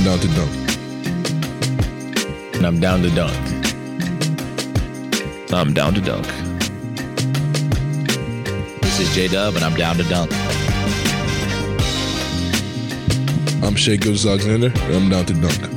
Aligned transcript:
I'm 0.00 0.06
down 0.06 0.20
to 0.20 0.28
dunk. 0.28 0.52
And 2.54 2.66
I'm 2.66 2.80
down 2.80 3.02
to 3.02 3.10
dunk. 3.10 3.36
I'm 5.52 5.74
down 5.74 5.92
to 5.92 6.00
dunk. 6.00 6.26
This 8.80 8.98
is 8.98 9.14
J 9.14 9.28
Dub, 9.28 9.56
and 9.56 9.62
I'm 9.62 9.74
down 9.74 9.96
to 9.96 10.04
dunk. 10.04 10.32
I'm 13.62 13.76
Shai 13.76 13.96
Gilgeous-Alexander, 13.96 14.72
and 14.74 14.94
I'm 14.94 15.10
down 15.10 15.26
to 15.26 15.34
dunk. 15.34 15.70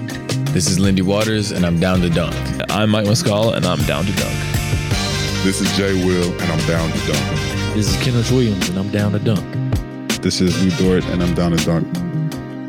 This 0.54 0.70
is 0.70 0.80
Lindy 0.80 1.02
Waters, 1.02 1.52
and 1.52 1.66
I'm 1.66 1.78
down 1.82 2.00
to 2.00 2.10
dunk. 2.10 2.34
I'm 2.70 2.92
Mike 2.92 3.08
Muscala, 3.08 3.58
and 3.58 3.66
I'm 3.66 3.84
down 3.84 4.06
to 4.06 4.14
dunk. 4.14 4.38
This 5.44 5.60
is 5.60 5.70
Jay 5.76 6.02
Will, 6.06 6.32
and 6.32 6.50
I'm 6.50 6.66
down 6.66 6.90
to 6.90 6.98
dunk. 7.12 7.76
This 7.76 7.90
is 7.90 7.98
Kenrich 7.98 8.32
Williams, 8.32 8.70
and 8.70 8.80
I'm 8.80 8.90
down 8.90 9.12
to 9.12 9.20
dunk. 9.20 9.44
This 10.22 10.40
is 10.40 10.64
Lu 10.64 10.72
Dort, 10.78 11.04
and 11.12 11.22
I'm 11.22 11.34
down 11.34 11.52
to 11.52 11.66
dunk. 11.66 12.03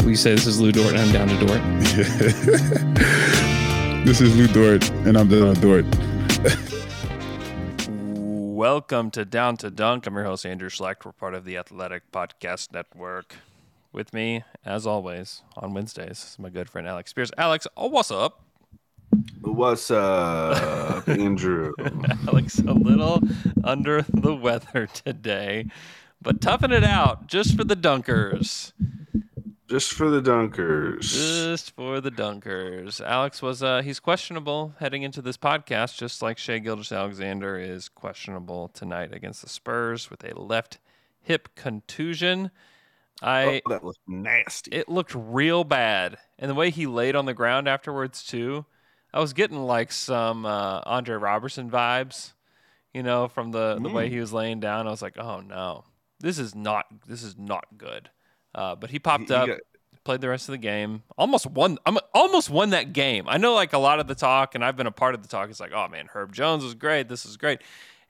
We 0.04 0.16
say 0.16 0.34
this 0.34 0.46
is 0.46 0.60
Lu 0.60 0.70
Dort, 0.70 0.94
and 0.94 0.98
I'm 0.98 1.10
down 1.12 1.28
to 1.28 1.46
Dort. 1.46 1.62
this 4.04 4.20
is 4.20 4.36
Lu 4.36 4.46
Dort, 4.48 4.90
and 5.06 5.16
I'm 5.16 5.28
down 5.28 5.54
to 5.54 5.60
Dort. 5.62 5.86
Welcome 8.54 9.10
to 9.12 9.24
Down 9.24 9.56
to 9.56 9.70
Dunk. 9.70 10.06
I'm 10.06 10.14
your 10.14 10.24
host, 10.24 10.44
Andrew 10.44 10.68
Schlecht. 10.68 11.06
We're 11.06 11.12
part 11.12 11.32
of 11.32 11.46
the 11.46 11.56
Athletic 11.56 12.12
Podcast 12.12 12.72
Network. 12.72 13.36
With 13.92 14.12
me, 14.12 14.44
as 14.62 14.86
always, 14.86 15.40
on 15.56 15.72
Wednesdays, 15.72 16.22
is 16.22 16.36
my 16.38 16.50
good 16.50 16.68
friend 16.68 16.86
Alex 16.86 17.08
Spears. 17.08 17.32
Alex, 17.38 17.66
oh, 17.74 17.86
what's 17.86 18.10
up? 18.10 18.42
What's 19.40 19.90
up, 19.90 21.08
Andrew? 21.08 21.72
Alex, 22.28 22.58
a 22.58 22.74
little 22.74 23.22
under 23.64 24.02
the 24.02 24.34
weather 24.34 24.86
today, 24.86 25.64
but 26.20 26.42
toughing 26.42 26.72
it 26.72 26.84
out 26.84 27.26
just 27.26 27.56
for 27.56 27.64
the 27.64 27.76
dunkers. 27.76 28.72
Just 29.68 29.94
for 29.94 30.10
the 30.10 30.20
dunkers. 30.20 31.00
Just 31.00 31.74
for 31.74 32.00
the 32.00 32.10
dunkers. 32.10 33.00
Alex 33.00 33.40
was 33.40 33.62
uh 33.62 33.80
he's 33.82 33.98
questionable 33.98 34.74
heading 34.78 35.02
into 35.02 35.22
this 35.22 35.38
podcast, 35.38 35.96
just 35.96 36.20
like 36.20 36.36
Shai 36.36 36.58
Gilgeous-Alexander 36.58 37.58
is 37.58 37.88
questionable 37.88 38.68
tonight 38.68 39.14
against 39.14 39.42
the 39.42 39.48
Spurs 39.48 40.10
with 40.10 40.22
a 40.24 40.38
left 40.38 40.78
hip 41.20 41.48
contusion. 41.54 42.50
I 43.22 43.62
oh, 43.64 43.70
that 43.70 43.84
looked 43.84 44.00
nasty. 44.06 44.70
It 44.72 44.88
looked 44.88 45.14
real 45.14 45.64
bad. 45.64 46.18
And 46.38 46.50
the 46.50 46.54
way 46.54 46.70
he 46.70 46.86
laid 46.86 47.16
on 47.16 47.24
the 47.24 47.34
ground 47.34 47.66
afterwards 47.66 48.22
too, 48.22 48.66
I 49.14 49.20
was 49.20 49.32
getting 49.32 49.62
like 49.62 49.92
some 49.92 50.44
uh, 50.44 50.82
Andre 50.84 51.16
Roberson 51.16 51.70
vibes, 51.70 52.34
you 52.92 53.02
know, 53.02 53.28
from 53.28 53.52
the, 53.52 53.78
the 53.80 53.88
way 53.88 54.10
he 54.10 54.18
was 54.18 54.32
laying 54.32 54.60
down. 54.60 54.86
I 54.86 54.90
was 54.90 55.00
like, 55.00 55.16
oh 55.16 55.40
no, 55.40 55.84
this 56.20 56.38
is 56.38 56.54
not 56.54 56.86
this 57.06 57.22
is 57.22 57.38
not 57.38 57.64
good. 57.78 58.10
Uh, 58.54 58.74
but 58.74 58.90
he 58.90 58.98
popped 58.98 59.22
He- 59.28 59.34
he 59.34 59.34
up, 59.34 59.46
got- 59.48 59.60
played 60.04 60.20
the 60.20 60.28
rest 60.28 60.48
of 60.48 60.52
the 60.52 60.58
game, 60.58 61.02
almost 61.16 61.46
won. 61.46 61.78
I'm 61.86 61.98
almost 62.12 62.50
won 62.50 62.70
that 62.70 62.92
game. 62.92 63.24
I 63.28 63.38
know 63.38 63.54
like 63.54 63.72
a 63.72 63.78
lot 63.78 64.00
of 64.00 64.06
the 64.06 64.14
talk, 64.14 64.54
and 64.54 64.64
I've 64.64 64.76
been 64.76 64.86
a 64.86 64.92
part 64.92 65.14
of 65.14 65.22
the 65.22 65.28
talk. 65.28 65.48
It's 65.50 65.60
like, 65.60 65.72
oh 65.72 65.88
man, 65.88 66.08
Herb 66.12 66.32
Jones 66.32 66.62
was 66.62 66.74
great. 66.74 67.08
This 67.08 67.24
is 67.24 67.36
great. 67.36 67.60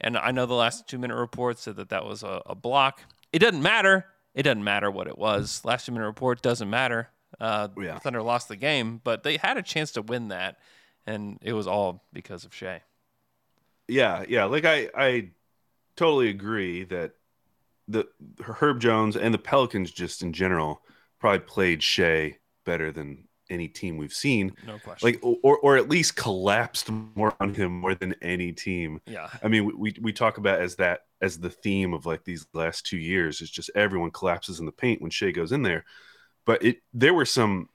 And 0.00 0.18
I 0.18 0.32
know 0.32 0.44
the 0.44 0.54
last 0.54 0.88
two 0.88 0.98
minute 0.98 1.16
report 1.16 1.58
said 1.58 1.76
that 1.76 1.88
that 1.90 2.04
was 2.04 2.22
a, 2.22 2.42
a 2.46 2.54
block. 2.54 3.00
It 3.32 3.38
doesn't 3.38 3.62
matter. 3.62 4.06
It 4.34 4.42
doesn't 4.42 4.64
matter 4.64 4.90
what 4.90 5.06
it 5.06 5.16
was. 5.16 5.64
Last 5.64 5.86
two 5.86 5.92
minute 5.92 6.06
report 6.06 6.42
doesn't 6.42 6.68
matter. 6.68 7.08
Uh, 7.40 7.68
Yeah. 7.80 7.98
Thunder 8.00 8.22
lost 8.22 8.48
the 8.48 8.56
game, 8.56 9.00
but 9.04 9.22
they 9.22 9.36
had 9.36 9.56
a 9.56 9.62
chance 9.62 9.92
to 9.92 10.02
win 10.02 10.28
that, 10.28 10.58
and 11.06 11.38
it 11.42 11.52
was 11.52 11.66
all 11.68 12.04
because 12.12 12.44
of 12.44 12.52
Shai. 12.52 12.82
Yeah, 13.88 14.24
yeah. 14.28 14.44
Like 14.44 14.64
I, 14.64 14.88
I 14.96 15.28
totally 15.96 16.28
agree 16.28 16.84
that 16.84 17.12
the 17.88 18.06
Herb 18.42 18.80
Jones 18.80 19.16
and 19.16 19.34
the 19.34 19.38
Pelicans 19.38 19.90
just 19.90 20.22
in 20.22 20.32
general 20.32 20.82
probably 21.20 21.40
played 21.40 21.82
Shai 21.82 22.38
better 22.64 22.92
than 22.92 23.28
any 23.50 23.68
team 23.68 23.96
we've 23.96 24.12
seen. 24.12 24.54
No 24.66 24.78
question. 24.78 25.06
Like, 25.06 25.20
or 25.22 25.58
or 25.58 25.76
at 25.76 25.88
least 25.88 26.16
collapsed 26.16 26.90
more 26.90 27.34
on 27.40 27.54
him 27.54 27.80
more 27.80 27.94
than 27.94 28.14
any 28.22 28.52
team. 28.52 29.00
yeah, 29.06 29.28
I 29.42 29.48
mean, 29.48 29.78
we 29.78 29.94
we 30.00 30.12
talk 30.12 30.38
about 30.38 30.60
as 30.60 30.76
that 30.76 31.00
as 31.20 31.38
the 31.38 31.50
theme 31.50 31.94
of 31.94 32.06
like 32.06 32.24
these 32.24 32.46
last 32.52 32.86
two 32.86 32.98
years 32.98 33.40
is 33.40 33.50
just 33.50 33.70
everyone 33.74 34.10
collapses 34.10 34.60
in 34.60 34.66
the 34.66 34.72
paint 34.72 35.00
when 35.00 35.10
Shai 35.10 35.30
goes 35.30 35.52
in 35.52 35.62
there. 35.62 35.84
But 36.44 36.62
it 36.64 36.78
there 36.92 37.14
were 37.14 37.26
some. 37.26 37.68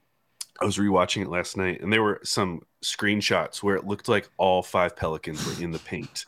I 0.61 0.65
was 0.65 0.77
rewatching 0.77 1.21
it 1.21 1.29
last 1.29 1.55
night, 1.57 1.81
and 1.81 1.91
there 1.91 2.03
were 2.03 2.19
some 2.23 2.61
screenshots 2.83 3.63
where 3.63 3.75
it 3.75 3.85
looked 3.85 4.07
like 4.07 4.29
all 4.37 4.61
five 4.61 4.95
Pelicans 4.95 5.45
were 5.45 5.63
in 5.63 5.71
the 5.71 5.79
paint 5.79 6.25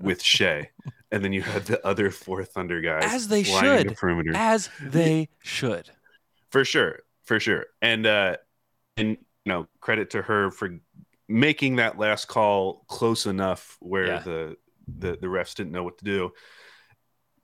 with 0.00 0.22
Shai, 0.22 0.70
and 1.12 1.24
then 1.24 1.32
you 1.32 1.42
had 1.42 1.66
the 1.66 1.84
other 1.86 2.10
four 2.10 2.44
Thunder 2.44 2.80
guys 2.80 3.02
as 3.04 3.28
they 3.28 3.42
should, 3.42 3.88
the 3.90 3.94
perimeter 3.94 4.32
as 4.34 4.70
they 4.82 5.28
should. 5.42 5.90
for 6.50 6.64
sure, 6.64 7.00
for 7.24 7.38
sure. 7.40 7.66
And 7.82 8.06
uh, 8.06 8.36
and 8.96 9.10
you 9.10 9.52
know, 9.52 9.66
credit 9.80 10.10
to 10.10 10.22
her 10.22 10.50
for 10.50 10.78
making 11.28 11.76
that 11.76 11.98
last 11.98 12.26
call 12.28 12.84
close 12.88 13.26
enough 13.26 13.76
where 13.80 14.06
Yeah. 14.06 14.18
the, 14.20 14.56
the 14.86 15.18
the 15.20 15.26
refs 15.26 15.54
didn't 15.54 15.72
know 15.72 15.82
what 15.82 15.98
to 15.98 16.04
do. 16.04 16.32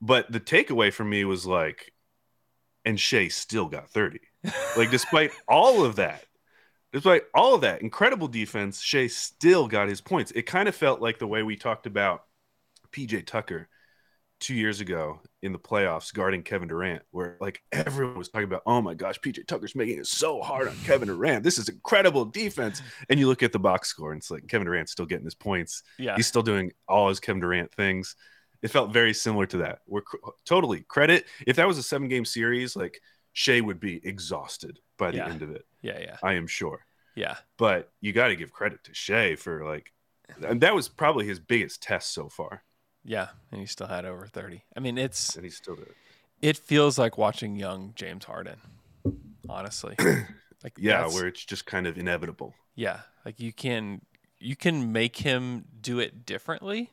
But 0.00 0.30
the 0.32 0.40
takeaway 0.40 0.92
for 0.92 1.04
me 1.04 1.24
was 1.26 1.44
like, 1.46 1.92
and 2.86 2.98
Shai 2.98 3.28
still 3.28 3.66
got 3.68 3.90
thirty. 3.90 4.20
Like 4.76 4.90
despite 4.90 5.32
all 5.46 5.84
of 5.84 5.96
that, 5.96 6.24
despite 6.92 7.22
all 7.34 7.54
of 7.54 7.60
that 7.62 7.82
incredible 7.82 8.28
defense, 8.28 8.80
Shai 8.80 9.06
still 9.06 9.68
got 9.68 9.88
his 9.88 10.00
points. 10.00 10.32
It 10.32 10.42
kind 10.42 10.68
of 10.68 10.74
felt 10.74 11.00
like 11.00 11.18
the 11.18 11.26
way 11.26 11.42
we 11.42 11.56
talked 11.56 11.86
about 11.86 12.24
PJ 12.92 13.26
Tucker 13.26 13.68
two 14.40 14.54
years 14.54 14.80
ago 14.80 15.20
in 15.42 15.52
the 15.52 15.58
playoffs 15.58 16.14
guarding 16.14 16.42
Kevin 16.42 16.68
Durant, 16.68 17.02
where 17.10 17.36
like 17.40 17.62
everyone 17.72 18.16
was 18.16 18.30
talking 18.30 18.48
about, 18.48 18.62
oh 18.66 18.80
my 18.80 18.94
gosh, 18.94 19.18
PJ 19.20 19.46
Tucker's 19.46 19.74
making 19.74 19.98
it 19.98 20.06
so 20.06 20.40
hard 20.40 20.66
on 20.68 20.74
Kevin 20.84 21.08
Durant. 21.08 21.44
This 21.44 21.58
is 21.58 21.68
incredible 21.68 22.24
defense. 22.24 22.80
And 23.10 23.20
you 23.20 23.28
look 23.28 23.42
at 23.42 23.52
the 23.52 23.58
box 23.58 23.88
score, 23.88 24.12
and 24.12 24.20
it's 24.20 24.30
like 24.30 24.48
Kevin 24.48 24.66
Durant's 24.66 24.92
still 24.92 25.04
getting 25.06 25.26
his 25.26 25.34
points. 25.34 25.82
Yeah, 25.98 26.16
He's 26.16 26.26
still 26.26 26.42
doing 26.42 26.72
all 26.88 27.08
his 27.10 27.20
Kevin 27.20 27.40
Durant 27.40 27.72
things. 27.74 28.16
It 28.62 28.68
felt 28.68 28.92
very 28.92 29.12
similar 29.14 29.46
to 29.46 29.58
that. 29.58 29.80
We're 29.86 30.02
cr- 30.02 30.16
totally 30.46 30.84
credit. 30.88 31.26
If 31.46 31.56
that 31.56 31.66
was 31.68 31.78
a 31.78 31.82
seven 31.82 32.08
game 32.08 32.24
series, 32.24 32.74
like 32.76 33.00
Shai 33.34 33.60
would 33.60 33.78
be 33.80 34.00
exhausted 34.06 34.78
by 34.98 35.10
the 35.10 35.18
Yeah. 35.18 35.28
end 35.28 35.42
of 35.42 35.50
it. 35.50 35.64
yeah, 35.82 35.98
yeah, 35.98 36.16
I 36.22 36.34
am 36.34 36.46
sure. 36.46 36.84
Yeah. 37.14 37.36
But 37.58 37.90
you 38.00 38.12
got 38.12 38.28
to 38.28 38.36
give 38.36 38.52
credit 38.52 38.84
to 38.84 38.94
Shai 38.94 39.36
for 39.36 39.64
like, 39.64 39.92
and 40.46 40.60
that 40.60 40.74
was 40.74 40.88
probably 40.88 41.26
his 41.26 41.40
biggest 41.40 41.82
test 41.82 42.12
so 42.12 42.28
far. 42.28 42.62
Yeah, 43.04 43.28
and 43.50 43.60
he 43.60 43.66
still 43.66 43.86
had 43.88 44.04
over 44.04 44.26
30. 44.26 44.64
I 44.76 44.80
mean, 44.80 44.98
it's 44.98 45.34
And 45.34 45.44
he's 45.44 45.56
still 45.56 45.74
there. 45.76 45.94
it 46.42 46.56
feels 46.56 46.98
like 46.98 47.16
watching 47.18 47.56
young 47.56 47.92
James 47.96 48.24
Harden. 48.26 48.58
Honestly. 49.48 49.96
Like 50.62 50.74
Yeah, 50.76 51.06
where 51.08 51.26
it's 51.26 51.42
just 51.42 51.64
kind 51.64 51.86
of 51.86 51.96
inevitable. 51.96 52.52
yeah, 52.74 53.00
like 53.24 53.40
you 53.40 53.50
can 53.50 54.02
you 54.38 54.54
can 54.54 54.92
make 54.92 55.16
him 55.16 55.64
do 55.80 55.98
it 55.98 56.26
differently. 56.26 56.90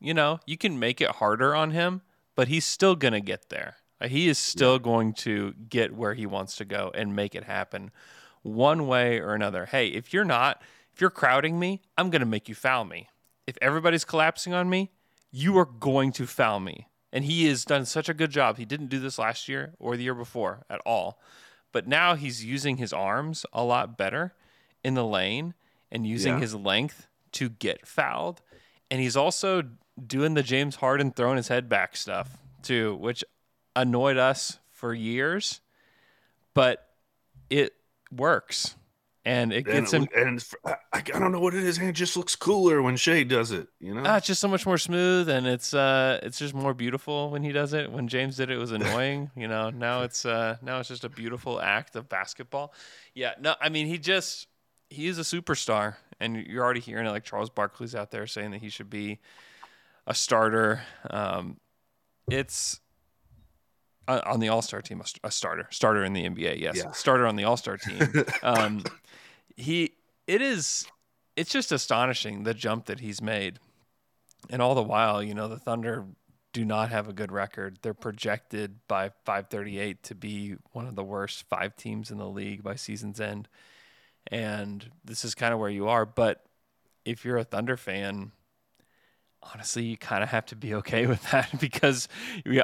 You 0.00 0.14
know, 0.14 0.40
you 0.46 0.56
can 0.56 0.78
make 0.78 1.02
it 1.02 1.10
harder 1.10 1.54
on 1.54 1.72
him, 1.72 2.00
but 2.34 2.48
he's 2.48 2.64
still 2.64 2.96
going 2.96 3.12
to 3.12 3.20
get 3.20 3.50
there. 3.50 3.76
He 4.02 4.28
is 4.28 4.38
still 4.38 4.78
going 4.78 5.12
to 5.14 5.52
get 5.68 5.94
where 5.94 6.14
he 6.14 6.24
wants 6.24 6.56
to 6.56 6.64
go 6.64 6.90
and 6.94 7.14
make 7.14 7.34
it 7.34 7.44
happen 7.44 7.90
one 8.42 8.86
way 8.86 9.18
or 9.20 9.34
another. 9.34 9.66
Hey, 9.66 9.88
if 9.88 10.12
you're 10.12 10.24
not, 10.24 10.62
if 10.92 11.00
you're 11.00 11.10
crowding 11.10 11.58
me, 11.58 11.80
I'm 11.96 12.10
going 12.10 12.20
to 12.20 12.26
make 12.26 12.48
you 12.48 12.54
foul 12.54 12.84
me. 12.84 13.08
If 13.46 13.56
everybody's 13.62 14.04
collapsing 14.04 14.52
on 14.54 14.68
me, 14.68 14.90
you 15.30 15.56
are 15.58 15.64
going 15.64 16.12
to 16.12 16.26
foul 16.26 16.60
me. 16.60 16.88
And 17.12 17.24
he 17.24 17.46
has 17.46 17.64
done 17.64 17.84
such 17.84 18.08
a 18.08 18.14
good 18.14 18.30
job. 18.30 18.56
He 18.58 18.64
didn't 18.64 18.86
do 18.88 18.98
this 18.98 19.18
last 19.18 19.48
year 19.48 19.74
or 19.78 19.96
the 19.96 20.02
year 20.04 20.14
before 20.14 20.64
at 20.70 20.80
all. 20.86 21.18
But 21.72 21.86
now 21.86 22.14
he's 22.14 22.44
using 22.44 22.76
his 22.76 22.92
arms 22.92 23.44
a 23.52 23.62
lot 23.64 23.96
better 23.96 24.34
in 24.84 24.94
the 24.94 25.04
lane 25.04 25.54
and 25.90 26.06
using 26.06 26.34
Yeah. 26.34 26.40
his 26.40 26.54
length 26.54 27.06
to 27.32 27.48
get 27.48 27.86
fouled. 27.86 28.42
And 28.90 29.00
he's 29.00 29.16
also 29.16 29.62
doing 30.06 30.34
the 30.34 30.42
James 30.42 30.76
Harden 30.76 31.12
throwing 31.12 31.36
his 31.36 31.48
head 31.48 31.68
back 31.68 31.96
stuff 31.96 32.38
too, 32.62 32.94
which 32.96 33.24
annoyed 33.76 34.16
us 34.16 34.58
for 34.70 34.94
years, 34.94 35.60
but 36.54 36.88
it 37.50 37.74
works. 38.12 38.76
And 39.24 39.52
it 39.52 39.62
gets 39.66 39.92
him 39.92 40.08
and 40.16 40.44
I, 40.66 40.74
I 40.92 41.00
don't 41.00 41.30
know 41.30 41.38
what 41.38 41.54
it 41.54 41.62
is, 41.62 41.78
and 41.78 41.88
it 41.88 41.92
just 41.92 42.16
looks 42.16 42.34
cooler 42.34 42.82
when 42.82 42.96
Shai 42.96 43.22
does 43.22 43.52
it. 43.52 43.68
You 43.78 43.94
know, 43.94 44.02
Ah, 44.04 44.16
it's 44.16 44.26
just 44.26 44.40
so 44.40 44.48
much 44.48 44.66
more 44.66 44.78
smooth, 44.78 45.28
and 45.28 45.46
it's 45.46 45.72
uh, 45.72 46.18
it's 46.24 46.40
just 46.40 46.54
more 46.54 46.74
beautiful 46.74 47.30
when 47.30 47.44
he 47.44 47.52
does 47.52 47.72
it. 47.72 47.92
When 47.92 48.08
James 48.08 48.36
did 48.38 48.50
it, 48.50 48.54
it 48.54 48.58
was 48.58 48.72
annoying. 48.80 49.30
you 49.36 49.46
know, 49.46 49.70
now 49.70 50.02
it's 50.02 50.26
uh, 50.26 50.56
now 50.60 50.80
it's 50.80 50.88
just 50.88 51.04
a 51.04 51.08
beautiful 51.08 51.60
act 51.60 51.94
of 51.94 52.08
basketball. 52.08 52.74
Yeah, 53.14 53.34
no, 53.40 53.54
I 53.60 53.68
mean 53.68 53.86
he 53.86 53.96
just 53.96 54.48
he 54.90 55.06
is 55.06 55.18
a 55.20 55.22
superstar, 55.22 55.94
and 56.18 56.36
you're 56.36 56.64
already 56.64 56.80
hearing 56.80 57.06
it. 57.06 57.10
Like 57.10 57.22
Charles 57.22 57.48
Barkley's 57.48 57.94
out 57.94 58.10
there 58.10 58.26
saying 58.26 58.50
that 58.50 58.60
he 58.60 58.70
should 58.70 58.90
be 58.90 59.20
a 60.04 60.14
starter. 60.14 60.82
Um, 61.08 61.58
it's 62.28 62.80
on 64.20 64.40
the 64.40 64.48
All 64.48 64.62
Star 64.62 64.80
team, 64.82 65.00
a, 65.00 65.26
a 65.26 65.30
starter, 65.30 65.66
starter 65.70 66.04
in 66.04 66.12
the 66.12 66.28
NBA. 66.28 66.60
Yes, 66.60 66.76
Yeah. 66.76 66.90
starter 66.92 67.26
on 67.26 67.36
the 67.36 67.44
All 67.44 67.56
Star 67.56 67.76
team. 67.76 68.24
um, 68.42 68.84
he, 69.56 69.92
it 70.26 70.40
is, 70.40 70.86
it's 71.36 71.50
just 71.50 71.72
astonishing 71.72 72.44
the 72.44 72.54
jump 72.54 72.86
that 72.86 73.00
he's 73.00 73.20
made, 73.22 73.58
and 74.50 74.60
all 74.62 74.74
the 74.74 74.82
while, 74.82 75.22
you 75.22 75.34
know, 75.34 75.48
the 75.48 75.58
Thunder 75.58 76.04
do 76.52 76.64
not 76.64 76.90
have 76.90 77.08
a 77.08 77.12
good 77.12 77.32
record. 77.32 77.78
They're 77.82 77.94
projected 77.94 78.80
by 78.86 79.10
538 79.24 80.02
to 80.04 80.14
be 80.14 80.56
one 80.72 80.86
of 80.86 80.96
the 80.96 81.04
worst 81.04 81.44
five 81.48 81.76
teams 81.76 82.10
in 82.10 82.18
the 82.18 82.28
league 82.28 82.62
by 82.62 82.74
season's 82.74 83.20
end, 83.20 83.48
and 84.26 84.90
this 85.04 85.24
is 85.24 85.34
kind 85.34 85.54
of 85.54 85.60
where 85.60 85.70
you 85.70 85.88
are. 85.88 86.04
But 86.04 86.44
if 87.04 87.24
you're 87.24 87.38
a 87.38 87.44
Thunder 87.44 87.76
fan, 87.76 88.32
honestly, 89.42 89.84
you 89.84 89.96
kind 89.96 90.22
of 90.22 90.28
have 90.30 90.46
to 90.46 90.56
be 90.56 90.74
okay 90.74 91.06
with 91.12 91.22
that 91.30 91.58
because 91.60 92.08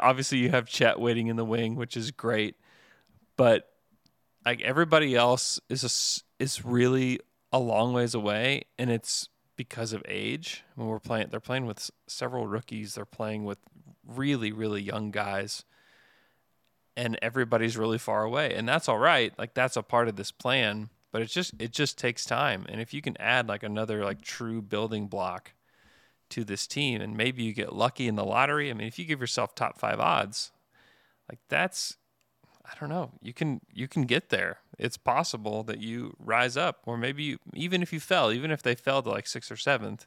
obviously 0.01 0.39
you 0.39 0.51
have 0.51 0.67
Chet 0.67 1.01
waiting 1.01 1.27
in 1.29 1.37
the 1.37 1.45
wing, 1.45 1.77
which 1.77 1.97
is 1.97 2.11
great, 2.11 2.57
but 3.37 3.71
like 4.45 4.61
everybody 4.63 5.15
else 5.15 5.61
is 5.69 5.85
a 5.85 6.43
is 6.43 6.65
really 6.65 7.21
a 7.53 7.59
long 7.59 7.93
ways 7.93 8.15
away, 8.15 8.65
and 8.79 8.91
it's 8.91 9.29
because 9.57 9.93
of 9.93 10.03
age. 10.07 10.65
When 10.75 10.89
we're 10.89 11.01
playing, 11.01 11.29
they're 11.31 11.41
playing 11.41 11.67
with 11.67 11.91
several 12.07 12.47
rookies. 12.47 12.95
They're 12.95 13.05
playing 13.05 13.45
with 13.45 13.59
really, 14.07 14.53
really 14.53 14.81
young 14.81 15.11
guys, 15.11 15.65
and 16.97 17.19
everybody's 17.21 17.77
really 17.77 17.99
far 17.99 18.25
away, 18.25 18.55
and 18.55 18.69
that's 18.69 18.89
all 18.89 18.99
right. 18.99 19.33
Like 19.39 19.55
that's 19.55 19.77
a 19.77 19.83
part 19.83 20.09
of 20.09 20.17
this 20.17 20.31
plan, 20.31 20.91
but 21.13 21.23
it 21.23 21.27
just 21.27 21.55
it 21.59 21.73
just 21.73 21.99
takes 21.99 22.25
time. 22.25 22.65
And 22.69 22.81
if 22.81 22.95
you 22.95 23.03
can 23.03 23.17
add 23.21 23.49
like 23.49 23.63
another 23.63 24.05
like 24.05 24.23
true 24.23 24.63
building 24.63 25.09
block 25.09 25.53
to 26.31 26.45
this 26.45 26.67
team, 26.67 27.01
and 27.01 27.17
maybe 27.17 27.43
you 27.43 27.53
get 27.53 27.75
lucky 27.75 28.09
in 28.09 28.17
the 28.17 28.25
lottery. 28.25 28.71
I 28.71 28.75
mean, 28.75 28.89
if 28.89 28.99
you 28.99 29.05
give 29.05 29.21
yourself 29.21 29.55
top 29.55 29.79
five 29.79 30.01
odds, 30.01 30.53
like 31.29 31.41
that's 31.49 31.97
I 32.65 32.79
don't 32.79 32.91
know. 32.91 33.13
You 33.23 33.33
can 33.33 33.61
you 33.73 33.89
can 33.89 34.03
get 34.03 34.29
there. 34.29 34.59
It's 34.79 34.97
possible 34.97 35.63
that 35.65 35.81
you 35.81 36.15
rise 36.19 36.57
up, 36.57 36.81
or 36.87 36.99
maybe 36.99 37.23
you, 37.23 37.39
even 37.55 37.83
if 37.83 37.93
you 37.93 38.01
fell, 38.01 38.31
even 38.31 38.51
if 38.51 38.63
they 38.63 38.75
fell 38.75 39.03
to 39.03 39.11
like 39.11 39.27
sixth 39.27 39.51
or 39.51 39.57
seventh, 39.57 40.07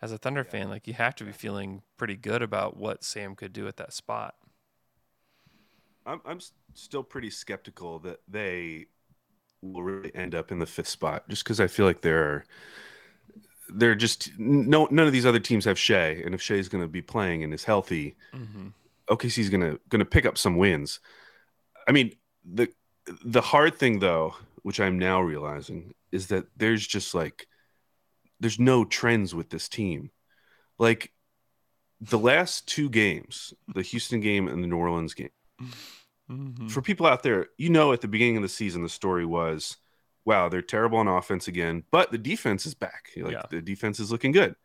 as 0.00 0.12
a 0.12 0.18
Thunder 0.18 0.44
fan, 0.44 0.68
like 0.68 0.86
you 0.86 0.94
have 0.94 1.14
to 1.16 1.24
be 1.24 1.32
feeling 1.32 1.82
pretty 1.96 2.16
good 2.16 2.42
about 2.42 2.76
what 2.76 3.04
Sam 3.04 3.34
could 3.34 3.52
do 3.52 3.68
at 3.68 3.76
that 3.76 3.92
spot. 3.92 4.34
I'm 6.06 6.20
I'm 6.24 6.40
still 6.74 7.02
pretty 7.02 7.30
skeptical 7.30 7.98
that 8.00 8.20
they 8.26 8.86
will 9.60 9.82
really 9.82 10.14
end 10.14 10.34
up 10.34 10.50
in 10.50 10.58
the 10.58 10.66
fifth 10.66 10.88
spot, 10.88 11.28
just 11.28 11.44
because 11.44 11.60
I 11.60 11.66
feel 11.66 11.84
like 11.84 12.00
they're 12.00 12.44
they're 13.68 13.94
just 13.94 14.30
no 14.38 14.86
none 14.90 15.06
of 15.06 15.12
these 15.12 15.26
other 15.26 15.40
teams 15.40 15.64
have 15.64 15.78
Shai, 15.78 16.22
and 16.24 16.34
if 16.34 16.42
Shai's 16.42 16.68
going 16.68 16.82
to 16.84 16.88
be 16.88 17.02
playing 17.02 17.44
and 17.44 17.52
is 17.54 17.64
healthy, 17.64 18.16
Mm-hmm. 18.34 18.68
OKC's 19.08 19.50
going 19.50 19.60
to 19.60 19.80
going 19.88 20.00
to 20.00 20.04
pick 20.04 20.26
up 20.26 20.36
some 20.38 20.56
wins. 20.56 21.00
I 21.88 21.92
mean 21.92 22.12
the 22.44 22.68
the 23.24 23.40
hard 23.40 23.76
thing 23.76 23.98
though, 24.00 24.34
which 24.62 24.80
I'm 24.80 24.98
now 24.98 25.20
realizing, 25.20 25.94
is 26.12 26.26
that 26.28 26.46
there's 26.56 26.86
just 26.86 27.14
like 27.14 27.46
there's 28.40 28.58
no 28.58 28.84
trends 28.84 29.34
with 29.34 29.48
this 29.50 29.68
team, 29.68 30.10
like 30.78 31.12
the 32.00 32.18
last 32.18 32.68
two 32.68 32.90
games, 32.90 33.54
the 33.74 33.82
Houston 33.82 34.20
game 34.20 34.48
and 34.48 34.62
the 34.62 34.66
New 34.68 34.76
Orleans 34.76 35.14
game 35.14 35.30
Mm-hmm. 36.30 36.66
for 36.68 36.82
people 36.82 37.06
out 37.06 37.22
there, 37.22 37.46
you 37.56 37.70
know, 37.70 37.92
at 37.92 38.00
the 38.00 38.08
beginning 38.08 38.36
of 38.36 38.42
the 38.42 38.48
season, 38.48 38.82
the 38.82 38.88
story 38.88 39.24
was, 39.24 39.76
wow, 40.26 40.48
they're 40.48 40.60
terrible 40.60 40.98
on 40.98 41.08
offense 41.08 41.48
again, 41.48 41.84
but 41.90 42.10
the 42.10 42.18
defense 42.18 42.66
is 42.66 42.74
back. 42.74 43.10
Like 43.16 43.32
Yeah. 43.32 43.42
the 43.48 43.62
defense 43.62 44.00
is 44.00 44.10
looking 44.10 44.32
good. 44.32 44.56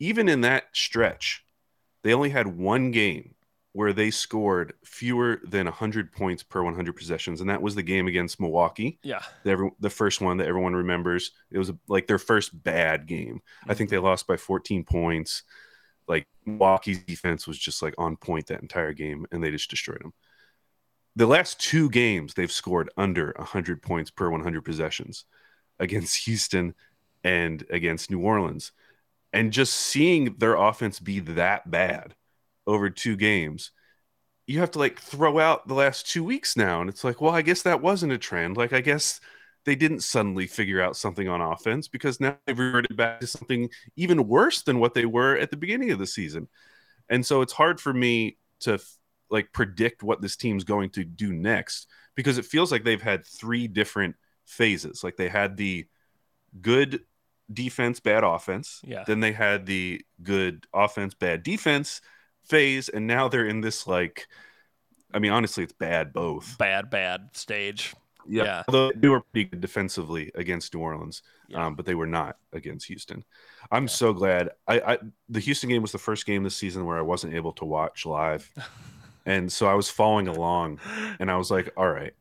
Even 0.00 0.28
in 0.28 0.40
that 0.40 0.64
stretch, 0.72 1.44
they 2.02 2.14
only 2.14 2.30
had 2.30 2.46
one 2.48 2.90
game 2.90 3.34
where 3.72 3.92
they 3.92 4.10
scored 4.10 4.72
fewer 4.84 5.40
than 5.44 5.66
100 5.66 6.12
points 6.12 6.42
per 6.42 6.62
100 6.62 6.94
possessions, 6.94 7.40
and 7.40 7.50
that 7.50 7.60
was 7.60 7.74
the 7.74 7.82
game 7.82 8.06
against 8.06 8.40
Milwaukee. 8.40 8.98
Yeah, 9.02 9.22
The, 9.42 9.50
every, 9.50 9.70
the 9.80 9.90
first 9.90 10.20
one 10.20 10.38
that 10.38 10.46
everyone 10.46 10.74
remembers. 10.74 11.32
It 11.50 11.58
was 11.58 11.72
like 11.88 12.06
their 12.06 12.20
first 12.20 12.62
bad 12.62 13.06
game. 13.06 13.42
I 13.68 13.74
think 13.74 13.90
they 13.90 13.96
mm-hmm. 13.96 14.06
lost 14.06 14.26
by 14.26 14.36
14 14.36 14.84
points. 14.84 15.42
Like 16.06 16.28
Milwaukee's 16.46 17.02
defense 17.02 17.46
was 17.46 17.58
just 17.58 17.82
like 17.82 17.94
on 17.98 18.16
point 18.16 18.46
that 18.46 18.62
entire 18.62 18.92
game, 18.92 19.26
and 19.32 19.42
they 19.42 19.50
just 19.50 19.70
destroyed 19.70 20.02
them. 20.02 20.14
The 21.16 21.26
last 21.26 21.60
two 21.60 21.90
games, 21.90 22.34
they've 22.34 22.50
scored 22.50 22.90
under 22.96 23.34
100 23.36 23.82
points 23.82 24.10
per 24.10 24.30
100 24.30 24.64
possessions 24.64 25.24
against 25.78 26.24
Houston 26.26 26.74
and 27.22 27.64
against 27.70 28.10
New 28.10 28.20
Orleans. 28.20 28.72
And 29.32 29.52
just 29.52 29.74
seeing 29.74 30.36
their 30.38 30.54
offense 30.54 31.00
be 31.00 31.20
that 31.20 31.70
bad 31.70 32.14
over 32.66 32.90
two 32.90 33.16
games, 33.16 33.70
you 34.46 34.60
have 34.60 34.72
to 34.72 34.78
like 34.78 34.98
throw 34.98 35.38
out 35.38 35.66
the 35.66 35.74
last 35.74 36.08
two 36.08 36.24
weeks 36.24 36.56
now. 36.56 36.80
And 36.80 36.90
it's 36.90 37.04
like, 37.04 37.20
well, 37.20 37.34
I 37.34 37.42
guess 37.42 37.62
that 37.62 37.80
wasn't 37.80 38.12
a 38.12 38.18
trend. 38.18 38.56
Like, 38.56 38.72
I 38.72 38.80
guess 38.80 39.20
they 39.64 39.74
didn't 39.74 40.00
suddenly 40.00 40.46
figure 40.46 40.80
out 40.80 40.96
something 40.96 41.28
on 41.28 41.40
offense 41.40 41.88
because 41.88 42.20
now 42.20 42.36
they've 42.46 42.58
reverted 42.58 42.96
back 42.96 43.20
to 43.20 43.26
something 43.26 43.70
even 43.96 44.28
worse 44.28 44.62
than 44.62 44.78
what 44.78 44.94
they 44.94 45.06
were 45.06 45.36
at 45.36 45.50
the 45.50 45.56
beginning 45.56 45.90
of 45.90 45.98
the 45.98 46.06
season. 46.06 46.48
And 47.08 47.24
so 47.24 47.40
it's 47.40 47.52
hard 47.52 47.80
for 47.80 47.92
me 47.92 48.36
to 48.60 48.78
like 49.34 49.52
predict 49.52 50.02
what 50.02 50.22
this 50.22 50.36
team's 50.36 50.64
going 50.64 50.88
to 50.90 51.04
do 51.04 51.32
next 51.32 51.88
because 52.14 52.38
it 52.38 52.46
feels 52.46 52.72
like 52.72 52.84
they've 52.84 53.02
had 53.02 53.26
three 53.26 53.66
different 53.68 54.14
phases. 54.46 55.04
Like 55.04 55.16
they 55.16 55.28
had 55.28 55.56
the 55.56 55.86
good 56.62 57.00
defense, 57.52 58.00
bad 58.00 58.24
offense. 58.24 58.80
Yeah. 58.84 59.04
Then 59.06 59.20
they 59.20 59.32
had 59.32 59.66
the 59.66 60.00
good 60.22 60.66
offense, 60.72 61.12
bad 61.14 61.42
defense 61.42 62.00
phase. 62.44 62.88
And 62.88 63.06
now 63.06 63.28
they're 63.28 63.46
in 63.46 63.60
this 63.60 63.86
like, 63.86 64.26
I 65.12 65.18
mean, 65.18 65.32
honestly, 65.32 65.64
it's 65.64 65.72
bad 65.72 66.12
both. 66.12 66.56
bad, 66.56 66.88
bad 66.90 67.30
stage. 67.32 67.92
Yeah. 68.26 68.62
Although 68.68 68.92
they 68.94 69.08
were 69.08 69.20
pretty 69.20 69.50
good 69.50 69.60
defensively 69.60 70.30
against 70.34 70.72
New 70.74 70.80
Orleans, 70.80 71.22
Yeah. 71.48 71.66
um, 71.66 71.74
but 71.74 71.84
they 71.84 71.94
were 71.94 72.06
not 72.06 72.36
against 72.52 72.86
Houston. 72.86 73.22
I'm 73.70 73.86
so 73.88 74.12
glad. 74.14 74.50
I, 74.66 74.80
I 74.80 74.98
the 75.28 75.40
Houston 75.40 75.68
game 75.68 75.82
was 75.82 75.92
the 75.92 75.98
first 75.98 76.24
game 76.24 76.42
this 76.42 76.56
season 76.56 76.86
where 76.86 76.96
I 76.96 77.02
wasn't 77.02 77.34
able 77.34 77.52
to 77.54 77.64
watch 77.66 78.06
live, 78.06 78.50
and 79.26 79.50
so 79.52 79.66
I 79.66 79.74
was 79.74 79.88
following 79.90 80.28
along, 80.28 80.80
and 81.18 81.30
I 81.30 81.36
was 81.36 81.50
like, 81.50 81.72
"All 81.76 81.88
right, 81.88 82.12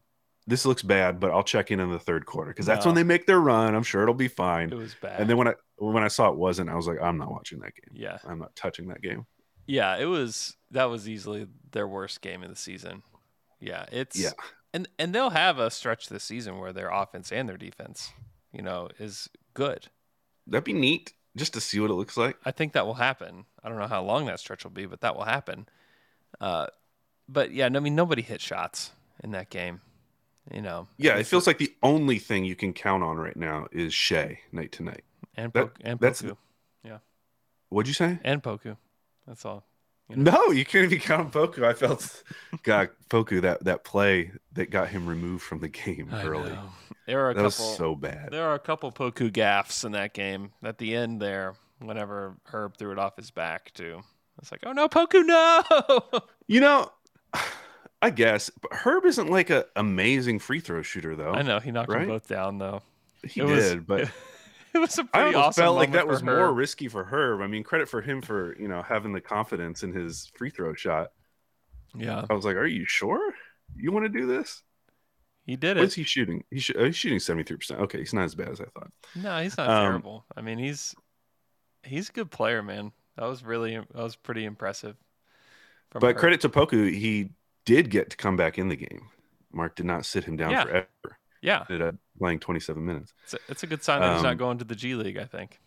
this 0.48 0.66
looks 0.66 0.82
bad, 0.84 1.20
but 1.20 1.32
I'll 1.32 1.44
check 1.44 1.72
in 1.72 1.80
in 1.80 1.92
the 1.92 2.00
third 2.00 2.26
quarter 2.26 2.52
because 2.52 2.66
that's 2.66 2.86
when 2.86 2.96
they 2.96 3.04
make 3.04 3.26
their 3.26 3.40
run. 3.40 3.76
I'm 3.76 3.84
sure 3.84 4.02
it'll 4.04 4.14
be 4.14 4.28
fine." 4.28 4.72
It 4.72 4.78
was 4.78 4.96
bad. 5.02 5.20
And 5.22 5.30
then 5.30 5.38
when 5.38 5.48
I 5.48 5.54
when 5.78 6.04
I 6.04 6.08
saw 6.08 6.30
it 6.30 6.38
wasn't, 6.38 6.70
I 6.70 6.76
was 6.76 6.88
like, 6.88 7.02
"I'm 7.02 7.18
not 7.18 7.32
watching 7.32 7.60
that 7.60 7.74
game. 7.76 7.92
yeah, 7.94 8.18
I'm 8.26 8.40
not 8.40 8.56
touching 8.56 8.88
that 8.88 9.02
game." 9.02 9.26
yeah, 9.66 9.96
it 9.98 10.06
was 10.06 10.58
that 10.72 10.86
was 10.86 11.08
easily 11.08 11.48
their 11.72 11.88
worst 11.88 12.20
game 12.22 12.44
of 12.44 12.50
the 12.50 12.56
season. 12.56 13.02
Yeah, 13.62 13.86
it's 13.92 14.20
Yeah. 14.20 14.32
and 14.74 14.90
and 15.00 15.16
they'll 15.16 15.30
have 15.30 15.58
a 15.60 15.72
stretch 15.72 16.10
this 16.10 16.24
season 16.26 16.60
where 16.60 16.74
their 16.74 16.90
offense 16.90 17.32
and 17.32 17.48
their 17.48 17.56
defense, 17.58 18.12
you 18.52 18.62
know, 18.62 18.90
is 19.00 19.30
good. 19.54 19.88
That'd 20.48 20.66
be 20.66 20.74
neat 20.74 21.14
just 21.38 21.54
to 21.54 21.62
see 21.62 21.80
what 21.80 21.90
it 21.90 21.94
looks 21.94 22.18
like. 22.18 22.38
I 22.44 22.52
think 22.52 22.74
that 22.74 22.86
will 22.86 22.96
happen. 22.96 23.46
I 23.64 23.70
don't 23.70 23.80
know 23.80 23.88
how 23.88 24.04
long 24.04 24.26
that 24.26 24.40
stretch 24.42 24.66
will 24.66 24.72
be, 24.72 24.86
but 24.86 25.00
that 25.02 25.16
will 25.16 25.24
happen. 25.24 25.68
Uh, 26.42 26.68
but 27.30 27.52
yeah, 27.52 27.66
I 27.66 27.70
mean 27.80 27.96
nobody 27.96 28.22
hit 28.22 28.42
shots 28.42 28.92
in 29.24 29.32
that 29.32 29.50
game. 29.50 29.82
You 30.54 30.62
know. 30.62 30.88
Yeah, 30.98 31.16
it 31.18 31.26
feels 31.26 31.48
like 31.48 31.58
the 31.58 31.74
only 31.82 32.20
thing 32.20 32.44
you 32.44 32.56
can 32.56 32.74
count 32.74 33.02
on 33.04 33.18
right 33.18 33.38
now 33.38 33.68
is 33.72 33.94
Shai 33.94 34.40
night 34.52 34.74
to 34.74 34.84
night. 34.84 35.04
And 35.38 35.52
That- 35.54 35.74
Poku, 35.74 35.78
and 35.82 36.00
Poku 36.00 36.38
What'd 37.70 37.88
you 37.88 37.94
say? 37.96 38.20
and 38.24 38.44
Poku. 38.44 38.78
That's 39.26 39.46
all. 39.46 39.64
you 40.08 40.18
know. 40.18 40.32
No, 40.32 40.52
you 40.52 40.64
can't 40.64 40.84
even 40.86 41.00
count 41.00 41.22
on 41.22 41.32
Poku. 41.32 41.64
I 41.64 41.74
felt, 41.74 42.24
God, 42.64 42.90
Poku 43.10 43.42
that 43.42 43.64
that 43.64 43.84
play 43.84 44.32
that 44.52 44.70
got 44.70 44.90
him 44.90 45.08
removed 45.08 45.44
from 45.44 45.60
the 45.60 45.70
game 45.70 46.10
I 46.12 46.24
early. 46.24 46.52
know. 46.52 46.70
There 47.08 47.26
are 47.26 47.32
a 47.32 47.34
That 47.34 47.44
was 47.44 47.56
so 47.56 47.96
bad. 47.96 48.30
There 48.32 48.46
are 48.46 48.54
a 48.54 48.60
couple 48.60 48.92
Poku 48.92 49.34
gaffs 49.34 49.84
in 49.84 49.94
that 49.94 50.14
game 50.14 50.52
at 50.62 50.78
the 50.78 50.96
end 50.96 51.20
there. 51.22 51.56
Whenever 51.80 52.36
Herb 52.46 52.78
threw 52.78 52.92
it 52.92 53.00
off 53.00 53.16
his 53.18 53.32
back 53.32 53.74
too, 53.74 54.04
it's 54.40 54.52
like, 54.52 54.62
oh 54.68 54.72
no, 54.72 54.88
Poku, 54.88 55.26
no. 55.26 55.64
You 56.48 56.60
know, 56.62 56.92
I 58.02 58.10
guess 58.10 58.50
but 58.62 58.74
Herb 58.74 59.06
isn't 59.06 59.30
like 59.30 59.50
a 59.50 59.66
amazing 59.76 60.40
free 60.40 60.60
throw 60.60 60.82
shooter 60.82 61.16
though. 61.16 61.32
I 61.32 61.42
know 61.42 61.60
he 61.60 61.72
knocked 61.72 61.90
right? 61.90 62.00
them 62.02 62.10
both 62.10 62.28
down 62.28 62.58
though. 62.58 62.82
he 63.24 63.42
It 63.42 63.46
was- 63.46 63.70
did, 63.72 63.88
but 63.88 64.10
It 64.76 64.80
was 64.80 64.98
a 64.98 65.04
pretty 65.04 65.36
almost 65.36 65.38
awesome 65.50 65.62
felt 65.66 65.76
like 65.76 65.92
that 65.92 66.08
was 66.08 66.24
more 66.24 66.52
risky 66.52 66.88
for 66.88 67.04
Herb. 67.04 67.42
I 67.42 67.48
mean, 67.48 67.64
credit 67.64 67.88
for 67.88 68.02
him 68.02 68.24
for 68.24 68.58
you 68.60 68.68
know 68.68 68.82
having 68.82 69.14
the 69.14 69.22
confidence 69.22 69.84
in 69.84 69.94
his 69.94 70.32
free 70.36 70.50
throw 70.50 70.74
shot. 70.74 71.12
Yeah, 71.96 72.26
I 72.28 72.34
was 72.34 72.44
like, 72.44 72.56
"Are 72.56 72.66
you 72.66 72.84
sure 72.88 73.36
you 73.76 73.92
want 73.92 74.06
to 74.06 74.10
do 74.10 74.26
this?" 74.26 74.64
he 75.46 75.56
did 75.58 75.78
What's 75.78 75.94
it. 75.94 75.98
he 76.02 76.04
shooting? 76.06 76.44
He's, 76.50 76.64
sh- 76.64 76.72
oh, 76.76 76.86
he's 76.86 76.96
shooting 76.96 77.20
seventy 77.20 77.44
three 77.44 77.58
percent. 77.58 77.82
Okay, 77.82 78.00
he's 78.00 78.16
not 78.16 78.24
as 78.24 78.34
bad 78.34 78.50
as 78.50 78.60
I 78.62 78.66
thought. 78.66 78.90
No, 79.16 79.44
he's 79.44 79.56
not 79.58 79.70
Um, 79.70 79.84
terrible. 79.84 80.26
I 80.36 80.42
mean, 80.42 80.58
he's 80.58 80.96
he's 81.84 82.10
a 82.10 82.14
good 82.14 82.32
player, 82.32 82.64
man. 82.64 82.94
That 83.18 83.26
was 83.26 83.44
really 83.44 83.76
that 83.78 83.94
was 83.94 84.16
pretty 84.16 84.44
impressive. 84.44 84.96
But 85.94 86.12
Herb. 86.12 86.18
credit 86.18 86.42
to 86.42 86.50
Poku, 86.50 86.92
he 86.94 87.32
did 87.66 87.90
get 87.90 88.10
to 88.12 88.18
come 88.18 88.36
back 88.36 88.58
in 88.58 88.68
the 88.70 88.76
game. 88.76 89.10
Mark 89.52 89.76
did 89.76 89.86
not 89.86 90.06
sit 90.06 90.24
him 90.26 90.36
down 90.36 90.52
Yeah. 90.52 90.64
forever. 90.64 91.18
yeah, 91.42 91.66
Ended 91.70 91.82
up 91.88 91.96
playing 92.18 92.40
27 92.40 92.84
minutes. 92.86 93.14
it's 93.24 93.34
a, 93.34 93.38
it's 93.50 93.64
a 93.64 93.68
good 93.68 93.84
sign 93.84 94.02
that 94.02 94.14
he's 94.16 94.24
not 94.24 94.34
Um, 94.34 94.38
going 94.38 94.58
to 94.60 94.64
the 94.66 94.76
G 94.76 94.96
League. 94.96 95.18
I 95.18 95.26
think. 95.26 95.60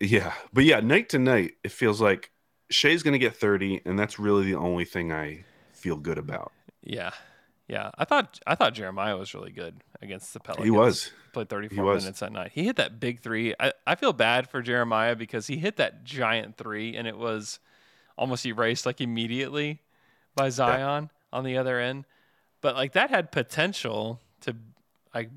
Yeah. 0.00 0.32
But 0.52 0.64
yeah, 0.64 0.80
night 0.80 1.08
to 1.10 1.18
night, 1.18 1.52
it 1.62 1.72
feels 1.72 2.00
like 2.00 2.30
Shai's 2.70 3.02
going 3.02 3.12
to 3.12 3.18
get 3.18 3.36
30, 3.36 3.82
and 3.84 3.98
that's 3.98 4.18
really 4.18 4.44
the 4.44 4.54
only 4.56 4.84
thing 4.84 5.12
I 5.12 5.44
feel 5.72 5.96
good 5.96 6.18
about. 6.18 6.52
Yeah, 6.82 7.10
yeah. 7.68 7.90
I 7.98 8.04
thought 8.04 8.40
I 8.46 8.54
thought 8.54 8.74
Jeremiah 8.74 9.16
was 9.16 9.34
really 9.34 9.52
good 9.52 9.76
against 10.02 10.32
the 10.32 10.40
Pelicans. 10.40 10.64
He 10.66 10.70
was. 10.70 11.12
played 11.32 11.48
34 11.48 11.84
was. 11.84 12.02
minutes 12.04 12.20
that 12.20 12.32
night. 12.32 12.52
He 12.54 12.64
hit 12.64 12.76
that 12.76 12.98
big 13.00 13.20
three. 13.20 13.54
I, 13.60 13.72
I 13.86 13.94
feel 13.96 14.12
bad 14.12 14.48
for 14.48 14.62
Jeremiah 14.62 15.14
because 15.16 15.46
he 15.46 15.56
hit 15.58 15.76
that 15.76 16.04
giant 16.04 16.56
three 16.56 16.96
and 16.96 17.06
it 17.08 17.16
was 17.18 17.58
almost 18.16 18.46
erased 18.46 18.86
like 18.86 19.00
immediately 19.00 19.80
by 20.34 20.48
Zion 20.48 21.10
on 21.32 21.44
the 21.44 21.56
other 21.56 21.80
end. 21.80 22.04
But 22.60 22.74
like 22.76 22.92
that 22.92 23.10
had 23.10 23.30
potential 23.32 24.20
to 24.42 24.56
like 25.14 25.30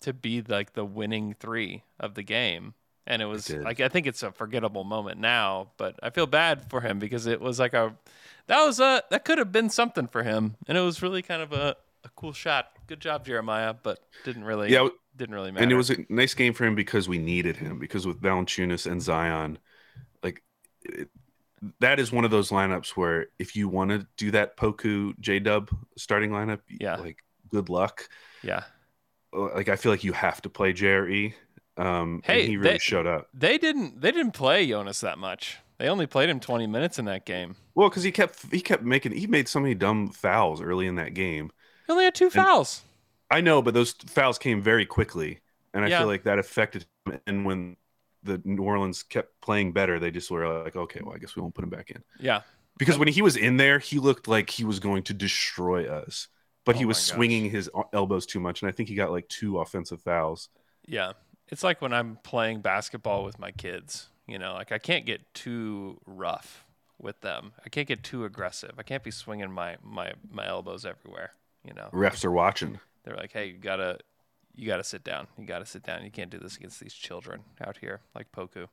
to 0.00 0.12
be 0.12 0.42
like 0.42 0.72
the 0.72 0.84
winning 0.84 1.34
three 1.38 1.84
of 1.98 2.14
the 2.14 2.22
game. 2.22 2.74
And 3.06 3.20
it 3.20 3.26
was 3.26 3.46
did. 3.46 3.62
like 3.62 3.80
I 3.80 3.88
think 3.88 4.06
it's 4.06 4.22
a 4.22 4.30
forgettable 4.32 4.84
moment 4.84 5.18
now, 5.20 5.70
but 5.76 5.98
I 6.02 6.10
feel 6.10 6.26
bad 6.26 6.70
for 6.70 6.80
him 6.80 6.98
because 6.98 7.26
it 7.26 7.40
was 7.40 7.58
like 7.58 7.74
a 7.74 7.94
that 8.46 8.64
was 8.64 8.80
a 8.80 9.02
that 9.10 9.24
could 9.24 9.38
have 9.38 9.52
been 9.52 9.68
something 9.70 10.06
for 10.06 10.22
him. 10.22 10.56
And 10.68 10.78
it 10.78 10.80
was 10.82 11.02
really 11.02 11.22
kind 11.22 11.42
of 11.42 11.52
a, 11.52 11.76
a 12.04 12.08
cool 12.16 12.32
shot. 12.32 12.70
Good 12.86 13.00
job, 13.00 13.26
Jeremiah, 13.26 13.74
but 13.74 14.00
didn't 14.24 14.44
really 14.44 14.72
Yeah. 14.72 14.88
didn't 15.16 15.34
really 15.34 15.50
matter. 15.50 15.62
And 15.64 15.72
it 15.72 15.76
was 15.76 15.90
a 15.90 15.96
nice 16.08 16.34
game 16.34 16.54
for 16.54 16.64
him 16.64 16.74
because 16.74 17.08
we 17.08 17.18
needed 17.18 17.56
him. 17.56 17.78
Because 17.78 18.06
with 18.06 18.20
Valanciunas 18.20 18.90
and 18.90 19.02
Zion, 19.02 19.58
like 20.22 20.42
it, 20.82 21.08
that 21.80 21.98
is 22.00 22.10
one 22.12 22.24
of 22.24 22.30
those 22.30 22.50
lineups 22.50 22.90
where 22.90 23.26
if 23.38 23.54
you 23.54 23.68
want 23.68 23.90
to 23.90 24.06
do 24.16 24.30
that 24.30 24.56
Poku 24.56 25.18
J 25.20 25.38
Dub 25.38 25.70
starting 25.96 26.30
lineup, 26.30 26.60
Yeah. 26.68 26.96
like 26.96 27.18
good 27.48 27.68
luck. 27.68 28.08
yeah. 28.42 28.64
Like 29.32 29.68
I 29.68 29.76
feel 29.76 29.92
like 29.92 30.02
you 30.04 30.12
have 30.12 30.42
to 30.42 30.48
play 30.50 30.72
JRE. 30.72 31.34
Um, 31.76 32.20
Hey, 32.24 32.40
and 32.40 32.48
he 32.50 32.56
really 32.56 32.72
they- 32.72 32.78
showed 32.78 33.06
up. 33.06 33.28
They 33.32 33.58
didn't 33.58 34.00
they 34.00 34.10
didn't 34.10 34.32
play 34.32 34.66
Jonas 34.66 35.00
that 35.02 35.18
much. 35.18 35.58
They 35.78 35.88
only 35.88 36.06
played 36.06 36.28
him 36.28 36.40
20 36.40 36.66
minutes 36.66 36.98
in 36.98 37.04
that 37.06 37.24
game. 37.24 37.56
Well, 37.74 37.88
because 37.88 38.02
he 38.02 38.12
kept 38.12 38.50
he 38.52 38.60
kept 38.60 38.82
making 38.82 39.12
he 39.12 39.26
made 39.26 39.48
so 39.48 39.60
many 39.60 39.74
dumb 39.74 40.08
fouls 40.10 40.60
early 40.60 40.86
in 40.86 40.96
that 40.96 41.14
game. 41.14 41.50
He 41.86 41.92
only 41.92 42.04
had 42.04 42.14
two 42.14 42.28
fouls. 42.30 42.82
I 43.30 43.40
know, 43.40 43.62
but 43.62 43.74
those 43.74 43.92
fouls 43.92 44.38
came 44.38 44.60
very 44.60 44.84
quickly, 44.84 45.38
and 45.72 45.84
I 45.84 45.88
Yeah. 45.88 45.98
feel 46.00 46.08
like 46.08 46.24
that 46.24 46.38
affected 46.38 46.86
him. 47.06 47.20
And 47.26 47.44
when 47.46 47.76
the 48.22 48.40
New 48.44 48.62
Orleans 48.62 49.02
kept 49.02 49.40
playing 49.40 49.72
better, 49.72 49.98
they 49.98 50.10
just 50.10 50.30
were 50.30 50.62
like, 50.64 50.76
okay, 50.76 51.00
well, 51.02 51.14
I 51.14 51.18
guess 51.18 51.36
we 51.36 51.42
won't 51.42 51.54
put 51.54 51.64
him 51.64 51.70
back 51.70 51.90
in. 51.90 52.02
Yeah. 52.18 52.42
Because 52.78 52.98
when 52.98 53.08
he 53.08 53.22
was 53.22 53.36
in 53.36 53.56
there, 53.58 53.78
he 53.78 53.98
looked 53.98 54.28
like 54.28 54.50
he 54.50 54.64
was 54.64 54.80
going 54.80 55.04
to 55.04 55.14
destroy 55.14 55.88
us, 55.90 56.28
but 56.64 56.76
he 56.76 56.84
Oh 56.84 56.86
was 56.86 56.96
my 56.96 57.04
gosh. 57.04 57.06
swinging 57.14 57.50
his 57.50 57.70
elbows 57.92 58.26
too 58.26 58.40
much, 58.40 58.62
and 58.62 58.68
I 58.68 58.72
think 58.72 58.88
he 58.88 58.94
got 58.94 59.10
like 59.12 59.28
two 59.28 59.58
offensive 59.60 60.00
fouls. 60.02 60.48
Yeah. 60.86 61.12
It's 61.48 61.62
like 61.64 61.82
when 61.82 61.92
I'm 61.92 62.18
playing 62.22 62.60
basketball 62.60 63.24
with 63.24 63.38
my 63.38 63.50
kids, 63.50 64.08
you 64.26 64.38
know, 64.38 64.54
like 64.54 64.70
I 64.72 64.78
can't 64.78 65.04
get 65.04 65.32
too 65.34 65.98
rough 66.06 66.64
with 66.98 67.20
them. 67.22 67.52
I 67.64 67.68
can't 67.68 67.88
get 67.88 68.04
too 68.04 68.24
aggressive. 68.24 68.72
I 68.78 68.82
can't 68.82 69.02
be 69.02 69.10
swinging 69.10 69.50
my 69.50 69.76
my 69.82 70.12
my 70.30 70.46
elbows 70.46 70.84
everywhere, 70.84 71.32
you 71.64 71.74
know. 71.74 71.92
Refs 71.92 72.24
are 72.24 72.32
watching. 72.32 72.80
They're 73.04 73.16
like, 73.16 73.32
"Hey, 73.32 73.46
you 73.46 73.58
got 73.58 73.76
to 73.76 73.98
you 74.54 74.66
got 74.66 74.76
to 74.78 74.84
sit 74.84 75.04
down. 75.04 75.26
You 75.38 75.44
got 75.46 75.60
to 75.60 75.66
sit 75.66 75.82
down. 75.82 76.04
You 76.04 76.10
can't 76.10 76.30
do 76.30 76.38
this 76.38 76.56
against 76.56 76.80
these 76.80 76.94
children 76.94 77.40
out 77.64 77.76
here 77.78 78.00
like 78.14 78.30
Poku." 78.32 78.68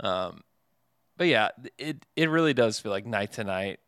Um 0.00 0.42
but 1.16 1.26
yeah, 1.26 1.48
it 1.78 2.04
it 2.16 2.30
really 2.30 2.54
does 2.54 2.78
feel 2.78 2.90
like 2.92 3.06
night 3.06 3.32
to 3.32 3.44
night. 3.44 3.80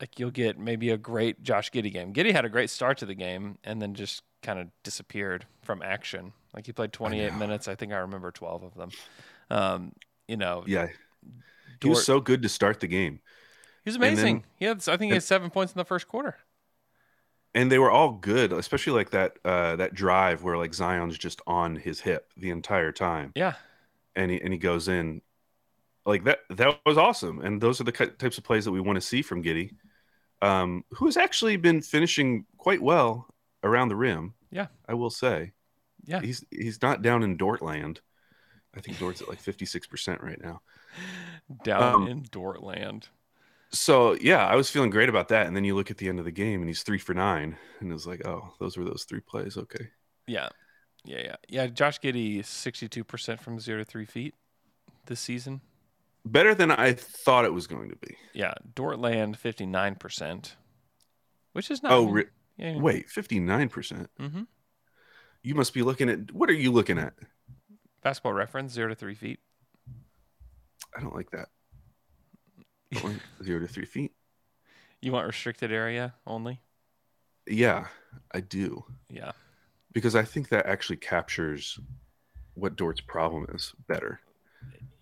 Like 0.00 0.18
you'll 0.18 0.30
get 0.30 0.58
maybe 0.58 0.90
a 0.90 0.96
great 0.96 1.42
Josh 1.42 1.70
Giddey 1.70 1.92
game. 1.92 2.12
Giddey 2.14 2.32
had 2.32 2.44
a 2.44 2.48
great 2.48 2.70
start 2.70 2.98
to 2.98 3.06
the 3.06 3.14
game 3.14 3.58
and 3.64 3.82
then 3.82 3.94
just 3.94 4.22
kind 4.42 4.58
of 4.58 4.68
disappeared 4.82 5.44
from 5.62 5.82
action. 5.82 6.32
Like 6.54 6.64
he 6.66 6.72
played 6.72 6.92
28 6.92 7.34
minutes. 7.34 7.68
I 7.68 7.74
think 7.74 7.92
I 7.92 7.98
remember 7.98 8.30
12 8.30 8.62
of 8.62 8.74
them. 8.74 8.90
Um, 9.50 9.92
you 10.26 10.36
know, 10.38 10.64
Yeah, 10.66 10.88
he 11.82 11.88
was 11.88 12.04
so 12.06 12.20
good 12.20 12.40
to 12.42 12.48
start 12.48 12.80
the 12.80 12.86
game. 12.86 13.20
he 13.84 13.88
was 13.90 13.96
and 13.96 14.04
then- 14.04 14.12
amazing. 14.14 14.44
he 14.56 14.64
had, 14.64 14.78
I 14.88 14.96
think 14.96 15.10
he 15.10 15.14
had 15.14 15.22
seven 15.22 15.50
points 15.50 15.74
in 15.74 15.78
the 15.78 15.84
first 15.84 16.08
quarter. 16.08 16.38
And 17.54 17.70
they 17.70 17.78
were 17.78 17.90
all 17.90 18.12
good, 18.12 18.52
especially 18.52 18.92
like 18.92 19.10
that 19.10 19.36
uh, 19.44 19.76
that 19.76 19.94
drive 19.94 20.42
where 20.44 20.56
like 20.56 20.72
Zion's 20.72 21.18
just 21.18 21.40
on 21.46 21.74
his 21.76 22.00
hip 22.00 22.32
the 22.36 22.50
entire 22.50 22.92
time, 22.92 23.32
Yeah, 23.34 23.54
and 24.14 24.30
he 24.30 24.40
and 24.40 24.52
he 24.52 24.58
goes 24.58 24.88
in, 24.88 25.20
like 26.06 26.24
that. 26.24 26.40
That 26.50 26.78
was 26.86 26.98
awesome, 26.98 27.40
and 27.40 27.60
those 27.60 27.80
are 27.80 27.84
the 27.84 27.92
types 27.92 28.38
of 28.38 28.44
plays 28.44 28.64
that 28.66 28.72
we 28.72 28.80
want 28.80 28.96
to 28.96 29.00
see 29.00 29.22
from 29.22 29.42
Giddey, 29.42 29.74
um, 30.42 30.84
who 30.92 31.06
has 31.06 31.16
actually 31.16 31.56
been 31.56 31.82
finishing 31.82 32.46
quite 32.58 32.82
well 32.82 33.26
around 33.64 33.88
the 33.88 33.96
rim. 33.96 34.34
Yeah. 34.50 34.68
I 34.88 34.94
will 34.94 35.10
say, 35.10 35.52
yeah. 36.04 36.20
he's 36.20 36.44
he's 36.50 36.80
not 36.82 37.02
down 37.02 37.22
in 37.22 37.36
Dortland. 37.38 37.98
I 38.74 38.80
think 38.80 38.98
Dort's 38.98 39.22
at 39.22 39.28
like 39.28 39.40
fifty 39.40 39.66
six 39.66 39.86
percent 39.86 40.22
right 40.22 40.40
now. 40.42 40.62
Down 41.64 41.82
Um, 41.82 42.06
in 42.08 42.22
Dortland. 42.24 43.08
So 43.72 44.14
yeah, 44.20 44.44
I 44.46 44.56
was 44.56 44.68
feeling 44.70 44.90
great 44.90 45.08
about 45.08 45.28
that, 45.28 45.46
and 45.46 45.54
then 45.54 45.64
you 45.64 45.74
look 45.76 45.90
at 45.90 45.98
the 45.98 46.08
end 46.08 46.18
of 46.18 46.24
the 46.24 46.30
game, 46.32 46.60
and 46.60 46.68
he's 46.68 46.82
three 46.82 46.98
for 46.98 47.14
nine, 47.14 47.56
and 47.80 47.92
it's 47.92 48.06
like, 48.06 48.26
oh, 48.26 48.52
those 48.58 48.76
were 48.76 48.84
those 48.84 49.04
three 49.08 49.20
plays. 49.20 49.56
Okay. 49.56 49.88
Yeah. 50.26 50.48
Yeah, 51.04 51.20
yeah. 51.24 51.36
Yeah, 51.48 51.66
Josh 51.68 51.98
Giddey 52.00 52.40
62% 52.40 53.40
from 53.40 53.58
0 53.58 53.78
to 53.78 53.84
3 53.84 54.04
feet 54.04 54.34
this 55.06 55.18
season. 55.20 55.60
better 56.26 56.54
than 56.54 56.70
I 56.70 56.92
thought 56.92 57.46
it 57.46 57.54
was 57.54 57.66
going 57.66 57.88
to 57.90 57.96
be. 57.96 58.16
Yeah, 58.34 58.52
Dortland 58.74 59.38
59%, 59.38 60.56
which 61.52 61.70
is 61.70 61.82
not 61.82 61.92
Oh, 61.92 62.06
re- 62.10 62.26
yeah, 62.58 62.76
wait, 62.76 63.08
fifty 63.08 63.40
nine 63.40 63.70
percent. 63.70 64.10
Mm-hmm. 64.20 64.42
You 65.42 65.54
must 65.54 65.72
be 65.72 65.80
looking 65.82 66.10
at 66.10 66.32
what 66.32 66.50
are 66.50 66.54
you 66.54 66.70
looking 66.70 66.98
at? 66.98 67.14
Basketball 68.02 68.34
reference 68.34 68.72
0 68.72 68.88
to 68.88 68.94
3 68.94 69.14
feet. 69.14 69.40
I 70.94 71.00
don't 71.00 71.14
like 71.14 71.30
that. 71.30 71.48
Zero 72.94 73.60
to 73.60 73.68
three 73.68 73.84
feet. 73.84 74.12
You 75.00 75.12
want 75.12 75.26
restricted 75.26 75.72
area 75.72 76.14
only? 76.26 76.60
Yeah, 77.46 77.86
I 78.32 78.40
do 78.40 78.84
Yeah. 79.08 79.32
because 79.92 80.14
I 80.14 80.22
think 80.24 80.48
that 80.50 80.66
actually 80.66 80.96
captures 80.98 81.78
what 82.54 82.76
Dort's 82.76 83.00
problem 83.00 83.46
is 83.54 83.74
better. 83.88 84.20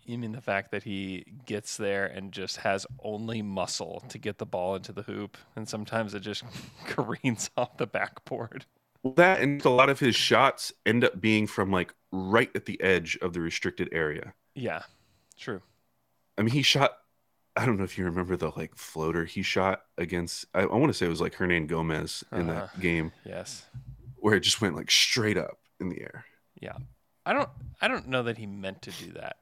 You 0.05 0.17
mean 0.17 0.33
the 0.33 0.41
fact 0.41 0.71
that 0.71 0.85
he 0.85 1.25
gets 1.45 1.77
there 1.77 2.07
and 2.07 2.33
just 2.33 2.59
has 2.59 2.87
only 3.03 3.43
muscle 3.43 4.03
to 4.09 4.19
get 4.19 4.39
the 4.39 4.47
ball 4.47 4.75
into 4.77 4.93
the 4.93 5.03
hoop, 5.03 5.37
and 5.57 5.69
sometimes 5.69 6.15
it 6.15 6.21
just 6.21 6.45
careens 6.87 7.51
off 7.57 7.77
the 7.77 7.87
backboard. 7.87 8.65
Well, 9.03 9.15
that 9.15 9.41
and 9.41 9.63
a 9.65 9.71
lot 9.71 9.91
of 9.91 10.01
his 10.01 10.15
shots 10.17 10.73
end 10.87 11.05
up 11.05 11.21
being 11.21 11.47
from 11.47 11.71
like 11.71 11.93
right 12.11 12.51
at 12.55 12.65
the 12.67 12.81
edge 12.81 13.19
of 13.21 13.33
the 13.33 13.41
restricted 13.41 13.89
area. 13.93 14.33
Yeah, 14.55 14.83
true. 15.39 15.61
I 16.39 16.43
mean, 16.43 16.55
he 16.55 16.63
shot. 16.63 16.99
I 17.59 17.67
don't 17.67 17.77
know 17.77 17.85
if 17.85 17.99
you 17.99 18.05
remember 18.05 18.37
the 18.37 18.53
like 18.57 18.75
floater 18.77 19.25
he 19.25 19.43
shot 19.43 19.83
against. 19.99 20.47
I, 20.55 20.61
I 20.61 20.77
want 20.77 20.89
to 20.91 20.95
say 20.95 21.07
it 21.07 21.11
was 21.11 21.21
like 21.21 21.35
Hernangomez 21.35 22.23
in 22.33 22.49
Uh-huh. 22.49 22.67
that 22.73 22.81
game 22.81 23.13
Yes. 23.25 23.67
where 24.17 24.35
it 24.37 24.41
just 24.41 24.61
went 24.61 24.77
like 24.77 24.91
straight 24.91 25.37
up 25.37 25.59
in 25.81 25.89
the 25.89 26.01
air. 26.01 26.25
Yeah. 26.61 26.77
I 27.27 27.33
don't. 27.33 27.49
I 27.81 27.89
don't 27.89 28.09
know 28.09 28.23
that 28.23 28.39
he 28.39 28.47
meant 28.47 28.83
to 28.83 28.91
do 28.93 29.13
that. 29.13 29.37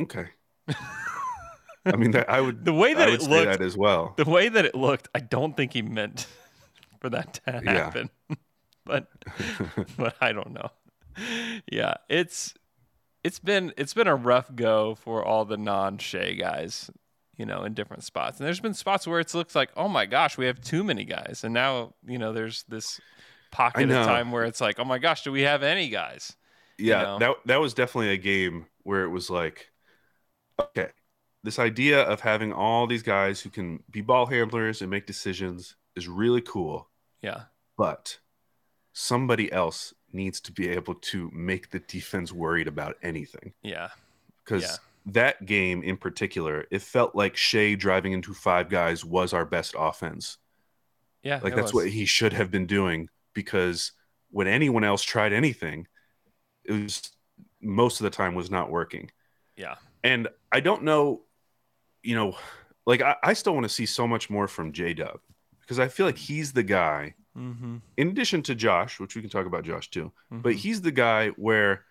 Okay. 0.00 0.26
I 1.86 1.94
mean, 1.96 2.10
that 2.12 2.28
I 2.28 2.40
would 2.40 2.64
The 2.64 2.72
way 2.72 2.94
that 2.94 3.08
it 3.08 3.22
looked- 3.22 3.46
that 3.46 3.60
as 3.62 3.76
well. 3.76 4.14
The 4.16 4.24
way 4.24 4.48
that 4.48 4.64
it 4.64 4.74
looked, 4.74 5.08
I 5.14 5.20
don't 5.20 5.56
think 5.56 5.72
he 5.74 5.82
meant 5.82 6.26
for 7.00 7.08
that 7.10 7.34
to 7.34 7.60
Yeah. 7.64 7.72
happen. 7.72 8.10
but 8.84 9.08
but 9.96 10.16
I 10.20 10.32
don't 10.32 10.52
know. 10.52 10.70
Yeah, 11.70 11.94
it's 12.08 12.54
it's 13.26 13.40
been 13.40 13.72
it's 13.76 13.92
been 13.92 14.06
a 14.06 14.14
rough 14.14 14.54
go 14.54 14.94
for 14.94 15.24
all 15.24 15.44
the 15.44 15.56
non 15.56 15.98
Shai 15.98 16.34
guys, 16.34 16.88
you 17.36 17.44
know, 17.44 17.64
in 17.64 17.74
different 17.74 18.04
spots. 18.04 18.38
And 18.38 18.46
there's 18.46 18.60
been 18.60 18.72
spots 18.72 19.04
where 19.04 19.18
it 19.18 19.34
looks 19.34 19.56
like, 19.56 19.70
oh 19.76 19.88
my 19.88 20.06
gosh, 20.06 20.38
we 20.38 20.46
have 20.46 20.60
too 20.60 20.84
many 20.84 21.04
guys, 21.04 21.42
and 21.42 21.52
now 21.52 21.94
you 22.06 22.18
know 22.18 22.32
there's 22.32 22.62
this 22.68 23.00
pocket 23.50 23.90
of 23.90 24.06
time 24.06 24.30
where 24.30 24.44
it's 24.44 24.60
like, 24.60 24.78
oh 24.78 24.84
my 24.84 24.98
gosh, 24.98 25.24
do 25.24 25.32
we 25.32 25.42
have 25.42 25.64
any 25.64 25.88
guys? 25.88 26.36
Yeah, 26.78 27.02
know? 27.02 27.18
that 27.18 27.36
that 27.46 27.60
was 27.60 27.74
definitely 27.74 28.12
a 28.12 28.16
game 28.16 28.66
where 28.84 29.02
it 29.02 29.08
was 29.08 29.28
like, 29.28 29.72
okay, 30.60 30.90
this 31.42 31.58
idea 31.58 32.02
of 32.02 32.20
having 32.20 32.52
all 32.52 32.86
these 32.86 33.02
guys 33.02 33.40
who 33.40 33.50
can 33.50 33.82
be 33.90 34.02
ball 34.02 34.26
handlers 34.26 34.82
and 34.82 34.90
make 34.90 35.06
decisions 35.06 35.74
is 35.96 36.06
really 36.06 36.42
cool, 36.42 36.88
Yeah, 37.22 37.44
but 37.76 38.20
somebody 38.92 39.50
else 39.50 39.92
needs 40.16 40.40
to 40.40 40.52
be 40.52 40.68
able 40.70 40.94
to 40.94 41.30
make 41.32 41.70
the 41.70 41.78
defense 41.80 42.32
worried 42.32 42.66
about 42.66 42.96
anything. 43.02 43.52
yeah, 43.62 43.90
Because 44.44 44.62
Yeah. 44.62 44.76
that 45.12 45.46
game 45.46 45.82
in 45.82 45.96
particular, 45.96 46.66
it 46.70 46.82
felt 46.82 47.14
like 47.14 47.36
Shai 47.36 47.74
driving 47.74 48.12
into 48.12 48.34
five 48.34 48.68
guys 48.68 49.04
was 49.04 49.32
our 49.32 49.44
best 49.44 49.74
offense. 49.78 50.38
yeah. 51.22 51.40
Like 51.42 51.54
that's 51.54 51.72
was. 51.72 51.84
what 51.84 51.92
he 51.92 52.06
should 52.06 52.32
have 52.32 52.50
been 52.50 52.66
doing 52.66 53.08
because 53.34 53.92
when 54.30 54.46
anyone 54.46 54.84
else 54.84 55.02
tried 55.02 55.32
anything, 55.32 55.86
it 56.64 56.72
was 56.72 57.02
most 57.60 58.00
of 58.00 58.04
the 58.04 58.10
time 58.10 58.34
was 58.34 58.50
not 58.50 58.70
working. 58.70 59.10
Yeah, 59.56 59.76
And 60.04 60.28
I 60.52 60.60
don't 60.60 60.82
know, 60.82 61.22
you 62.02 62.14
know, 62.14 62.36
like 62.86 63.00
I, 63.02 63.16
I 63.22 63.32
still 63.32 63.54
want 63.54 63.64
to 63.64 63.70
see 63.70 63.86
so 63.86 64.06
much 64.06 64.28
more 64.30 64.46
from 64.46 64.72
J 64.72 64.94
Dub 64.94 65.20
because 65.60 65.78
I 65.78 65.88
feel 65.88 66.06
like 66.06 66.16
mm. 66.16 66.26
he's 66.26 66.52
the 66.52 66.62
guy, 66.62 67.14
mm-hmm. 67.36 67.76
in 67.96 68.08
addition 68.08 68.42
to 68.44 68.54
Josh, 68.54 68.98
which 68.98 69.14
we 69.14 69.20
can 69.20 69.30
talk 69.30 69.46
about 69.46 69.64
Josh 69.64 69.90
too, 69.90 70.12
but 70.30 70.54
Mhm. 70.54 70.58
he's 70.58 70.80
the 70.82 70.90
guy 70.92 71.28
where 71.30 71.84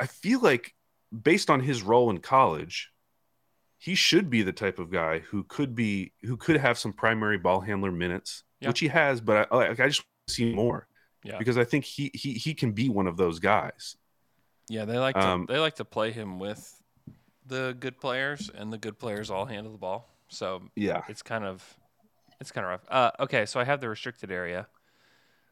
I 0.00 0.06
feel 0.06 0.40
like 0.40 0.74
based 1.10 1.50
on 1.50 1.60
his 1.60 1.82
role 1.82 2.10
in 2.10 2.18
college, 2.18 2.90
he 3.78 3.94
should 3.94 4.28
be 4.30 4.42
the 4.42 4.52
type 4.52 4.78
of 4.78 4.90
guy 4.90 5.20
who 5.20 5.44
could 5.44 5.74
be 5.74 6.12
who 6.22 6.36
could 6.36 6.56
have 6.56 6.78
some 6.78 6.92
primary 6.92 7.38
ball 7.38 7.60
handler 7.60 7.92
minutes, 7.92 8.44
Yeah. 8.60 8.68
which 8.68 8.80
he 8.80 8.88
has, 8.88 9.20
but 9.20 9.48
I, 9.50 9.56
like, 9.56 9.80
I 9.80 9.88
just 9.88 10.04
see 10.28 10.52
more 10.54 10.86
yeah, 11.24 11.38
because 11.38 11.56
I 11.58 11.64
think 11.64 11.84
he 11.84 12.10
he 12.14 12.34
he 12.34 12.54
can 12.54 12.72
be 12.72 12.88
one 12.88 13.06
of 13.06 13.16
those 13.16 13.38
guys. 13.38 13.96
yeah. 14.68 14.84
They 14.84 14.98
like 14.98 15.14
to 15.16 15.26
um, 15.26 15.46
they 15.46 15.58
like 15.58 15.76
to 15.76 15.84
play 15.84 16.12
him 16.12 16.38
with 16.38 16.74
the 17.46 17.74
good 17.80 17.98
players, 17.98 18.50
and 18.54 18.72
the 18.72 18.78
good 18.78 18.98
players 18.98 19.30
all 19.30 19.46
handle 19.46 19.72
the 19.72 19.78
ball. 19.78 20.08
So 20.28 20.62
Yeah. 20.76 21.02
it's 21.08 21.22
kind 21.22 21.44
of 21.44 21.62
it's 22.40 22.52
kind 22.52 22.64
of 22.64 22.70
rough. 22.70 22.84
Uh, 22.88 23.10
okay, 23.20 23.46
so 23.46 23.60
I 23.60 23.64
have 23.64 23.80
the 23.80 23.88
restricted 23.88 24.30
area 24.30 24.66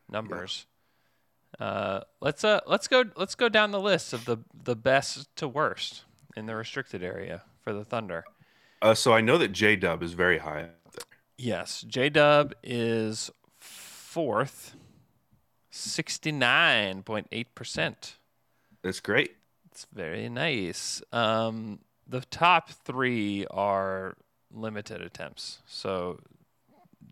numbers. 0.09 0.66
Uh, 1.59 2.00
let's 2.21 2.45
uh 2.45 2.61
let's 2.66 2.87
go 2.87 3.05
let's 3.16 3.35
go 3.35 3.49
down 3.49 3.71
the 3.71 3.81
list 3.81 4.12
of 4.12 4.25
the 4.25 4.38
the 4.64 4.76
best 4.76 5.35
to 5.37 5.49
worst 5.49 6.05
in 6.37 6.47
the 6.47 6.55
restricted 6.55 7.02
area 7.02 7.43
for 7.62 7.73
the 7.73 7.85
Thunder. 7.85 8.25
Uh, 8.83 8.95
so 8.95 9.14
I 9.14 9.21
know 9.21 9.38
that 9.38 9.52
J 9.52 9.76
Dub 9.76 10.02
is 10.02 10.12
very 10.12 10.38
high. 10.38 10.62
up 10.62 10.93
there. 10.93 11.05
Yes, 11.38 11.83
J 11.83 12.11
Dub 12.11 12.55
is 12.62 13.31
fourth, 13.59 14.76
sixty 15.71 16.31
nine 16.31 17.02
point 17.02 17.26
eight 17.33 17.55
percent. 17.55 18.16
That's 18.83 19.00
great. 19.00 19.37
It's 19.71 19.87
very 19.93 20.28
nice. 20.28 21.02
Um, 21.12 21.81
the 22.07 22.21
top 22.21 22.71
three 22.71 23.47
are 23.50 24.16
limited 24.52 25.00
attempts. 25.00 25.61
So 25.66 26.21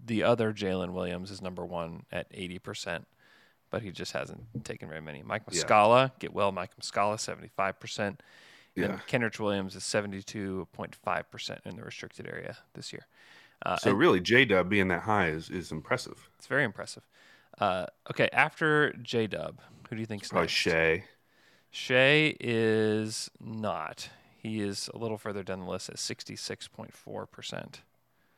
the 0.04 0.23
other 0.23 0.52
Jalen 0.52 0.92
Williams 0.92 1.30
is 1.30 1.40
number 1.40 1.64
one 1.64 2.04
at 2.12 2.30
80%, 2.32 3.04
but 3.70 3.82
he 3.82 3.90
just 3.90 4.12
hasn't 4.12 4.64
taken 4.64 4.88
very 4.88 5.00
many. 5.00 5.23
Mike 5.23 5.42
Yeah. 5.50 5.62
Muscala, 5.62 6.12
get 6.18 6.32
well, 6.34 6.52
Mike 6.52 6.73
Muscala, 6.80 7.16
75%. 7.18 8.20
Yeah. 8.75 8.84
And 8.87 8.99
Kenrich 9.06 9.38
Williams 9.38 9.76
is 9.76 9.82
72.5% 9.84 11.58
in 11.64 11.76
the 11.76 11.82
restricted 11.82 12.26
area 12.26 12.58
this 12.75 12.93
year. 12.93 13.06
Uh, 13.64 13.76
So 13.76 13.93
really, 13.93 14.21
J 14.21 14.45
Dub 14.45 14.69
being 14.69 14.88
that 14.88 15.02
high 15.02 15.28
is 15.28 15.49
is 15.49 15.71
impressive. 15.73 16.28
it's 16.36 16.47
very 16.49 16.64
impressive. 16.64 17.04
Uh, 17.58 17.86
okay, 18.10 18.28
after 18.32 18.93
J 18.95 19.28
Dub, 19.28 19.60
who 19.88 19.95
do 19.97 20.00
you 20.00 20.06
think's 20.06 20.28
Probably 20.28 20.47
next? 20.47 20.52
Shai. 20.52 21.04
Shai 21.71 22.34
is 22.40 23.30
not. 23.40 24.10
He 24.36 24.60
is 24.60 24.90
a 24.93 24.99
little 24.99 25.19
further 25.19 25.43
down 25.45 25.60
the 25.60 25.71
list 25.71 25.88
at 25.88 25.97
66.4%. 25.97 27.80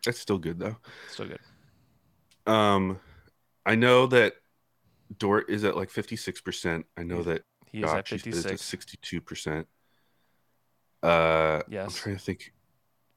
That's 0.05 0.21
still 0.21 0.39
good 0.39 0.59
though. 0.59 0.77
Still 1.11 1.27
good. 1.29 1.41
Um, 2.47 3.01
I 3.65 3.75
know 3.75 4.07
that 4.07 4.35
Dort 5.19 5.51
is 5.51 5.65
at 5.65 5.77
like 5.77 5.91
fifty 5.91 6.17
six 6.17 6.41
percent. 6.41 6.87
I 6.97 7.03
know 7.03 7.23
that 7.23 7.43
He 7.71 7.83
is 7.83 7.93
at 7.93 8.07
Josh 8.07 8.27
is 8.27 8.47
at 8.47 8.61
sixty 8.61 8.99
two 9.03 9.21
percent. 9.21 9.67
Uh, 11.03 11.63
yes. 11.69 11.87
I'm 11.87 11.95
trying 11.95 12.17
to 12.17 12.23
think. 12.23 12.53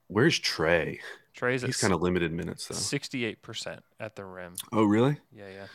Where's 0.07 0.39
Tre? 0.39 0.99
Tre's 1.33 1.61
He's 1.61 1.77
kind 1.77 1.93
of 1.93 2.01
limited 2.01 2.31
minutes 2.31 2.67
though. 2.67 2.75
68% 2.75 3.79
at 3.99 4.15
the 4.15 4.25
rim. 4.25 4.55
Oh, 4.73 4.83
really? 4.83 5.17
Yeah, 5.31 5.49
yeah. 5.53 5.67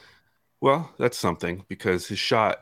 Well, 0.61 0.93
that's 0.99 1.17
something 1.17 1.65
because 1.69 2.09
his 2.09 2.19
shot 2.19 2.59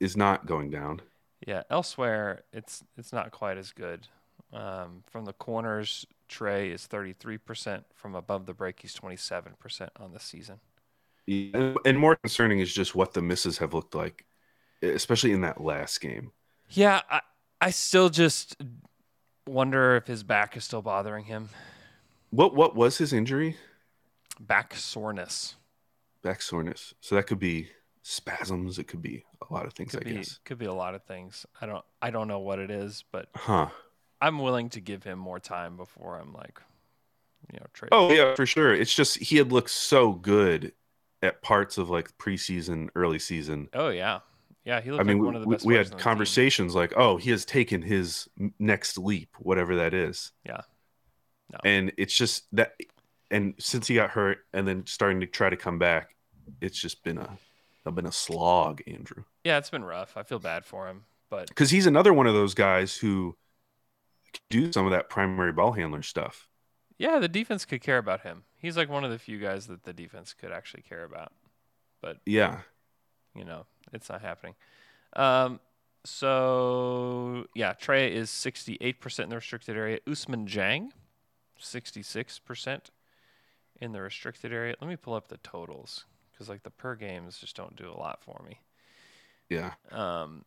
is 0.00 0.16
not 0.16 0.46
going 0.46 0.70
down. 0.70 1.00
Yeah, 1.46 1.62
elsewhere 1.70 2.42
it's 2.52 2.82
it's 2.96 3.12
not 3.12 3.30
quite 3.30 3.56
as 3.56 3.72
good. 3.72 4.06
Um, 4.52 5.02
from 5.10 5.24
the 5.24 5.32
corners, 5.32 6.06
Tre 6.28 6.70
is 6.70 6.86
33%. 6.86 7.84
From 7.94 8.14
above 8.14 8.46
the 8.46 8.54
break, 8.54 8.80
he's 8.80 8.94
27% 8.94 9.88
on 9.98 10.12
the 10.12 10.20
season. 10.20 10.60
And, 11.28 11.76
and 11.84 11.98
more 11.98 12.16
concerning 12.16 12.60
is 12.60 12.72
just 12.72 12.94
what 12.94 13.14
the 13.14 13.22
misses 13.22 13.58
have 13.58 13.74
looked 13.74 13.94
like, 13.94 14.24
especially 14.82 15.32
in 15.32 15.40
that 15.40 15.60
last 15.60 16.00
game. 16.00 16.32
Yeah, 16.70 17.02
I, 17.10 17.20
I 17.60 17.70
still 17.70 18.08
just 18.08 18.56
wonder 19.46 19.96
if 19.96 20.06
his 20.06 20.22
back 20.22 20.56
is 20.56 20.64
still 20.64 20.82
bothering 20.82 21.24
him. 21.24 21.48
What 22.30 22.54
what 22.54 22.74
was 22.74 22.98
his 22.98 23.12
injury? 23.12 23.56
Back 24.38 24.74
soreness. 24.74 25.56
Back 26.22 26.42
soreness. 26.42 26.94
So 27.00 27.14
that 27.14 27.26
could 27.26 27.38
be 27.38 27.70
spasms. 28.02 28.78
It 28.78 28.84
could 28.84 29.02
be 29.02 29.24
a 29.48 29.52
lot 29.52 29.66
of 29.66 29.72
things. 29.72 29.92
Could 29.92 30.06
I 30.06 30.10
be 30.10 30.16
guess. 30.16 30.38
could 30.44 30.58
be 30.58 30.66
a 30.66 30.72
lot 30.72 30.94
of 30.94 31.04
things. 31.04 31.46
I 31.60 31.66
don't 31.66 31.84
I 32.02 32.10
don't 32.10 32.28
know 32.28 32.40
what 32.40 32.58
it 32.58 32.70
is, 32.70 33.04
but 33.10 33.28
Huh. 33.34 33.68
I'm 34.20 34.38
willing 34.38 34.70
to 34.70 34.80
give 34.80 35.02
him 35.04 35.18
more 35.18 35.38
time 35.38 35.76
before 35.76 36.18
I'm 36.18 36.32
like, 36.32 36.60
you 37.52 37.58
know, 37.60 37.66
trade. 37.72 37.90
Oh 37.92 38.10
yeah, 38.12 38.34
for 38.34 38.46
sure. 38.46 38.74
It's 38.74 38.94
just 38.94 39.18
he 39.18 39.36
had 39.36 39.52
looked 39.52 39.70
so 39.70 40.12
good 40.12 40.72
at 41.22 41.42
parts 41.42 41.78
of 41.78 41.90
like 41.90 42.16
preseason, 42.18 42.88
early 42.94 43.18
season. 43.18 43.68
Oh 43.74 43.88
yeah, 43.88 44.20
yeah. 44.64 44.80
He 44.80 44.90
looked 44.90 45.00
I 45.00 45.04
mean, 45.04 45.18
like 45.18 45.30
we, 45.32 45.36
of 45.36 45.42
the 45.42 45.48
we- 45.48 45.54
best. 45.56 45.66
we 45.66 45.74
had 45.74 45.86
on 45.86 45.90
the 45.90 45.96
team. 45.96 46.02
conversations 46.02 46.74
like, 46.74 46.92
"Oh, 46.96 47.16
he 47.18 47.30
has 47.30 47.44
taken 47.44 47.82
his 47.82 48.28
next 48.58 48.98
leap, 48.98 49.30
whatever 49.38 49.76
that 49.76 49.94
is." 49.94 50.32
Yeah. 50.44 50.62
No. 51.52 51.58
And 51.64 51.92
it's 51.96 52.14
just 52.14 52.44
that, 52.56 52.72
and 53.30 53.54
since 53.58 53.86
he 53.86 53.94
got 53.94 54.10
hurt 54.10 54.38
and 54.52 54.66
then 54.66 54.84
starting 54.86 55.20
to 55.20 55.26
try 55.26 55.48
to 55.48 55.56
come 55.56 55.78
back, 55.78 56.16
it's 56.60 56.76
just 56.80 57.04
been 57.04 57.18
a, 57.18 57.38
it's 57.84 57.94
been 57.94 58.06
a 58.06 58.10
slog, 58.12 58.82
Andrew. 58.88 59.22
Yeah, 59.44 59.58
it's 59.58 59.70
been 59.70 59.84
rough. 59.84 60.16
I 60.16 60.24
feel 60.24 60.40
bad 60.40 60.64
for 60.64 60.88
him, 60.88 61.04
but 61.30 61.48
Because 61.48 61.70
he's 61.70 61.86
another 61.86 62.12
one 62.12 62.26
of 62.26 62.34
those 62.34 62.54
guys 62.54 62.96
who 62.96 63.36
do 64.50 64.72
some 64.72 64.86
of 64.86 64.92
that 64.92 65.08
primary 65.10 65.52
ball 65.52 65.72
handler 65.72 66.02
stuff. 66.02 66.48
yeah, 66.98 67.18
the 67.18 67.28
defense 67.28 67.64
could 67.64 67.82
care 67.82 67.98
about 67.98 68.22
him. 68.22 68.44
He's 68.56 68.76
like 68.76 68.88
one 68.88 69.04
of 69.04 69.10
the 69.10 69.18
few 69.18 69.38
guys 69.38 69.66
that 69.66 69.84
the 69.84 69.92
defense 69.92 70.32
could 70.34 70.50
actually 70.52 70.82
care 70.82 71.04
about. 71.04 71.32
But 72.00 72.18
Yeah. 72.24 72.60
you 73.34 73.44
know, 73.44 73.66
it's 73.92 74.08
not 74.08 74.22
happening. 74.22 74.54
Um, 75.14 75.60
so 76.04 77.46
yeah, 77.54 77.72
Tre 77.74 78.12
is 78.12 78.30
68% 78.30 79.24
in 79.24 79.28
the 79.28 79.36
restricted 79.36 79.76
area. 79.76 79.98
Ousmane 80.06 80.48
Dieng, 80.48 80.88
66% 81.60 82.80
in 83.80 83.92
the 83.92 84.00
restricted 84.00 84.52
area. 84.52 84.74
Let 84.80 84.88
me 84.88 84.96
pull 84.96 85.14
up 85.14 85.28
the 85.28 85.36
totals 85.38 86.06
because 86.32 86.48
like 86.48 86.62
the 86.62 86.70
per 86.70 86.94
games 86.94 87.38
just 87.38 87.56
don't 87.56 87.76
do 87.76 87.90
a 87.90 87.98
lot 87.98 88.22
for 88.22 88.42
me. 88.48 88.60
Yeah. 89.48 89.74
Um, 89.90 90.44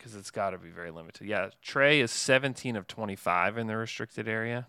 because 0.00 0.16
it's 0.16 0.30
got 0.30 0.50
to 0.50 0.58
be 0.58 0.70
very 0.70 0.90
limited. 0.90 1.26
Yeah, 1.26 1.50
Tre 1.60 2.00
is 2.00 2.10
17 2.10 2.74
of 2.74 2.86
25 2.86 3.58
in 3.58 3.66
the 3.66 3.76
restricted 3.76 4.26
area. 4.26 4.66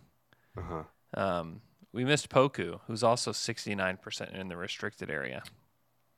Uh 0.57 0.61
huh. 0.61 0.83
Um, 1.21 1.61
we 1.93 2.03
missed 2.03 2.29
Poku, 2.29 2.81
who's 2.87 3.01
also 3.01 3.31
69% 3.31 4.33
in 4.33 4.49
the 4.49 4.57
restricted 4.57 5.09
area. 5.09 5.43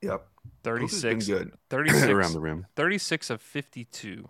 Yep. 0.01 0.27
36, 0.63 1.27
been 1.27 1.37
good 1.37 1.53
36 1.69 2.05
around 2.07 2.33
the 2.33 2.39
rim. 2.39 2.65
36 2.75 3.29
of 3.29 3.41
52. 3.41 4.29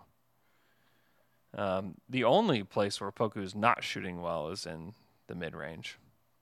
Um, 1.57 1.95
the 2.09 2.25
only 2.25 2.63
place 2.63 2.99
where 2.99 3.11
Poku 3.11 3.41
is 3.41 3.55
not 3.55 3.83
shooting 3.83 4.21
well 4.21 4.49
is 4.49 4.65
in 4.65 4.93
the 5.27 5.35
mid 5.35 5.55
range, 5.55 5.97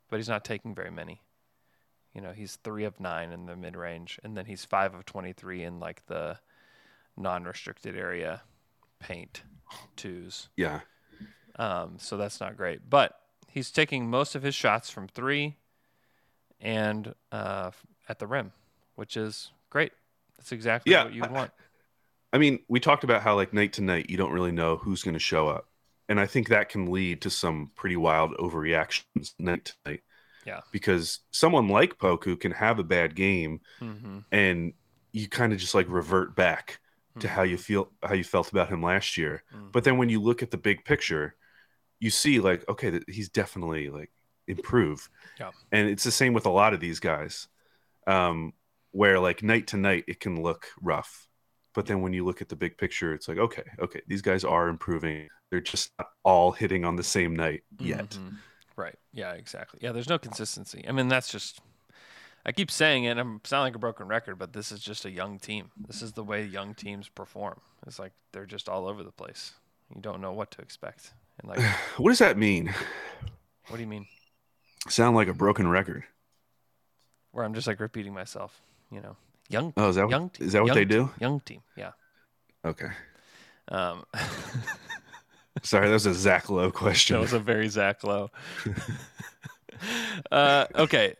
but 0.09 0.17
he's 0.17 0.29
not 0.29 0.43
taking 0.43 0.73
very 0.73 0.91
many. 0.91 1.21
You 2.13 2.21
know, 2.21 2.31
he's 2.31 2.55
three 2.57 2.85
of 2.85 2.99
nine 2.99 3.31
in 3.31 3.45
the 3.45 3.55
mid 3.55 3.75
range, 3.75 4.19
and 4.23 4.35
then 4.35 4.45
he's 4.45 4.65
five 4.65 4.95
of 4.95 5.05
23 5.05 5.63
in 5.63 5.79
like 5.79 6.05
the 6.07 6.39
non 7.17 7.43
restricted 7.43 7.95
area 7.97 8.41
paint 8.99 9.43
twos. 9.95 10.49
Yeah. 10.55 10.81
Um, 11.57 11.95
so 11.97 12.17
that's 12.17 12.39
not 12.39 12.57
great. 12.57 12.89
But 12.89 13.13
he's 13.47 13.71
taking 13.71 14.09
most 14.09 14.35
of 14.35 14.43
his 14.43 14.55
shots 14.55 14.89
from 14.89 15.07
three 15.07 15.57
and 16.59 17.13
uh, 17.31 17.71
at 18.07 18.19
the 18.19 18.27
rim, 18.27 18.51
which 18.95 19.17
is 19.17 19.51
great. 19.69 19.91
That's 20.37 20.51
exactly 20.51 20.91
Yeah, 20.91 21.03
what 21.05 21.13
you 21.13 21.23
want. 21.29 21.51
I 22.33 22.37
mean, 22.37 22.59
we 22.69 22.79
talked 22.79 23.03
about 23.03 23.21
how 23.21 23.35
like 23.35 23.53
night 23.53 23.73
to 23.73 23.81
night, 23.81 24.09
you 24.09 24.17
don't 24.17 24.31
really 24.31 24.51
know 24.53 24.77
who's 24.77 25.03
going 25.03 25.13
to 25.15 25.19
show 25.19 25.47
up, 25.49 25.67
and 26.07 26.19
I 26.19 26.25
think 26.25 26.47
that 26.47 26.69
can 26.69 26.91
lead 26.91 27.21
to 27.23 27.29
some 27.29 27.71
pretty 27.75 27.97
wild 27.97 28.33
overreactions 28.37 29.33
night 29.39 29.65
to 29.65 29.73
night. 29.85 30.01
Yeah. 30.43 30.61
because 30.71 31.19
someone 31.29 31.67
like 31.67 31.99
Poku 31.99 32.39
can 32.39 32.51
have 32.53 32.79
a 32.79 32.83
bad 32.83 33.15
game, 33.15 33.59
Mm-hmm. 33.79 34.19
and 34.31 34.73
you 35.11 35.27
kind 35.27 35.51
of 35.53 35.59
just 35.59 35.75
like 35.75 35.87
revert 35.89 36.35
back 36.35 36.79
to 37.19 37.27
how 37.27 37.43
you 37.43 37.57
feel 37.57 37.91
how 38.03 38.13
you 38.13 38.23
felt 38.23 38.51
about 38.51 38.69
him 38.69 38.81
last 38.81 39.17
year. 39.17 39.43
Mhm. 39.53 39.71
But 39.71 39.83
then 39.83 39.97
when 39.97 40.09
you 40.09 40.21
look 40.21 40.41
at 40.41 40.51
the 40.51 40.57
big 40.57 40.85
picture, 40.85 41.35
you 41.99 42.09
see 42.09 42.39
like 42.39 42.67
okay, 42.69 43.01
he's 43.07 43.29
definitely 43.29 43.89
like 43.89 44.11
improved. 44.47 45.09
Yeah. 45.39 45.51
And 45.71 45.89
it's 45.89 46.03
the 46.03 46.11
same 46.11 46.33
with 46.33 46.45
a 46.45 46.49
lot 46.49 46.73
of 46.73 46.79
these 46.79 46.99
guys. 46.99 47.47
Um 48.07 48.53
where 48.91 49.19
like 49.19 49.43
night 49.43 49.67
to 49.67 49.77
night 49.77 50.05
it 50.07 50.19
can 50.19 50.41
look 50.41 50.67
rough. 50.81 51.27
But 51.73 51.85
then 51.85 52.01
when 52.01 52.11
you 52.13 52.25
look 52.25 52.41
at 52.41 52.49
the 52.49 52.55
big 52.55 52.77
picture, 52.77 53.13
it's 53.13 53.27
like 53.27 53.37
okay, 53.37 53.63
okay, 53.79 54.01
these 54.07 54.21
guys 54.21 54.43
are 54.43 54.67
improving. 54.69 55.27
They're 55.49 55.61
just 55.61 55.91
not 55.99 56.07
all 56.23 56.51
hitting 56.51 56.85
on 56.85 56.95
the 56.95 57.03
same 57.03 57.35
night 57.35 57.63
yet. 57.79 58.09
Mhm. 58.11 58.37
Right. 58.77 58.97
Yeah, 59.11 59.33
exactly. 59.33 59.79
Yeah, 59.83 59.91
there's 59.91 60.09
no 60.09 60.17
consistency. 60.17 60.85
I 60.87 60.91
mean, 60.93 61.09
that's 61.09 61.29
just 61.29 61.61
I 62.45 62.51
keep 62.51 62.71
saying 62.71 63.03
it, 63.03 63.17
I'm 63.17 63.39
sound 63.43 63.63
like 63.63 63.75
a 63.75 63.79
broken 63.79 64.07
record, 64.07 64.39
but 64.39 64.53
this 64.53 64.71
is 64.71 64.79
just 64.79 65.05
a 65.05 65.11
young 65.11 65.37
team. 65.39 65.71
This 65.87 66.01
is 66.01 66.13
the 66.13 66.23
way 66.23 66.43
young 66.43 66.73
teams 66.73 67.07
perform. 67.07 67.61
It's 67.85 67.99
like 67.99 68.13
they're 68.31 68.45
just 68.45 68.67
all 68.67 68.87
over 68.87 69.03
the 69.03 69.11
place. 69.11 69.53
You 69.93 70.01
don't 70.01 70.21
know 70.21 70.31
what 70.31 70.51
to 70.51 70.61
expect. 70.61 71.11
And 71.39 71.49
like 71.49 71.59
What 71.97 72.09
does 72.09 72.19
that 72.19 72.37
mean? 72.37 72.73
what 73.67 73.77
do 73.77 73.81
you 73.81 73.87
mean? 73.87 74.07
Sound 74.89 75.15
like 75.15 75.27
a 75.27 75.33
broken 75.33 75.67
record. 75.67 76.03
Where 77.31 77.45
I'm 77.45 77.53
just 77.53 77.67
like 77.67 77.79
repeating 77.79 78.13
myself, 78.13 78.59
you 78.91 79.01
know. 79.01 79.15
Young 79.49 79.73
Oh, 79.77 79.89
is 79.89 79.95
that 79.95 80.09
young 80.09 80.23
what, 80.23 80.33
team. 80.33 80.47
is 80.47 80.53
that 80.53 80.63
what 80.63 80.73
they 80.73 80.85
team, 80.85 81.07
do? 81.07 81.11
Young 81.19 81.39
team. 81.41 81.61
Yeah. 81.75 81.91
Okay. 82.65 82.89
Um 83.67 84.03
Sorry, 85.63 85.87
that 85.87 85.93
was 85.93 86.05
a 86.05 86.13
Zach 86.13 86.49
Lowe 86.49 86.71
question. 86.71 87.15
That 87.17 87.21
was 87.21 87.33
a 87.33 87.39
very 87.39 87.67
Zach 87.67 88.03
Lowe. 88.03 88.31
uh, 90.31 90.65
okay. 90.75 91.15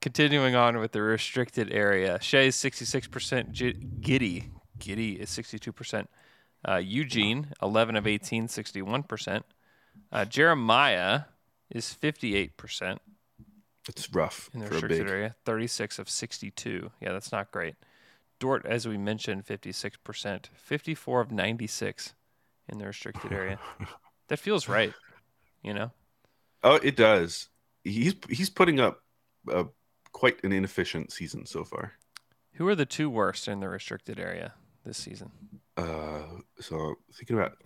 Continuing 0.00 0.54
on 0.54 0.78
with 0.78 0.92
the 0.92 1.02
restricted 1.02 1.72
area. 1.72 2.18
Shai's 2.20 2.56
66%. 2.56 3.50
G- 3.50 3.74
Giddey. 4.00 4.50
Giddey 4.78 5.18
is 5.18 5.28
62%. 5.30 6.06
Uh, 6.66 6.76
Eugene, 6.76 7.48
11 7.62 7.96
of 7.96 8.06
18, 8.06 8.48
61%. 8.48 9.42
Uh, 10.12 10.24
Jeremiah 10.24 11.22
is 11.70 11.94
58% 12.00 12.98
it's 13.88 14.12
rough 14.12 14.50
in 14.52 14.60
the 14.60 14.66
for 14.66 14.72
a 14.72 14.74
restricted 14.74 15.08
area, 15.08 15.34
36 15.44 15.98
of 15.98 16.08
62. 16.08 16.90
Yeah, 17.00 17.12
that's 17.12 17.32
not 17.32 17.50
great. 17.50 17.74
Dort, 18.38 18.64
as 18.66 18.86
we 18.86 18.96
mentioned, 18.96 19.46
56%. 19.46 20.46
54 20.54 21.20
of 21.20 21.32
96 21.32 22.14
in 22.68 22.78
the 22.78 22.86
restricted 22.86 23.32
area. 23.32 23.58
that 24.28 24.38
feels 24.38 24.68
right, 24.68 24.92
you 25.62 25.74
know? 25.74 25.90
Oh, 26.62 26.76
it 26.76 26.96
does. 26.96 27.48
He's 27.84 28.14
he's 28.28 28.50
putting 28.50 28.78
up 28.78 29.02
uh, 29.50 29.64
quite 30.12 30.42
an 30.44 30.52
inefficient 30.52 31.12
season 31.12 31.46
so 31.46 31.64
far. 31.64 31.92
Who 32.54 32.68
are 32.68 32.74
the 32.74 32.86
two 32.86 33.08
worst 33.08 33.48
in 33.48 33.60
the 33.60 33.68
restricted 33.68 34.18
area 34.18 34.54
this 34.84 34.98
season? 34.98 35.30
Uh, 35.76 36.22
so 36.60 36.96
thinking 37.14 37.36
about 37.36 37.56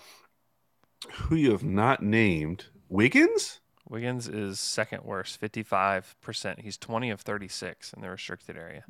who 1.13 1.37
you 1.37 1.51
have 1.51 1.65
not 1.65 2.03
named, 2.03 2.67
Wiggins. 2.89 3.61
Wiggins 3.89 4.29
is 4.29 4.61
second 4.61 5.05
worst, 5.05 5.41
55%. 5.41 6.61
He's 6.61 6.79
20 6.79 7.11
of 7.11 7.21
36 7.21 7.93
in 7.93 8.03
the 8.03 8.11
restricted 8.11 8.57
area. 8.57 8.85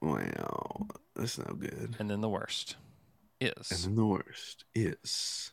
Wow, 0.00 0.86
that's 1.16 1.38
no 1.38 1.54
good. 1.54 1.96
And 1.98 2.08
then 2.08 2.20
the 2.20 2.28
worst 2.28 2.76
is. 3.40 3.70
And 3.70 3.80
then 3.80 3.96
the 3.96 4.06
worst 4.06 4.64
is 4.74 5.52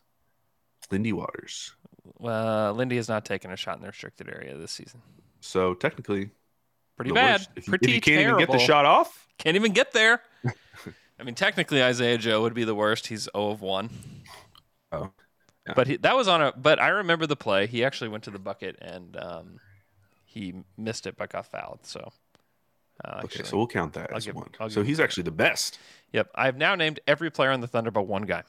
Lindy 0.91 1.13
Waters. 1.13 1.75
Well, 2.19 2.73
Lindy 2.73 2.97
has 2.97 3.09
not 3.09 3.25
taken 3.25 3.51
a 3.51 3.55
shot 3.55 3.77
in 3.77 3.81
the 3.81 3.87
restricted 3.87 4.29
area 4.29 4.55
this 4.57 4.71
season. 4.71 5.01
So 5.39 5.73
technically, 5.73 6.29
Pretty 6.95 7.09
the 7.11 7.15
bad. 7.15 7.39
worst. 7.41 7.49
If 7.55 7.67
you, 7.67 7.71
Pretty 7.71 7.85
if 7.89 7.95
you 7.95 8.01
can't 8.01 8.21
terrible. 8.21 8.41
even 8.41 8.51
get 8.53 8.59
the 8.59 8.65
shot 8.65 8.85
off, 8.85 9.27
Can't 9.37 9.55
even 9.55 9.73
get 9.73 9.91
there. 9.91 10.21
I 11.19 11.23
mean, 11.23 11.35
technically, 11.35 11.81
Isaiah 11.83 12.17
Joe 12.17 12.41
would 12.41 12.53
be 12.53 12.63
the 12.63 12.75
worst. 12.75 13.07
He's 13.07 13.27
0 13.35 13.49
of 13.51 13.61
1. 13.61 13.89
Oh, 14.91 15.11
yeah. 15.67 15.73
But 15.75 15.87
he, 15.87 15.97
that 15.97 16.15
was 16.15 16.27
on 16.27 16.41
a. 16.41 16.51
But 16.55 16.79
I 16.79 16.89
remember 16.89 17.25
the 17.25 17.35
play. 17.35 17.67
He 17.67 17.83
actually 17.83 18.09
went 18.09 18.23
to 18.25 18.31
the 18.31 18.39
bucket 18.39 18.77
and 18.81 19.17
um, 19.17 19.59
he 20.25 20.53
missed 20.77 21.07
it 21.07 21.17
but 21.17 21.29
got 21.31 21.45
fouled. 21.47 21.79
So. 21.85 22.11
Uh, 23.03 23.09
okay, 23.17 23.19
actually- 23.25 23.45
so 23.45 23.57
we'll 23.57 23.67
count 23.67 23.93
that 23.93 24.09
I'll 24.11 24.17
as 24.17 24.25
give- 24.25 24.35
one. 24.35 24.49
I'll 24.59 24.69
So 24.69 24.83
he's 24.83 24.99
actually 24.99 25.23
the 25.23 25.31
best. 25.31 25.79
Yep. 26.13 26.29
I've 26.35 26.55
now 26.57 26.75
named 26.75 26.99
every 27.07 27.29
player 27.31 27.51
on 27.51 27.59
the 27.61 27.67
Thunder 27.67 27.91
but 27.91 28.03
one 28.03 28.23
guy. 28.23 28.43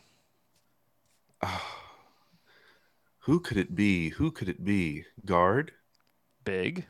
Who 3.20 3.40
could 3.40 3.56
it 3.56 3.74
be? 3.74 4.10
Who 4.10 4.30
could 4.30 4.48
it 4.48 4.64
be? 4.64 5.04
Guard? 5.24 5.72
Big. 6.44 6.86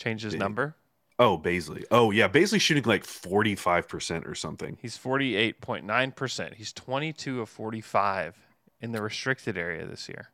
Changed 0.00 0.24
his 0.24 0.32
Big. 0.32 0.40
number. 0.40 0.74
Oh, 1.18 1.36
Bazley. 1.38 1.84
Oh, 1.90 2.10
yeah. 2.10 2.28
Bazley's 2.28 2.62
shooting 2.62 2.84
like 2.84 3.04
45% 3.04 4.26
or 4.26 4.34
something. 4.34 4.78
He's 4.80 4.96
48.9%. 4.96 6.54
He's 6.54 6.72
22 6.72 7.42
of 7.42 7.48
45 7.50 8.36
in 8.80 8.92
the 8.92 9.02
restricted 9.02 9.58
area 9.58 9.86
this 9.86 10.08
year. 10.08 10.30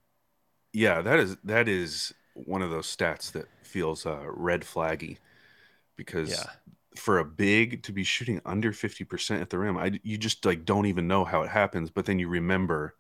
Yeah, 0.73 1.03
that 1.03 1.19
is 1.19 1.37
that 1.45 1.69
is 1.69 2.13
one 2.35 2.63
of 2.63 2.71
those 2.71 2.87
stats 2.95 3.33
that 3.33 3.47
feels 3.63 4.07
uh, 4.07 4.23
red 4.29 4.61
flaggy 4.63 5.19
because 5.97 6.31
Yeah. 6.31 6.51
for 6.97 7.19
a 7.19 7.25
big 7.25 7.83
to 7.85 7.93
be 7.93 8.05
shooting 8.05 8.41
under 8.45 8.73
50% 8.73 9.41
at 9.41 9.51
the 9.51 9.59
rim, 9.59 9.77
I 9.79 9.99
you 10.05 10.19
just 10.19 10.45
like 10.45 10.65
don't 10.65 10.87
even 10.87 11.09
know 11.09 11.25
how 11.25 11.43
it 11.43 11.49
happens, 11.51 11.91
but 11.91 12.05
then 12.07 12.19
you 12.19 12.29
remember 12.29 12.95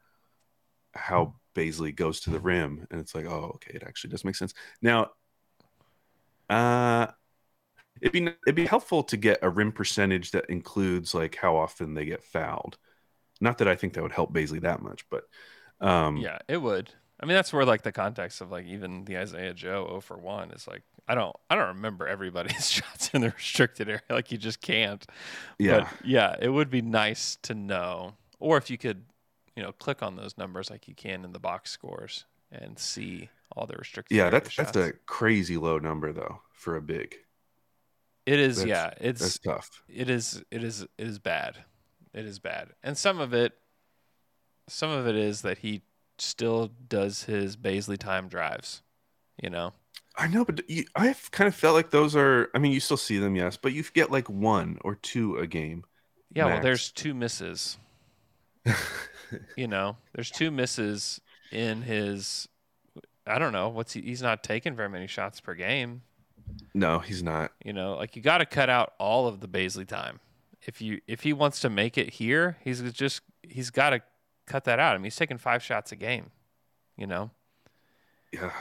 how 0.94 1.34
Bazley 1.54 1.94
goes 1.94 2.20
to 2.20 2.30
the 2.30 2.40
rim 2.40 2.86
and 2.90 3.00
it's 3.00 3.14
like, 3.14 3.26
"Oh, 3.26 3.52
okay, 3.56 3.72
it 3.74 3.82
actually 3.86 4.10
does 4.10 4.24
make 4.24 4.36
sense." 4.36 4.54
Now, 4.82 5.10
uh 6.48 7.08
it'd 8.00 8.12
be 8.12 8.24
it'd 8.46 8.54
be 8.54 8.66
helpful 8.66 9.02
to 9.04 9.16
get 9.16 9.40
a 9.42 9.50
rim 9.50 9.72
percentage 9.72 10.32
that 10.32 10.46
includes 10.50 11.14
like 11.14 11.36
how 11.36 11.56
often 11.56 11.94
they 11.94 12.04
get 12.06 12.24
fouled. 12.24 12.78
Not 13.40 13.58
that 13.58 13.68
I 13.68 13.76
think 13.76 13.94
that 13.94 14.02
would 14.02 14.12
help 14.12 14.34
Bazley 14.34 14.62
that 14.62 14.82
much, 14.82 15.06
but 15.10 15.24
um 15.80 16.28
Yeah, 16.28 16.38
it 16.48 16.58
would. 16.58 16.90
I 17.20 17.26
mean, 17.26 17.34
that's 17.34 17.52
where 17.52 17.64
like 17.64 17.82
the 17.82 17.92
context 17.92 18.40
of 18.40 18.50
like 18.50 18.66
even 18.66 19.04
the 19.04 19.18
Isaiah 19.18 19.54
Joe 19.54 19.86
0 19.88 20.00
for 20.00 20.18
1 20.18 20.50
is 20.52 20.66
like 20.66 20.82
I 21.08 21.14
don't 21.14 21.34
I 21.50 21.54
don't 21.56 21.68
remember 21.68 22.06
everybody's 22.06 22.70
shots 22.70 23.10
in 23.14 23.22
the 23.22 23.30
restricted 23.30 23.88
area. 23.88 24.02
Like 24.10 24.32
you 24.32 24.38
just 24.38 24.60
can't. 24.60 25.04
yeah. 25.58 25.86
But 25.86 25.88
yeah, 26.04 26.36
it 26.40 26.50
would 26.50 26.70
be 26.70 26.82
nice 26.82 27.36
to 27.42 27.54
know. 27.54 28.14
Or 28.38 28.56
if 28.58 28.70
you 28.70 28.78
could, 28.78 29.04
you 29.56 29.62
know, 29.62 29.72
click 29.72 30.02
on 30.02 30.16
those 30.16 30.38
numbers 30.38 30.70
like 30.70 30.88
you 30.88 30.94
can 30.94 31.24
in 31.24 31.32
the 31.32 31.40
box 31.40 31.70
scores 31.70 32.24
and 32.52 32.78
see 32.78 33.30
all 33.54 33.66
the 33.66 33.76
restricted 33.76 34.16
Yeah, 34.16 34.30
that's 34.30 34.54
that's 34.56 34.76
a 34.76 34.92
crazy 35.06 35.56
low 35.56 35.78
number 35.78 36.12
though 36.12 36.40
for 36.52 36.76
a 36.76 36.82
big. 36.82 37.14
It 38.24 38.40
is, 38.40 38.56
that's- 38.56 38.68
yeah. 38.68 39.08
It's 39.08 39.20
That's 39.20 39.38
tough. 39.38 39.82
it 39.88 40.10
is 40.10 40.42
it 40.50 40.64
is 40.64 40.82
it 40.82 41.06
is 41.06 41.18
bad. 41.18 41.58
It 42.12 42.24
is 42.24 42.38
bad. 42.38 42.70
And 42.82 42.96
some 42.98 43.20
of 43.20 43.32
it 43.32 43.52
some 44.68 44.90
of 44.90 45.06
it 45.06 45.14
is 45.14 45.42
that 45.42 45.58
he 45.58 45.82
still 46.18 46.72
does 46.88 47.24
his 47.24 47.56
Bazley 47.56 47.98
time 47.98 48.28
drives, 48.28 48.82
you 49.40 49.50
know. 49.50 49.72
I 50.18 50.28
know, 50.28 50.44
but 50.44 50.68
you, 50.68 50.84
I've 50.96 51.30
kind 51.30 51.46
of 51.46 51.54
felt 51.54 51.74
like 51.74 51.90
those 51.90 52.16
are. 52.16 52.48
I 52.54 52.58
mean, 52.58 52.72
you 52.72 52.80
still 52.80 52.96
see 52.96 53.18
them, 53.18 53.36
yes, 53.36 53.56
but 53.58 53.74
you 53.74 53.84
get 53.92 54.10
like 54.10 54.28
one 54.30 54.78
or 54.82 54.94
two 54.94 55.36
a 55.36 55.46
game. 55.46 55.84
Yeah, 56.34 56.46
well 56.46 56.60
there's 56.60 56.90
two 56.90 57.14
misses. 57.14 57.76
you 59.56 59.68
know, 59.68 59.96
there's 60.14 60.30
two 60.30 60.50
misses 60.50 61.20
in 61.52 61.82
his 61.82 62.48
I 63.26 63.38
don't 63.38 63.52
know, 63.52 63.68
what's 63.68 63.92
he 63.92 64.02
he's 64.02 64.22
not 64.22 64.42
taking 64.42 64.74
very 64.74 64.88
many 64.88 65.06
shots 65.06 65.40
per 65.40 65.54
game. 65.54 66.02
No, 66.74 67.00
he's 67.00 67.22
not. 67.22 67.52
You 67.64 67.72
know, 67.72 67.96
like 67.96 68.16
you 68.16 68.22
got 68.22 68.38
to 68.38 68.46
cut 68.46 68.70
out 68.70 68.94
all 68.98 69.26
of 69.26 69.40
the 69.40 69.48
Bazley 69.48 69.86
time. 69.86 70.20
If 70.62 70.80
you 70.80 71.00
if 71.06 71.22
he 71.22 71.32
wants 71.32 71.60
to 71.60 71.70
make 71.70 71.98
it 71.98 72.14
here, 72.14 72.56
he's 72.62 72.80
just 72.92 73.22
he's 73.42 73.70
got 73.70 73.90
to 73.90 74.02
cut 74.46 74.64
that 74.64 74.78
out. 74.78 74.94
I 74.94 74.98
mean, 74.98 75.04
he's 75.04 75.16
taking 75.16 75.38
five 75.38 75.62
shots 75.62 75.92
a 75.92 75.96
game. 75.96 76.30
You 76.96 77.06
know, 77.06 77.30
Yeah, 78.32 78.52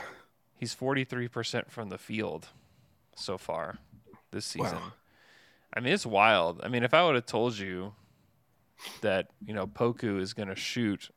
he's 0.56 0.74
forty 0.74 1.04
three 1.04 1.28
percent 1.28 1.70
from 1.70 1.88
the 1.88 1.98
field 1.98 2.48
so 3.14 3.38
far 3.38 3.78
this 4.30 4.44
season. 4.44 4.78
Wow. 4.78 4.92
I 5.74 5.80
mean, 5.80 5.92
it's 5.92 6.06
wild. 6.06 6.60
I 6.62 6.68
mean, 6.68 6.82
if 6.82 6.94
I 6.94 7.04
would 7.04 7.14
have 7.14 7.26
told 7.26 7.58
you 7.58 7.94
that 9.00 9.30
you 9.44 9.54
know 9.54 9.66
Poku 9.66 10.20
is 10.20 10.34
going 10.34 10.48
to 10.48 10.56
shoot, 10.56 11.10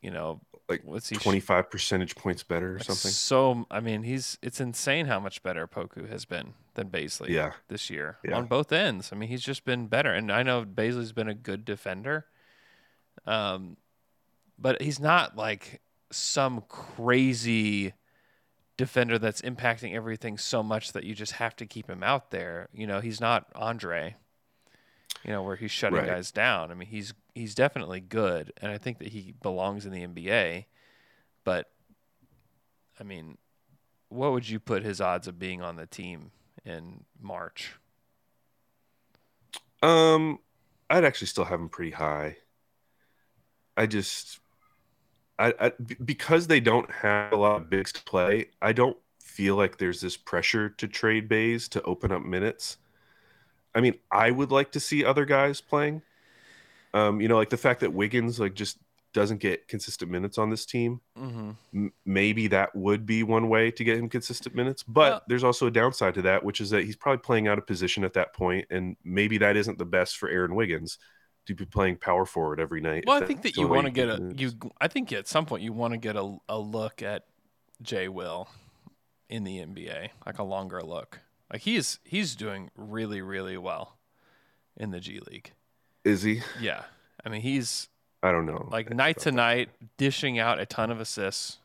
you 0.00 0.10
know, 0.10 0.40
like 0.68 0.82
what's 0.84 1.08
he 1.08 1.16
sh- 1.16 1.22
twenty-five 1.22 1.70
percentage 1.70 2.16
points 2.16 2.42
better 2.42 2.72
or 2.72 2.78
like 2.78 2.82
something. 2.84 3.10
So 3.10 3.66
I 3.70 3.80
mean, 3.80 4.02
he's 4.02 4.38
it's 4.42 4.60
insane 4.60 5.06
how 5.06 5.20
much 5.20 5.42
better 5.42 5.66
Poku 5.66 6.08
has 6.08 6.24
been 6.24 6.54
than 6.74 6.90
Bazley 6.90 7.28
Yeah, 7.28 7.52
this 7.68 7.88
year 7.90 8.18
Yeah. 8.24 8.36
on 8.36 8.46
both 8.46 8.72
ends. 8.72 9.10
I 9.12 9.16
mean, 9.16 9.28
he's 9.28 9.42
just 9.42 9.64
been 9.64 9.86
better, 9.86 10.12
and 10.12 10.30
I 10.32 10.42
know 10.42 10.64
Bazley's 10.64 11.12
been 11.12 11.28
a 11.28 11.34
good 11.34 11.64
defender, 11.64 12.26
um, 13.26 13.76
but 14.58 14.80
he's 14.82 15.00
not 15.00 15.36
like 15.36 15.80
some 16.10 16.62
crazy 16.68 17.92
defender 18.76 19.18
that's 19.18 19.40
impacting 19.42 19.94
everything 19.94 20.36
so 20.36 20.62
much 20.62 20.92
that 20.92 21.04
you 21.04 21.14
just 21.14 21.32
have 21.32 21.56
to 21.56 21.66
keep 21.66 21.88
him 21.88 22.02
out 22.02 22.30
there. 22.30 22.68
You 22.74 22.86
know, 22.86 23.00
he's 23.00 23.20
not 23.20 23.46
Andre. 23.54 24.16
you 25.24 25.32
know, 25.32 25.42
where 25.42 25.56
he's 25.56 25.70
shutting 25.72 25.98
Right. 25.98 26.06
guys 26.06 26.30
down. 26.30 26.70
I 26.70 26.74
mean, 26.74 26.86
he's 26.88 27.12
he's 27.36 27.54
definitely 27.54 28.00
good, 28.00 28.52
and 28.62 28.72
I 28.72 28.78
think 28.78 28.98
that 28.98 29.08
he 29.08 29.34
belongs 29.42 29.84
in 29.84 29.92
the 29.92 30.06
NBA. 30.06 30.64
But 31.44 31.70
I 32.98 33.04
mean, 33.04 33.36
what 34.08 34.32
would 34.32 34.48
you 34.48 34.58
put 34.58 34.82
his 34.82 35.00
odds 35.00 35.28
of 35.28 35.38
being 35.38 35.62
on 35.62 35.76
the 35.76 35.86
team 35.86 36.30
in 36.64 37.04
March? 37.20 37.74
Um, 39.82 40.38
I'd 40.88 41.04
actually 41.04 41.26
still 41.26 41.44
have 41.44 41.60
him 41.60 41.68
pretty 41.68 41.90
high. 41.92 42.38
I 43.76 43.86
just, 43.86 44.40
I, 45.38 45.52
I 45.60 45.72
because 46.02 46.46
they 46.46 46.60
don't 46.60 46.90
have 46.90 47.32
a 47.32 47.36
lot 47.36 47.60
of 47.60 47.68
bigs 47.68 47.92
to 47.92 48.02
play. 48.04 48.46
I 48.62 48.72
don't 48.72 48.96
feel 49.20 49.56
like 49.56 49.76
there's 49.76 50.00
this 50.00 50.16
pressure 50.16 50.70
to 50.70 50.88
trade 50.88 51.28
Bays 51.28 51.68
to 51.68 51.82
open 51.82 52.10
up 52.10 52.24
minutes. 52.24 52.78
I 53.74 53.82
mean, 53.82 53.98
I 54.10 54.30
would 54.30 54.50
like 54.50 54.72
to 54.72 54.80
see 54.80 55.04
other 55.04 55.26
guys 55.26 55.60
playing. 55.60 56.00
Um, 56.96 57.20
you 57.20 57.28
know, 57.28 57.36
like 57.36 57.50
the 57.50 57.56
fact 57.56 57.80
that 57.80 57.92
Wiggins 57.92 58.40
like 58.40 58.54
just 58.54 58.78
doesn't 59.12 59.38
get 59.38 59.66
consistent 59.66 60.10
minutes 60.10 60.36
on 60.36 60.50
this 60.50 60.66
team. 60.66 61.00
Mm-hmm. 61.18 61.50
M- 61.74 61.92
maybe 62.04 62.48
that 62.48 62.74
would 62.76 63.06
be 63.06 63.22
one 63.22 63.48
way 63.48 63.70
to 63.70 63.82
get 63.84 63.96
him 63.98 64.08
consistent 64.08 64.54
minutes. 64.54 64.82
But 64.82 65.10
Well- 65.12 65.22
there's 65.28 65.44
also 65.44 65.66
a 65.66 65.70
downside 65.70 66.14
to 66.14 66.22
that, 66.22 66.44
which 66.44 66.60
is 66.60 66.70
that 66.70 66.84
he's 66.84 66.96
probably 66.96 67.22
playing 67.22 67.48
out 67.48 67.56
of 67.58 67.66
position 67.66 68.04
at 68.04 68.12
that 68.14 68.34
point, 68.34 68.66
and 68.70 68.96
maybe 69.04 69.38
that 69.38 69.56
isn't 69.56 69.78
the 69.78 69.86
best 69.86 70.16
for 70.18 70.28
Aaron 70.28 70.54
Wiggins 70.54 70.98
to 71.46 71.54
be 71.54 71.64
playing 71.64 71.96
power 71.96 72.26
forward 72.26 72.60
every 72.60 72.80
night. 72.80 73.04
Well, 73.06 73.22
I 73.22 73.26
think 73.26 73.42
that 73.42 73.56
you 73.56 73.68
want 73.68 73.86
to 73.86 73.90
get 73.92 74.08
can 74.08 74.16
a 74.16 74.20
minutes. 74.20 74.42
you. 74.42 74.70
I 74.80 74.88
think 74.88 75.12
at 75.12 75.28
some 75.28 75.46
point 75.46 75.62
you 75.62 75.72
want 75.72 75.92
to 75.94 75.98
get 75.98 76.16
a 76.16 76.36
a 76.48 76.58
look 76.58 77.02
at 77.02 77.24
Jay 77.80 78.08
Will 78.08 78.48
in 79.28 79.44
the 79.44 79.58
NBA, 79.58 80.10
like 80.26 80.38
a 80.38 80.42
longer 80.44 80.82
look. 80.82 81.20
Like 81.52 81.62
he's 81.62 82.00
he's 82.04 82.34
doing 82.36 82.70
really 82.76 83.22
really 83.22 83.56
well 83.56 83.96
in 84.76 84.90
the 84.90 85.00
G 85.00 85.20
League. 85.30 85.52
Is 86.06 86.22
he? 86.22 86.40
Yeah, 86.60 86.84
I 87.24 87.28
mean 87.28 87.40
he's 87.40 87.88
I 88.22 88.30
don't 88.32 88.46
know. 88.46 88.68
like 88.70 88.90
night 88.90 89.18
to 89.20 89.32
night 89.32 89.70
dishing 89.98 90.38
out 90.38 90.60
a 90.60 90.66
ton 90.66 90.90
of 90.90 91.00
assists. 91.00 91.58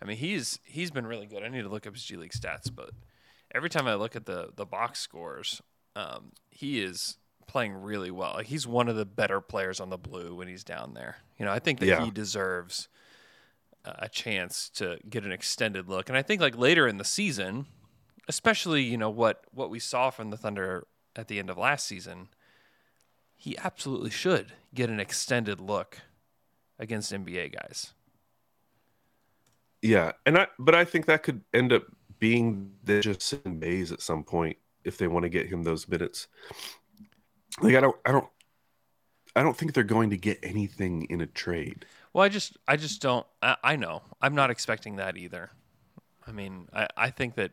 I 0.00 0.04
mean 0.06 0.16
he's 0.16 0.58
he's 0.64 0.90
been 0.90 1.06
really 1.06 1.26
good. 1.26 1.42
I 1.42 1.48
need 1.48 1.62
to 1.62 1.68
look 1.68 1.86
up 1.86 1.94
his 1.94 2.04
G 2.04 2.16
League 2.16 2.32
stats, 2.32 2.70
but 2.74 2.90
every 3.54 3.68
time 3.68 3.86
I 3.86 3.94
look 3.94 4.14
at 4.16 4.26
the 4.26 4.50
the 4.54 4.64
box 4.64 5.00
scores, 5.00 5.60
um, 5.96 6.32
he 6.50 6.80
is 6.80 7.16
playing 7.46 7.74
really 7.74 8.12
well. 8.12 8.34
Like 8.36 8.46
he's 8.46 8.66
one 8.66 8.88
of 8.88 8.94
the 8.96 9.04
better 9.04 9.40
players 9.40 9.80
on 9.80 9.90
the 9.90 9.98
blue 9.98 10.36
when 10.36 10.46
he's 10.46 10.62
down 10.64 10.94
there. 10.94 11.16
You 11.36 11.44
know, 11.44 11.52
I 11.52 11.58
think 11.58 11.80
that 11.80 11.86
Yeah. 11.86 12.04
he 12.04 12.10
deserves 12.12 12.88
a 13.84 14.08
chance 14.08 14.68
to 14.74 14.98
get 15.08 15.24
an 15.24 15.32
extended 15.32 15.88
look. 15.88 16.08
And 16.10 16.16
I 16.16 16.22
think 16.22 16.40
like 16.40 16.56
later 16.56 16.86
in 16.86 16.98
the 16.98 17.04
season, 17.04 17.66
especially 18.28 18.82
you 18.82 18.96
know 18.96 19.10
what 19.10 19.42
what 19.52 19.68
we 19.68 19.80
saw 19.80 20.10
from 20.10 20.30
the 20.30 20.36
Thunder 20.36 20.86
at 21.16 21.26
the 21.28 21.38
end 21.40 21.50
of 21.50 21.58
last 21.58 21.86
season, 21.86 22.28
he 23.40 23.56
absolutely 23.56 24.10
should 24.10 24.52
get 24.74 24.90
an 24.90 25.00
extended 25.00 25.60
look 25.60 26.00
against 26.78 27.10
NBA 27.10 27.54
guys. 27.54 27.94
Yeah, 29.80 30.12
and 30.26 30.36
I 30.36 30.48
but 30.58 30.74
I 30.74 30.84
think 30.84 31.06
that 31.06 31.22
could 31.22 31.40
end 31.54 31.72
up 31.72 31.84
being 32.18 32.72
they 32.84 33.00
just 33.00 33.22
sitting 33.22 33.58
Bays 33.58 33.92
at 33.92 34.02
some 34.02 34.24
point 34.24 34.58
if 34.84 34.98
they 34.98 35.06
want 35.06 35.22
to 35.22 35.30
get 35.30 35.46
him 35.46 35.62
those 35.62 35.88
minutes. 35.88 36.28
Like 37.62 37.74
I 37.74 37.80
don't 37.80 37.96
I 38.04 38.12
don't 38.12 38.28
I 39.34 39.42
don't 39.42 39.56
think 39.56 39.72
they're 39.72 39.84
going 39.84 40.10
to 40.10 40.18
get 40.18 40.38
anything 40.42 41.06
in 41.08 41.22
a 41.22 41.26
trade. 41.26 41.86
Well, 42.12 42.22
I 42.22 42.28
just 42.28 42.58
I 42.68 42.76
just 42.76 43.00
don't 43.00 43.26
I, 43.40 43.56
I 43.64 43.76
know. 43.76 44.02
I'm 44.20 44.34
not 44.34 44.50
expecting 44.50 44.96
that 44.96 45.16
either. 45.16 45.48
I 46.26 46.32
mean, 46.32 46.68
I, 46.74 46.88
I 46.94 47.08
think 47.08 47.36
that 47.36 47.52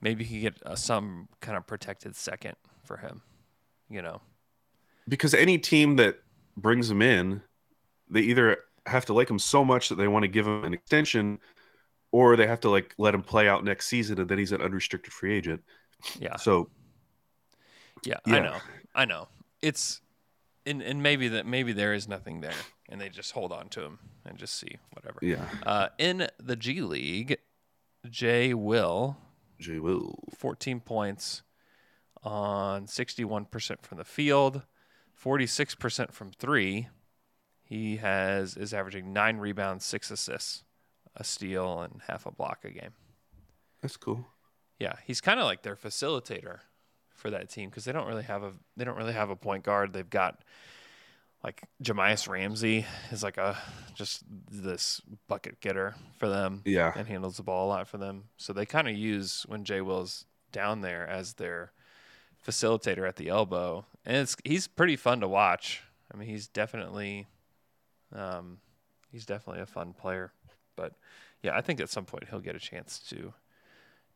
maybe 0.00 0.22
he 0.22 0.42
could 0.42 0.54
get 0.54 0.62
uh, 0.64 0.76
some 0.76 1.28
kind 1.40 1.56
of 1.56 1.66
protected 1.66 2.14
second 2.14 2.54
for 2.84 2.98
him, 2.98 3.22
you 3.90 4.00
know. 4.00 4.20
Because 5.08 5.34
any 5.34 5.58
team 5.58 5.96
that 5.96 6.18
brings 6.56 6.90
him 6.90 7.02
in, 7.02 7.42
they 8.10 8.20
either 8.20 8.58
have 8.86 9.04
to 9.06 9.12
like 9.12 9.30
him 9.30 9.38
so 9.38 9.64
much 9.64 9.88
that 9.88 9.96
they 9.96 10.08
want 10.08 10.22
to 10.24 10.28
give 10.28 10.46
him 10.46 10.64
an 10.64 10.74
extension 10.74 11.38
or 12.10 12.36
they 12.36 12.46
have 12.46 12.60
to 12.60 12.70
like 12.70 12.94
let 12.98 13.14
him 13.14 13.22
play 13.22 13.48
out 13.48 13.64
next 13.64 13.86
season 13.86 14.18
and 14.20 14.28
then 14.28 14.38
he's 14.38 14.52
an 14.52 14.62
unrestricted 14.62 15.12
free 15.12 15.34
agent. 15.34 15.62
Yeah. 16.18 16.36
So 16.36 16.70
Yeah, 18.04 18.16
Yeah. 18.26 18.36
I 18.36 18.40
know. 18.40 18.56
I 18.94 19.04
know. 19.04 19.28
It's 19.62 20.00
and 20.64 20.82
and 20.82 21.02
maybe 21.02 21.28
that 21.28 21.46
maybe 21.46 21.72
there 21.72 21.92
is 21.92 22.08
nothing 22.08 22.40
there 22.40 22.52
and 22.88 23.00
they 23.00 23.08
just 23.08 23.32
hold 23.32 23.52
on 23.52 23.68
to 23.70 23.82
him 23.82 23.98
and 24.24 24.38
just 24.38 24.54
see 24.58 24.78
whatever. 24.92 25.18
yeah, 25.22 25.44
Uh, 25.64 25.88
in 25.98 26.28
the 26.38 26.56
G 26.56 26.80
League, 26.80 27.38
Jay 28.08 28.54
Will 28.54 29.16
Jay 29.58 29.78
Will. 29.78 30.14
14 30.38 30.80
points 30.80 31.42
on 32.22 32.86
61% 32.86 33.82
from 33.82 33.98
the 33.98 34.04
field, 34.04 34.62
46% 35.22 36.12
from 36.12 36.30
3. 36.32 36.88
He 37.62 37.96
has 37.96 38.56
is 38.56 38.72
averaging 38.72 39.12
9 39.12 39.38
rebounds, 39.38 39.84
6 39.84 40.10
assists, 40.10 40.64
a 41.16 41.24
steal 41.24 41.80
and 41.82 42.00
half 42.06 42.24
a 42.26 42.30
block 42.30 42.64
a 42.64 42.70
game. 42.70 42.92
That's 43.82 43.96
cool. 43.96 44.26
Yeah, 44.78 44.94
he's 45.06 45.20
kind 45.20 45.38
of 45.40 45.46
like 45.46 45.62
their 45.62 45.76
facilitator 45.76 46.60
for 47.10 47.30
that 47.30 47.50
team 47.50 47.68
because 47.68 47.84
they 47.84 47.92
don't 47.92 48.06
really 48.06 48.22
have 48.22 48.42
a 48.44 48.52
they 48.76 48.84
don't 48.84 48.96
really 48.96 49.12
have 49.12 49.28
a 49.30 49.36
point 49.36 49.64
guard. 49.64 49.92
They've 49.92 50.08
got 50.08 50.40
like 51.44 51.62
Jahmi'us 51.82 52.28
Ramsey 52.28 52.86
is 53.10 53.22
like 53.22 53.38
a 53.38 53.56
just 53.94 54.22
this 54.50 55.00
bucket 55.28 55.60
getter 55.60 55.94
for 56.18 56.28
them 56.28 56.62
Yeah. 56.64 56.92
and 56.96 57.06
handles 57.06 57.36
the 57.36 57.42
ball 57.42 57.66
a 57.66 57.70
lot 57.70 57.88
for 57.88 57.98
them. 57.98 58.24
So 58.36 58.52
they 58.52 58.66
kind 58.66 58.88
of 58.88 58.94
use 58.96 59.44
when 59.48 59.64
Jay 59.64 59.80
Will's 59.80 60.24
down 60.52 60.80
there 60.80 61.06
as 61.06 61.34
their 61.34 61.72
facilitator 62.46 63.06
at 63.06 63.16
the 63.16 63.28
elbow, 63.28 63.84
and 64.04 64.16
it's 64.16 64.36
he's 64.44 64.66
pretty 64.66 64.96
fun 64.96 65.20
to 65.20 65.28
watch. 65.28 65.82
I 66.12 66.16
mean, 66.16 66.28
he's 66.28 66.48
definitely, 66.48 67.26
um, 68.14 68.58
he's 69.12 69.26
definitely 69.26 69.62
a 69.62 69.66
fun 69.66 69.92
player. 69.92 70.32
But 70.76 70.94
yeah, 71.42 71.56
I 71.56 71.60
think 71.60 71.80
at 71.80 71.90
some 71.90 72.04
point 72.04 72.24
he'll 72.30 72.40
get 72.40 72.56
a 72.56 72.60
chance 72.60 72.98
to 73.10 73.34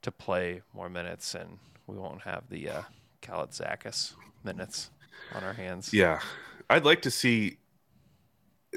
to 0.03 0.11
play 0.11 0.63
more 0.75 0.89
minutes, 0.89 1.35
and 1.35 1.59
we 1.87 1.97
won't 1.97 2.23
have 2.23 2.49
the 2.49 2.69
uh, 2.69 2.83
Kalaitzakis 3.23 4.15
minutes 4.45 4.91
on 5.35 5.45
our 5.45 5.53
hands. 5.53 5.93
Yeah. 5.93 6.21
I'd 6.69 6.85
like 6.85 7.03
to 7.03 7.11
see 7.11 7.59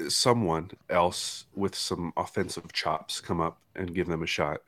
someone 0.08 0.70
else 0.90 1.46
with 1.54 1.74
some 1.74 2.12
offensive 2.16 2.72
chops 2.72 3.20
come 3.20 3.40
up 3.40 3.58
and 3.74 3.94
give 3.94 4.06
them 4.06 4.22
a 4.22 4.26
shot. 4.26 4.60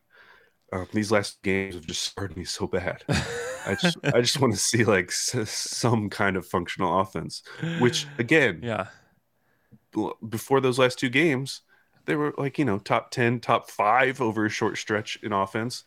Uh, 0.73 0.85
these 0.93 1.11
last 1.11 1.43
games 1.43 1.75
have 1.75 1.87
just 1.87 2.03
scared 2.03 2.37
me 2.37 2.45
so 2.45 2.67
bad. 2.67 3.03
I 3.09 3.77
just, 3.81 3.97
I 4.05 4.21
just 4.21 4.41
want 4.41 4.53
to 4.53 4.59
see 4.59 4.85
like 4.85 5.07
s- 5.09 5.51
some 5.51 6.11
kind 6.11 6.37
of 6.37 6.47
functional 6.47 7.01
offense. 7.01 7.43
Which 7.81 8.07
again, 8.19 8.61
Yeah. 8.63 8.89
b- 9.93 10.13
before 10.29 10.61
those 10.61 10.79
last 10.79 10.99
two 10.99 11.09
games, 11.09 11.63
they 12.05 12.17
were 12.17 12.35
like 12.37 12.59
you 12.59 12.65
know 12.65 12.79
top 12.79 13.11
ten, 13.11 13.41
top 13.41 13.71
five 13.71 14.21
over 14.21 14.45
a 14.47 14.51
short 14.51 14.77
stretch 14.79 15.19
in 15.23 15.33
offense. 15.33 15.85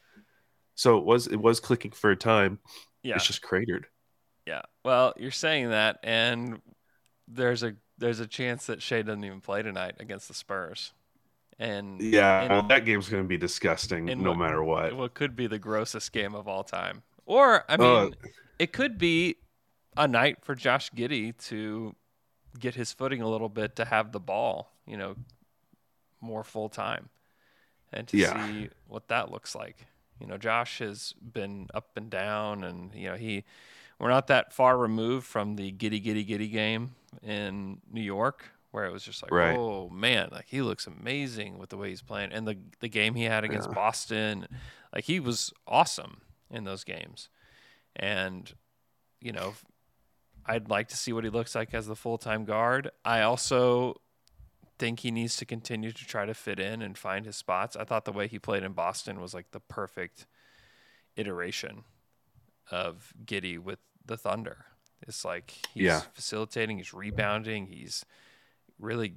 So 0.75 0.97
it 0.97 1.03
was, 1.05 1.27
it 1.27 1.35
was 1.35 1.59
clicking 1.59 1.91
for 1.91 2.09
a 2.11 2.15
time. 2.15 2.57
Yeah. 3.03 3.15
It's 3.15 3.27
just 3.27 3.41
cratered. 3.43 3.85
Yeah. 4.47 4.61
Well, 4.83 5.13
you're 5.17 5.29
saying 5.29 5.69
that, 5.69 5.99
and 6.03 6.59
there's 7.27 7.61
a 7.61 7.75
there's 7.99 8.19
a 8.19 8.25
chance 8.27 8.65
that 8.65 8.81
Shai 8.81 9.03
doesn't 9.03 9.23
even 9.23 9.41
play 9.41 9.61
tonight 9.61 9.95
against 9.99 10.27
the 10.27 10.33
Spurs, 10.33 10.93
and 11.61 12.01
Yeah, 12.01 12.49
well, 12.49 12.63
that 12.63 12.85
game's 12.85 13.07
going 13.07 13.23
to 13.23 13.27
be 13.27 13.37
disgusting 13.37 14.09
in 14.09 14.23
no 14.23 14.33
matter 14.33 14.63
what. 14.63 14.95
what 14.95 15.13
could 15.13 15.35
be 15.35 15.47
the 15.47 15.59
grossest 15.59 16.11
game 16.11 16.35
of 16.35 16.47
all 16.47 16.63
time. 16.63 17.03
Or 17.25 17.63
I 17.69 17.77
mean, 17.77 17.87
Uh, 17.87 18.09
it 18.59 18.73
could 18.73 18.97
be 18.97 19.37
a 19.95 20.07
night 20.07 20.37
for 20.43 20.55
Josh 20.55 20.91
Giddey 20.91 21.37
to 21.49 21.95
get 22.59 22.75
his 22.75 22.91
footing 22.91 23.21
a 23.21 23.29
little 23.29 23.49
bit 23.49 23.75
to 23.77 23.85
have 23.85 24.11
the 24.11 24.19
ball, 24.19 24.73
you 24.85 24.97
know, 24.97 25.15
more 26.19 26.43
full 26.43 26.69
time, 26.69 27.09
and 27.93 28.07
to 28.09 28.17
Yeah. 28.17 28.47
see 28.47 28.69
what 28.87 29.07
that 29.07 29.31
looks 29.31 29.55
like. 29.55 29.87
You 30.19 30.27
know, 30.27 30.37
Josh 30.37 30.79
has 30.79 31.13
been 31.13 31.67
up 31.73 31.97
and 31.97 32.09
down, 32.09 32.63
and 32.63 32.93
you 32.93 33.09
know 33.09 33.15
he. 33.15 33.43
We're 33.99 34.09
not 34.09 34.27
that 34.27 34.51
far 34.51 34.77
removed 34.79 35.27
from 35.27 35.55
the 35.57 35.71
giddy 35.71 35.99
giddy 35.99 36.23
giddy 36.23 36.47
game 36.47 36.95
in 37.23 37.81
New 37.91 38.01
York, 38.01 38.51
where 38.71 38.85
it 38.85 38.91
was 38.91 39.03
just 39.03 39.21
like, 39.21 39.31
Right. 39.31 39.57
oh 39.57 39.89
man, 39.89 40.29
like 40.31 40.45
he 40.47 40.61
looks 40.61 40.87
amazing 40.87 41.57
with 41.57 41.69
the 41.69 41.77
way 41.77 41.89
he's 41.89 42.01
playing, 42.01 42.31
and 42.31 42.47
the 42.47 42.57
the 42.79 42.89
game 42.89 43.15
he 43.15 43.23
had 43.25 43.43
against 43.43 43.69
Boston, 43.71 44.47
like 44.95 45.03
he 45.05 45.19
was 45.19 45.51
awesome 45.67 46.21
in 46.49 46.63
those 46.63 46.83
games, 46.83 47.29
and 47.95 48.53
you 49.19 49.31
know, 49.31 49.53
I'd 50.45 50.69
like 50.69 50.87
to 50.89 50.97
see 50.97 51.13
what 51.13 51.23
he 51.23 51.29
looks 51.29 51.53
like 51.53 51.73
as 51.73 51.85
the 51.87 51.95
full 51.95 52.17
time 52.17 52.45
guard. 52.45 52.89
I 53.05 53.21
also 53.21 54.01
think 54.79 55.01
he 55.01 55.11
needs 55.11 55.35
to 55.37 55.45
continue 55.45 55.91
to 55.91 56.05
try 56.05 56.25
to 56.25 56.33
fit 56.33 56.59
in 56.59 56.81
and 56.81 56.97
find 56.97 57.25
his 57.25 57.35
spots. 57.35 57.75
I 57.75 57.83
thought 57.83 58.05
the 58.05 58.11
way 58.11 58.27
he 58.27 58.39
played 58.39 58.63
in 58.63 58.71
Boston 58.73 59.21
was 59.21 59.31
like 59.33 59.51
the 59.51 59.59
perfect 59.59 60.25
iteration 61.15 61.83
of 62.71 63.13
Giddey 63.25 63.59
with 63.59 63.79
the 64.05 64.17
Thunder. 64.17 64.65
It's 65.07 65.23
like 65.25 65.51
he's 65.73 65.83
Yeah. 65.83 65.99
facilitating, 66.13 66.77
he's 66.77 66.93
rebounding, 66.93 67.67
he's 67.67 68.05
really 68.81 69.15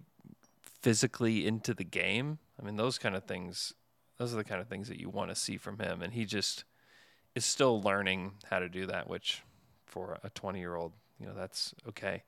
physically 0.83 1.46
into 1.46 1.74
the 1.74 1.85
game. 1.85 2.38
I 2.61 2.64
mean, 2.64 2.77
those 2.77 2.98
kind 2.98 3.16
of 3.16 3.24
things, 3.24 3.72
those 4.18 4.33
are 4.33 4.37
the 4.37 4.44
kind 4.44 4.61
of 4.61 4.68
things 4.68 4.88
that 4.88 5.00
you 5.00 5.09
want 5.09 5.31
to 5.31 5.35
see 5.35 5.57
from 5.57 5.79
him. 5.79 6.03
And 6.03 6.12
he 6.12 6.24
just 6.24 6.64
is 7.35 7.44
still 7.44 7.81
learning 7.83 8.33
how 8.50 8.59
to 8.59 8.68
do 8.68 8.87
that, 8.87 9.09
which 9.09 9.42
for 9.87 10.18
a 10.22 10.31
20 10.31 10.59
year 10.59 10.77
old, 10.77 10.92
you 11.18 11.27
know 11.27 11.35
that's 11.35 11.74
okay. 11.88 12.22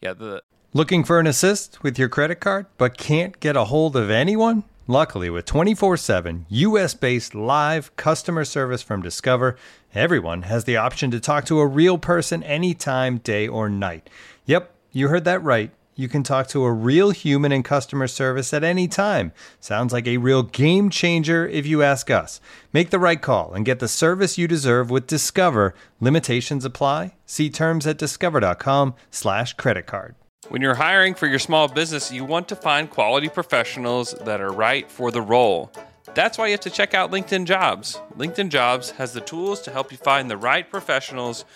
Yeah, 0.00 0.12
the 0.12 0.42
Looking 0.72 1.04
for 1.04 1.18
an 1.18 1.26
assist 1.26 1.82
with 1.82 1.98
your 1.98 2.10
credit 2.10 2.36
card, 2.36 2.66
but 2.76 2.98
can't 2.98 3.40
get 3.40 3.56
a 3.56 3.64
hold 3.64 3.96
of 3.96 4.10
anyone? 4.10 4.64
Luckily, 4.86 5.30
with 5.30 5.46
24 5.46 5.96
7 5.96 6.46
US 6.48 6.94
based 6.94 7.34
live 7.34 7.94
customer 7.96 8.44
service 8.44 8.82
from 8.82 9.00
Discover, 9.00 9.56
everyone 9.94 10.42
has 10.42 10.64
the 10.64 10.76
option 10.76 11.10
to 11.12 11.18
talk 11.18 11.44
to 11.46 11.60
a 11.60 11.66
real 11.66 11.98
person 11.98 12.42
anytime, 12.42 13.18
day 13.18 13.48
or 13.48 13.68
night. 13.68 14.10
Yep, 14.44 14.72
you 14.92 15.08
heard 15.08 15.24
that 15.24 15.42
right. 15.42 15.70
You 15.98 16.08
can 16.08 16.22
talk 16.22 16.46
to 16.48 16.62
a 16.62 16.72
real 16.72 17.10
human 17.10 17.52
in 17.52 17.62
customer 17.62 18.06
service 18.06 18.52
at 18.52 18.62
any 18.62 18.86
time. 18.86 19.32
Sounds 19.60 19.94
like 19.94 20.06
a 20.06 20.18
real 20.18 20.42
game 20.42 20.90
changer 20.90 21.48
if 21.48 21.66
you 21.66 21.82
ask 21.82 22.10
us. 22.10 22.38
Make 22.70 22.90
the 22.90 22.98
right 22.98 23.20
call 23.20 23.54
and 23.54 23.64
get 23.64 23.78
the 23.78 23.88
service 23.88 24.36
you 24.36 24.46
deserve 24.46 24.90
with 24.90 25.06
Discover. 25.06 25.74
Limitations 25.98 26.66
apply. 26.66 27.14
See 27.24 27.48
terms 27.48 27.86
at 27.86 27.96
discover.com/slash 27.96 29.54
credit 29.54 29.86
card. 29.86 30.14
When 30.50 30.60
you're 30.60 30.74
hiring 30.74 31.14
for 31.14 31.26
your 31.26 31.38
small 31.38 31.66
business, 31.66 32.12
you 32.12 32.26
want 32.26 32.46
to 32.48 32.56
find 32.56 32.90
quality 32.90 33.30
professionals 33.30 34.12
that 34.26 34.42
are 34.42 34.52
right 34.52 34.90
for 34.90 35.10
the 35.10 35.22
role. 35.22 35.72
That's 36.14 36.36
why 36.36 36.48
you 36.48 36.52
have 36.52 36.60
to 36.60 36.70
check 36.70 36.92
out 36.92 37.10
LinkedIn 37.10 37.46
Jobs. 37.46 37.98
LinkedIn 38.18 38.50
Jobs 38.50 38.90
has 38.92 39.14
the 39.14 39.22
tools 39.22 39.62
to 39.62 39.70
help 39.70 39.90
you 39.90 39.96
find 39.98 40.30
the 40.30 40.36
right 40.36 40.70
professionals 40.70 41.46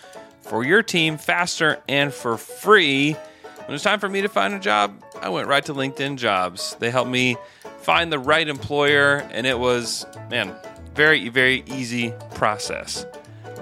for 0.41 0.65
your 0.65 0.81
team 0.81 1.17
faster 1.17 1.81
and 1.87 2.11
for 2.11 2.37
free. 2.37 3.15
When 3.61 3.69
it 3.69 3.73
was 3.73 3.83
time 3.83 3.99
for 3.99 4.09
me 4.09 4.21
to 4.21 4.27
find 4.27 4.53
a 4.53 4.59
job, 4.59 5.01
I 5.21 5.29
went 5.29 5.47
right 5.47 5.63
to 5.65 5.73
LinkedIn 5.73 6.17
Jobs. 6.17 6.75
They 6.79 6.89
helped 6.89 7.11
me 7.11 7.37
find 7.81 8.11
the 8.11 8.19
right 8.19 8.47
employer, 8.47 9.17
and 9.31 9.45
it 9.45 9.57
was, 9.57 10.05
man, 10.29 10.53
very, 10.95 11.29
very 11.29 11.63
easy 11.67 12.11
process. 12.33 13.05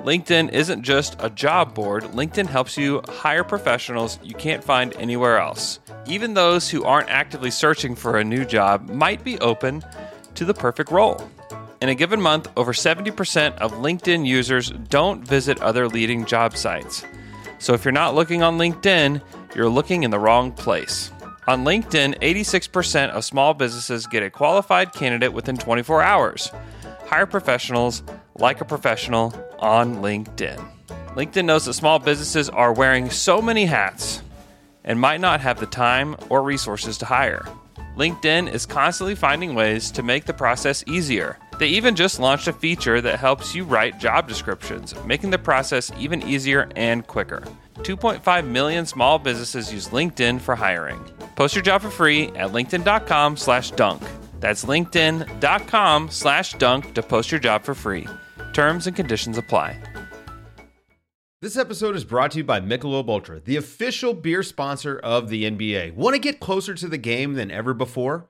LinkedIn 0.05 0.53
isn't 0.53 0.83
just 0.83 1.17
a 1.19 1.29
job 1.29 1.75
board, 1.75 2.03
LinkedIn 2.05 2.47
helps 2.47 2.77
you 2.77 3.01
hire 3.09 3.43
professionals 3.43 4.17
you 4.23 4.33
can't 4.33 4.63
find 4.63 4.95
anywhere 4.95 5.37
else. 5.37 5.79
Even 6.07 6.33
those 6.33 6.69
who 6.69 6.85
aren't 6.85 7.09
actively 7.09 7.51
searching 7.51 7.93
for 7.93 8.17
a 8.17 8.23
new 8.23 8.45
job 8.45 8.87
might 8.89 9.23
be 9.25 9.37
open 9.39 9.83
to 10.35 10.45
the 10.45 10.53
perfect 10.53 10.91
role. 10.91 11.29
In 11.81 11.89
a 11.89 11.95
given 11.95 12.21
month, 12.21 12.49
over 12.55 12.71
70% 12.71 13.57
of 13.57 13.73
LinkedIn 13.73 14.25
users 14.25 14.71
don't 14.71 15.27
visit 15.27 15.61
other 15.61 15.89
leading 15.89 16.25
job 16.25 16.55
sites. 16.55 17.05
So 17.59 17.73
if 17.73 17.83
you're 17.83 17.91
not 17.91 18.15
looking 18.15 18.41
on 18.41 18.57
LinkedIn, 18.57 19.21
you're 19.55 19.69
looking 19.69 20.03
in 20.03 20.11
the 20.11 20.19
wrong 20.19 20.51
place. 20.51 21.11
On 21.47 21.65
LinkedIn, 21.65 22.19
86% 22.19 23.09
of 23.09 23.25
small 23.25 23.53
businesses 23.53 24.05
get 24.05 24.21
a 24.21 24.29
qualified 24.29 24.93
candidate 24.93 25.33
within 25.33 25.57
24 25.57 26.01
hours. 26.01 26.51
Hire 27.05 27.25
professionals 27.25 28.03
like 28.35 28.61
a 28.61 28.65
professional 28.65 29.33
on 29.57 29.97
LinkedIn. 29.97 30.63
LinkedIn 31.15 31.45
knows 31.45 31.65
that 31.65 31.73
small 31.73 31.97
businesses 31.97 32.49
are 32.49 32.71
wearing 32.71 33.09
so 33.09 33.41
many 33.41 33.65
hats 33.65 34.21
and 34.83 34.99
might 34.99 35.19
not 35.19 35.41
have 35.41 35.59
the 35.59 35.65
time 35.65 36.15
or 36.29 36.43
resources 36.43 36.97
to 36.99 37.05
hire. 37.05 37.45
LinkedIn 37.97 38.53
is 38.53 38.65
constantly 38.65 39.15
finding 39.15 39.55
ways 39.55 39.91
to 39.91 40.03
make 40.03 40.25
the 40.25 40.33
process 40.33 40.83
easier. 40.87 41.37
They 41.59 41.67
even 41.67 41.95
just 41.95 42.21
launched 42.21 42.47
a 42.47 42.53
feature 42.53 43.01
that 43.01 43.19
helps 43.19 43.53
you 43.53 43.65
write 43.65 43.99
job 43.99 44.29
descriptions, 44.29 44.95
making 45.03 45.31
the 45.31 45.37
process 45.37 45.91
even 45.99 46.23
easier 46.23 46.69
and 46.77 47.05
quicker. 47.05 47.43
2.5 47.79 48.47
million 48.47 48.85
small 48.85 49.19
businesses 49.19 49.71
use 49.71 49.89
LinkedIn 49.89 50.39
for 50.39 50.55
hiring. 50.55 51.03
Post 51.35 51.55
your 51.55 51.61
job 51.61 51.81
for 51.81 51.89
free 51.89 52.29
at 52.29 52.51
linkedin.com 52.51 53.35
slash 53.35 53.71
dunk. 53.71 54.01
That's 54.39 54.63
linkedin.com 54.63 56.09
slash 56.09 56.53
dunk 56.53 56.93
to 56.93 57.03
post 57.03 57.29
your 57.29 57.41
job 57.41 57.63
for 57.63 57.75
free. 57.75 58.07
Terms 58.53 58.87
and 58.87 58.95
conditions 58.95 59.37
apply. 59.37 59.81
This 61.41 61.57
episode 61.57 61.95
is 61.95 62.05
brought 62.05 62.31
to 62.31 62.37
you 62.37 62.43
by 62.45 62.61
Michelob 62.61 63.09
Ultra, 63.09 63.41
the 63.41 63.57
official 63.57 64.13
beer 64.13 64.43
sponsor 64.43 64.97
of 64.97 65.27
the 65.27 65.43
NBA. 65.43 65.93
Want 65.93 66.13
to 66.13 66.19
get 66.19 66.39
closer 66.39 66.73
to 66.73 66.87
the 66.87 66.97
game 66.97 67.33
than 67.33 67.51
ever 67.51 67.73
before? 67.73 68.29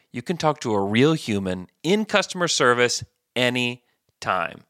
You 0.13 0.21
can 0.21 0.35
talk 0.35 0.59
to 0.61 0.73
a 0.73 0.83
real 0.83 1.13
human 1.13 1.67
in 1.83 2.03
customer 2.03 2.49
service 2.49 3.03
anytime. 3.33 4.63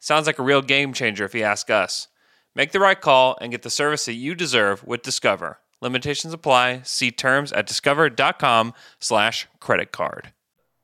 Sounds 0.00 0.26
like 0.26 0.38
a 0.38 0.42
real 0.42 0.62
game 0.62 0.92
changer 0.92 1.24
if 1.24 1.34
you 1.34 1.42
ask 1.44 1.70
us. 1.70 2.08
Make 2.54 2.72
the 2.72 2.80
right 2.80 3.00
call 3.00 3.38
and 3.40 3.52
get 3.52 3.62
the 3.62 3.70
service 3.70 4.06
that 4.06 4.14
you 4.14 4.34
deserve 4.34 4.84
with 4.84 5.02
Discover. 5.02 5.60
Limitations 5.80 6.32
apply. 6.32 6.80
See 6.82 7.12
terms 7.12 7.52
at 7.52 7.66
discover.com 7.66 8.74
slash 8.98 9.46
credit 9.60 9.92
card. 9.92 10.32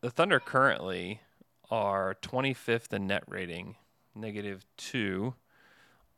The 0.00 0.11
Thunder 0.11 0.38
currently 0.38 1.20
are 1.68 2.16
25th 2.22 2.92
in 2.92 3.09
net 3.09 3.24
rating, 3.27 3.74
negative 4.14 4.64
two, 4.77 5.35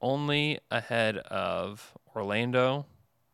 only 0.03 0.59
ahead 0.71 1.17
of 1.19 1.95
Orlando, 2.15 2.85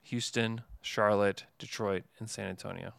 Houston, 0.03 0.62
Charlotte, 0.81 1.44
Detroit, 1.59 2.05
and 2.20 2.31
San 2.31 2.46
Antonio. 2.46 2.92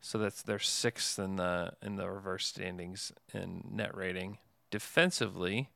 So 0.00 0.18
that's 0.18 0.42
their 0.42 0.58
sixth 0.58 1.18
in 1.18 1.36
the 1.36 1.72
in 1.82 1.96
the 1.96 2.08
reverse 2.08 2.46
standings 2.46 3.12
in 3.34 3.64
net 3.70 3.96
rating. 3.96 4.38
Defensively, 4.70 5.70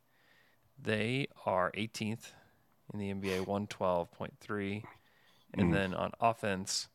they 0.81 1.29
are 1.45 1.73
18th 1.73 2.33
in 2.93 2.99
the 2.99 3.13
NBA, 3.13 3.47
112.3, 3.47 4.83
and 5.55 5.73
then 5.73 5.95
on 5.95 6.13
offense, 6.21 6.89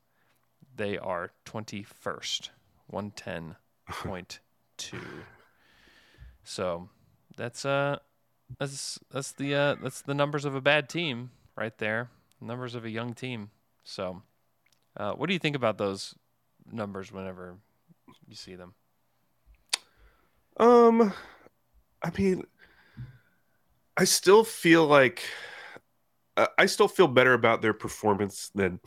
they 0.76 0.98
are 0.98 1.32
21st, 1.46 2.50
110.2. 2.92 4.36
So 6.44 6.88
that's 7.36 7.66
uh 7.66 7.98
that's 8.58 9.00
that's 9.12 9.34
the 9.34 9.54
uh 9.54 9.76
that's 9.84 10.02
the 10.02 10.14
numbers 10.14 10.46
of 10.46 10.56
a 10.56 10.62
bad 10.62 10.88
team 10.88 11.32
right 11.58 11.78
there. 11.78 12.10
Numbers 12.40 12.74
of 12.74 12.86
a 12.86 12.90
young 12.90 13.14
team. 13.14 13.50
So 13.84 14.22
uh, 14.96 15.12
what 15.14 15.28
do 15.28 15.34
you 15.34 15.40
think 15.40 15.58
about 15.58 15.78
those 15.78 16.16
numbers 16.72 17.12
whenever 17.12 17.58
you 18.28 18.36
see 18.36 18.56
them? 18.56 18.74
Um, 20.58 21.14
I 22.02 22.12
mean, 22.18 22.44
I 23.96 24.06
still 24.06 24.44
feel 24.44 24.86
like 24.86 25.24
uh, 26.36 26.48
I 26.58 26.66
still 26.68 26.88
feel 26.88 27.08
better 27.08 27.34
about 27.34 27.62
their 27.62 27.74
performance 27.74 28.52
than 28.54 28.80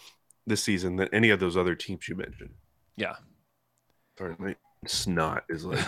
this 0.47 0.63
season 0.63 0.97
than 0.97 1.09
any 1.13 1.31
of 1.31 1.41
those 1.41 1.57
other 1.57 1.75
teams 1.75 2.09
you 2.09 2.17
mentioned. 2.17 2.55
Yeah. 2.97 3.17
Sorry, 4.19 4.37
my 4.39 4.57
snot 4.87 5.45
is 5.49 5.65
like 5.65 5.85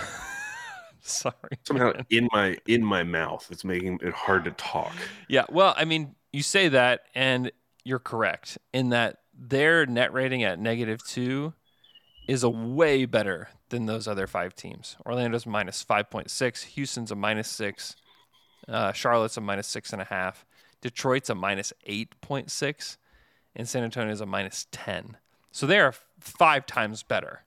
Sorry. 1.00 1.34
somehow 1.66 1.92
man. 1.92 2.06
in 2.10 2.28
my 2.32 2.56
in 2.66 2.84
my 2.84 3.02
mouth. 3.02 3.46
It's 3.50 3.64
making 3.64 4.00
it 4.02 4.12
hard 4.12 4.44
to 4.44 4.52
talk. 4.52 4.94
Yeah, 5.28 5.44
well, 5.50 5.74
I 5.76 5.84
mean, 5.84 6.14
you 6.32 6.42
say 6.42 6.68
that, 6.68 7.02
and 7.14 7.50
you're 7.84 7.98
correct 7.98 8.58
in 8.72 8.90
that 8.90 9.18
their 9.34 9.86
net 9.86 10.12
rating 10.12 10.44
at 10.44 10.58
negative 10.58 11.04
two 11.04 11.52
is 12.32 12.42
a 12.42 12.48
way 12.50 13.04
better 13.04 13.48
than 13.68 13.86
those 13.86 14.08
other 14.08 14.26
five 14.26 14.54
teams. 14.54 14.96
Orlando's 15.06 15.46
minus 15.46 15.82
five 15.82 16.08
point 16.10 16.30
six, 16.30 16.62
Houston's 16.62 17.10
a 17.10 17.14
minus 17.14 17.48
six, 17.48 17.94
uh, 18.68 18.92
Charlotte's 18.92 19.36
a 19.36 19.40
minus 19.40 19.66
six 19.66 19.92
and 19.92 20.00
a 20.00 20.04
half, 20.06 20.44
Detroit's 20.80 21.30
a 21.30 21.34
minus 21.34 21.72
eight 21.84 22.18
point 22.20 22.50
six, 22.50 22.96
and 23.54 23.68
San 23.68 23.84
Antonio's 23.84 24.20
a 24.20 24.26
minus 24.26 24.66
ten. 24.72 25.16
So 25.50 25.66
they 25.66 25.78
are 25.78 25.94
five 26.20 26.64
times 26.66 27.02
better 27.02 27.44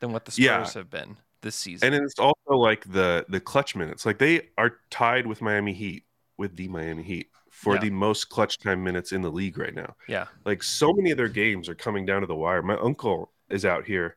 than 0.00 0.12
what 0.12 0.24
the 0.24 0.32
Spurs 0.32 0.42
Yeah. 0.44 0.72
have 0.74 0.90
been 0.90 1.16
this 1.42 1.54
season. 1.54 1.92
And 1.94 2.04
it's 2.04 2.18
also 2.18 2.54
like 2.54 2.90
the 2.90 3.24
the 3.28 3.40
clutch 3.40 3.76
minutes. 3.76 4.04
Like 4.04 4.18
they 4.18 4.48
are 4.58 4.78
tied 4.90 5.26
with 5.26 5.40
Miami 5.42 5.72
Heat 5.72 6.04
with 6.36 6.56
the 6.56 6.66
Miami 6.68 7.04
Heat 7.04 7.28
for 7.50 7.74
Yeah. 7.74 7.82
the 7.82 7.90
most 7.90 8.30
clutch 8.30 8.58
time 8.58 8.82
minutes 8.82 9.12
in 9.12 9.22
the 9.22 9.30
league 9.30 9.58
right 9.58 9.74
now. 9.74 9.94
yeah, 10.08 10.26
Like 10.44 10.62
so 10.64 10.92
many 10.92 11.12
of 11.12 11.16
their 11.16 11.28
games 11.28 11.68
are 11.68 11.74
coming 11.76 12.04
down 12.04 12.22
to 12.22 12.26
the 12.26 12.34
wire. 12.34 12.62
My 12.62 12.76
uncle 12.78 13.30
is 13.48 13.64
out 13.64 13.84
here 13.84 14.16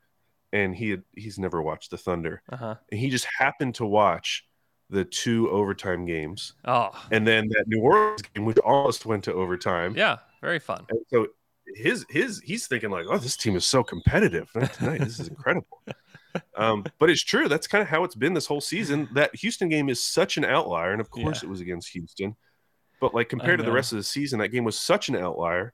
and 0.58 0.76
he 0.76 0.90
had, 0.92 1.04
he's 1.16 1.38
never 1.40 1.62
watched 1.62 1.92
the 1.92 1.98
Thunder. 1.98 2.42
uh 2.52 2.58
huh. 2.58 2.76
And 2.92 3.00
he 3.00 3.10
just 3.10 3.28
happened 3.38 3.76
to 3.76 3.86
watch 3.86 4.44
the 4.90 5.04
two 5.04 5.50
overtime 5.50 6.06
games 6.06 6.54
Oh, 6.66 6.90
and 7.12 7.28
then 7.28 7.50
that 7.50 7.66
New 7.68 7.82
Orleans 7.82 8.22
game 8.34 8.46
which 8.46 8.58
almost 8.60 9.06
went 9.06 9.24
to 9.26 9.34
overtime. 9.34 9.94
yeah, 9.98 10.18
very 10.42 10.60
fun. 10.60 10.86
And 10.90 11.00
so 11.10 11.28
his 11.76 12.06
his 12.10 12.40
he's 12.44 12.68
thinking 12.68 12.90
like, 12.90 13.06
oh, 13.10 13.18
this 13.18 13.36
team 13.38 13.56
is 13.58 13.66
so 13.66 13.84
competitive 13.84 14.50
tonight. 14.74 15.00
This 15.02 15.20
is 15.20 15.28
incredible. 15.28 15.82
um, 16.56 16.86
but 17.00 17.10
it's 17.10 17.24
true. 17.24 17.48
That's 17.50 17.68
kind 17.68 17.82
of 17.82 17.88
how 17.90 18.04
it's 18.06 18.16
been 18.16 18.34
this 18.34 18.48
whole 18.48 18.62
season. 18.62 19.10
That 19.14 19.36
Houston 19.36 19.68
game 19.70 19.90
is 19.90 20.02
such 20.04 20.38
an 20.38 20.46
outlier, 20.46 20.92
and 20.94 21.02
of 21.02 21.10
course 21.10 21.42
Yeah. 21.44 21.48
it 21.48 21.50
was 21.52 21.60
against 21.62 21.90
Houston. 21.90 22.36
But 23.02 23.14
like 23.14 23.28
compared 23.30 23.60
to 23.60 23.66
the 23.66 23.72
rest 23.72 23.92
of 23.92 23.98
the 23.98 24.04
season, 24.04 24.40
that 24.40 24.50
game 24.50 24.64
was 24.64 24.80
such 24.80 25.10
an 25.10 25.16
outlier 25.18 25.74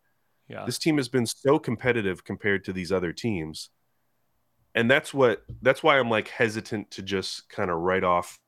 Yeah. 0.49 0.65
This 0.65 0.79
team 0.79 0.97
has 0.97 1.07
been 1.07 1.25
so 1.27 1.59
competitive 1.59 2.23
compared 2.23 2.63
to 2.65 2.73
these 2.73 2.91
other 2.91 3.13
teams. 3.13 3.69
And 4.75 4.89
that's 4.89 5.13
what 5.13 5.43
that's 5.61 5.83
why 5.83 5.99
I'm 5.99 6.09
like 6.09 6.27
hesitant 6.27 6.91
to 6.91 7.01
just 7.03 7.49
kind 7.49 7.69
of 7.69 7.77
write 7.79 8.03
off 8.03 8.39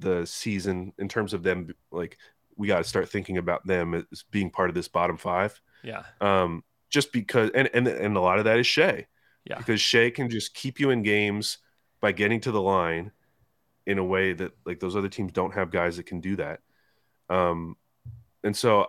the 0.00 0.26
season 0.26 0.92
in 0.98 1.08
terms 1.08 1.32
of 1.34 1.42
them 1.42 1.74
like 1.90 2.18
we 2.56 2.68
got 2.68 2.78
to 2.78 2.84
start 2.84 3.08
thinking 3.08 3.38
about 3.38 3.66
them 3.66 3.94
as 3.94 4.22
being 4.30 4.50
part 4.50 4.68
of 4.68 4.74
this 4.74 4.88
bottom 4.88 5.16
5. 5.16 5.60
yeah. 5.82 6.02
Um 6.20 6.62
just 6.90 7.12
because 7.12 7.50
and 7.54 7.68
and 7.74 7.88
and 7.88 8.16
a 8.16 8.20
lot 8.20 8.38
of 8.38 8.44
that 8.44 8.58
is 8.58 8.66
Shai. 8.66 9.06
Yeah. 9.44 9.58
Because 9.58 9.80
Shai 9.80 10.10
can 10.10 10.30
just 10.30 10.54
keep 10.54 10.78
you 10.78 10.90
in 10.90 11.02
games 11.02 11.58
by 12.00 12.12
getting 12.12 12.40
to 12.42 12.52
the 12.52 12.62
line 12.62 13.10
in 13.86 13.98
a 13.98 14.04
way 14.04 14.32
that 14.32 14.52
like 14.64 14.78
those 14.78 14.94
other 14.94 15.08
teams 15.08 15.32
don't 15.32 15.54
have 15.54 15.70
guys 15.70 15.96
that 15.96 16.06
can 16.06 16.20
do 16.20 16.36
that. 16.36 16.60
Um 17.28 17.76
and 18.44 18.56
so 18.56 18.86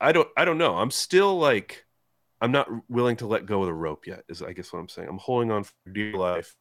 I 0.00 0.12
don't 0.12 0.28
I 0.36 0.44
don't 0.46 0.58
know. 0.58 0.76
I'm 0.76 0.90
still 0.90 1.38
like 1.38 1.81
I'm 2.42 2.50
not 2.52 2.68
willing 2.88 3.16
to 3.18 3.26
let 3.26 3.46
go 3.46 3.60
of 3.60 3.66
the 3.66 3.72
rope 3.72 4.06
yet. 4.06 4.24
Is 4.28 4.42
I 4.42 4.52
guess 4.52 4.72
what 4.72 4.80
I'm 4.80 4.88
saying. 4.88 5.08
I'm 5.08 5.18
holding 5.18 5.50
on 5.52 5.62
for 5.62 5.72
dear 5.92 6.14
life. 6.14 6.54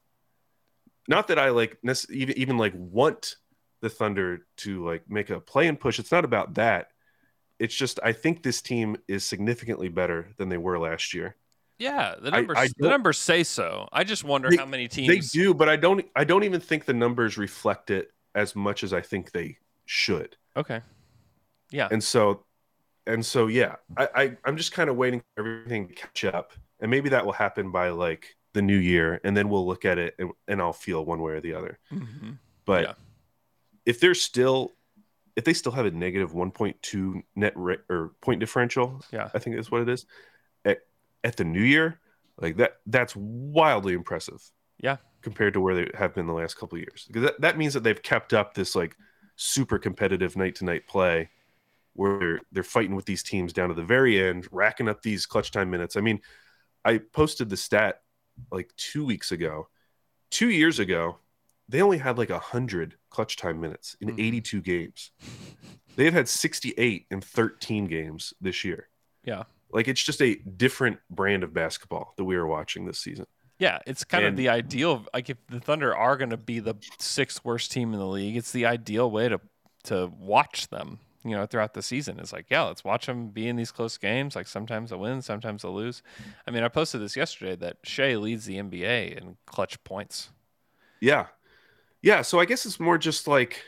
Not 1.08 1.28
that 1.30 1.40
I 1.40 1.50
like 1.50 1.78
even 2.10 2.38
even 2.38 2.58
like 2.60 2.74
want 2.76 3.36
the 3.82 3.90
Thunder 3.90 4.46
to 4.58 4.86
like 4.86 5.10
make 5.10 5.32
a 5.32 5.40
play 5.40 5.68
and 5.68 5.80
push. 5.80 5.98
It's 5.98 6.12
not 6.12 6.24
about 6.24 6.54
that. 6.54 6.90
It's 7.58 7.74
just 7.76 8.00
I 8.04 8.14
think 8.14 8.44
this 8.44 8.62
team 8.62 8.96
is 9.08 9.26
significantly 9.26 9.90
better 9.90 10.30
than 10.38 10.50
they 10.50 10.58
were 10.58 10.78
last 10.78 11.16
year. 11.16 11.36
Yeah, 11.80 12.14
the 12.22 12.30
numbers 12.30 12.58
I 12.60 12.68
the 12.78 12.90
numbers 12.90 13.18
say 13.18 13.44
so. 13.44 13.90
I 13.92 14.04
just 14.04 14.24
wonder 14.24 14.52
They- 14.52 14.58
how 14.58 14.68
many 14.68 14.88
teams 14.88 15.08
They 15.08 15.16
teams 15.16 15.32
do, 15.32 15.56
but 15.56 15.68
I 15.68 15.78
don't 15.78 16.06
I 16.16 16.24
don't 16.26 16.44
even 16.44 16.62
think 16.62 16.86
the 16.86 16.94
numbers 16.94 17.40
reflect 17.40 17.90
it 17.90 18.12
as 18.36 18.56
much 18.56 18.84
as 18.84 18.94
I 18.94 19.02
think 19.02 19.32
they 19.32 19.58
should. 19.86 20.38
Okay. 20.56 20.82
Yeah. 21.72 21.88
And 21.90 22.04
so 22.04 22.46
and 23.08 23.26
so 23.26 23.48
yeah, 23.48 23.76
I, 23.98 24.08
I 24.16 24.38
I'm 24.46 24.58
just 24.58 24.72
kind 24.72 24.90
of 24.90 24.96
waiting 24.96 25.22
for 25.36 25.42
everything 25.42 25.88
to 25.88 25.94
catch 25.94 26.26
up. 26.26 26.54
And 26.80 26.90
maybe 26.90 27.10
that 27.10 27.26
will 27.26 27.34
happen 27.34 27.72
by 27.72 27.90
like 27.90 28.36
the 28.54 28.62
new 28.62 28.78
year, 28.78 29.22
and 29.24 29.36
then 29.38 29.50
we'll 29.50 29.66
look 29.68 29.86
at 29.86 29.98
it 29.98 30.16
and, 30.20 30.32
and 30.48 30.62
I'll 30.62 30.74
feel 30.74 31.06
one 31.06 31.22
way 31.22 31.34
or 31.34 31.42
the 31.42 31.54
other. 31.54 31.80
Mhm. 31.92 32.38
But 32.66 32.84
Yeah. 32.84 32.94
if 33.86 34.00
they're 34.00 34.14
still 34.16 34.74
if 35.38 35.46
they 35.46 35.54
still 35.54 35.72
have 35.72 35.86
a 35.86 35.92
negative 35.92 36.34
1.2 36.34 37.24
net 37.36 37.54
ra- 37.56 37.76
or 37.90 38.12
point 38.22 38.40
differential, 38.42 39.02
Yeah. 39.12 39.30
I 39.34 39.40
think 39.40 39.56
that's 39.56 39.72
what 39.72 39.82
it 39.82 39.90
is. 39.90 40.06
At 40.66 40.80
at 41.24 41.38
the 41.38 41.44
new 41.46 41.62
year, 41.64 42.00
like 42.38 42.58
that 42.58 42.78
that's 42.88 43.16
wildly 43.16 43.94
impressive. 43.94 44.42
Yeah. 44.80 44.98
Compared 45.22 45.54
to 45.54 45.62
where 45.62 45.76
they 45.76 45.92
have 45.98 46.14
been 46.16 46.26
the 46.28 46.34
last 46.34 46.56
couple 46.58 46.76
of 46.78 46.82
years. 46.82 47.06
Because 47.08 47.22
that, 47.24 47.42
that 47.42 47.58
means 47.58 47.74
that 47.76 47.84
they've 47.84 48.02
kept 48.02 48.34
up 48.34 48.56
this 48.56 48.76
like 48.76 48.96
super 49.36 49.78
competitive 49.80 50.36
night 50.36 50.56
to 50.56 50.66
night 50.66 50.88
play 50.88 51.30
where 51.94 52.20
they're, 52.20 52.40
they're 52.52 52.64
fighting 52.64 52.96
with 52.96 53.06
these 53.06 53.24
teams 53.24 53.54
down 53.54 53.70
to 53.70 53.76
the 53.76 53.84
very 53.84 54.22
end, 54.22 54.48
racking 54.52 54.88
up 54.88 55.02
these 55.02 55.26
clutch 55.26 55.52
time 55.52 55.70
minutes. 55.70 55.96
I 55.98 56.02
mean, 56.02 56.22
I 56.86 56.98
posted 57.00 57.50
the 57.50 57.58
stat 57.58 58.02
like 58.52 58.72
two 58.78 59.06
weeks 59.06 59.32
ago. 59.32 59.68
Two 60.30 60.50
years 60.50 60.80
ago, 60.80 61.18
they 61.68 61.82
only 61.82 61.98
had 61.98 62.18
like 62.18 62.30
100 62.30 62.96
clutch 63.10 63.36
time 63.38 63.60
minutes 63.62 63.96
in 64.02 64.10
Mhm. 64.16 64.20
82 64.20 64.62
games. 64.62 65.12
They've 65.96 66.14
had 66.14 66.28
68 66.30 67.06
in 67.12 67.22
13 67.22 67.86
games 67.86 68.34
this 68.40 68.64
year. 68.64 68.88
Yeah. 69.24 69.44
Like 69.72 69.88
it's 69.88 70.02
just 70.04 70.22
a 70.22 70.36
different 70.36 71.00
brand 71.10 71.44
of 71.44 71.54
basketball 71.54 72.14
that 72.18 72.24
we 72.24 72.36
are 72.36 72.48
watching 72.48 72.86
this 72.86 73.00
season. 73.00 73.26
Yeah, 73.60 73.80
it's 73.86 74.04
kind 74.04 74.26
of 74.26 74.36
the 74.38 74.50
ideal. 74.50 75.06
Like 75.14 75.30
if 75.30 75.38
the 75.48 75.60
Thunder 75.60 75.96
are 75.96 76.18
going 76.18 76.32
to 76.32 76.38
be 76.38 76.60
the 76.60 76.76
sixth 76.98 77.46
worst 77.46 77.72
team 77.72 77.94
in 77.94 78.00
the 78.00 78.08
league, 78.08 78.36
it's 78.36 78.52
the 78.52 78.66
ideal 78.66 79.12
way 79.12 79.30
to 79.30 79.40
to 79.84 80.12
watch 80.18 80.68
them. 80.70 81.00
You 81.24 81.36
know, 81.36 81.46
throughout 81.46 81.74
the 81.74 81.84
season, 81.84 82.20
it's 82.20 82.34
like, 82.34 82.48
yeah, 82.50 82.64
let's 82.64 82.84
watch 82.84 83.06
them 83.06 83.30
be 83.30 83.48
in 83.48 83.56
these 83.56 83.72
close 83.72 83.98
games. 83.98 84.36
Like 84.36 84.48
sometimes 84.48 84.90
they'll 84.90 85.00
win, 85.00 85.22
sometimes 85.22 85.62
they'll 85.62 85.74
lose. 85.74 86.02
I 86.48 86.52
mean, 86.52 86.64
I 86.64 86.68
posted 86.68 87.02
this 87.02 87.16
yesterday 87.16 87.56
that 87.58 87.78
Shai 87.84 88.16
leads 88.16 88.46
the 88.46 88.58
NBA 88.58 89.18
in 89.18 89.38
clutch 89.46 89.84
points. 89.84 90.30
Yeah. 91.00 91.28
Yeah. 92.02 92.22
So 92.24 92.40
I 92.40 92.46
guess 92.46 92.66
it's 92.66 92.80
more 92.80 92.98
just 92.98 93.28
like, 93.28 93.64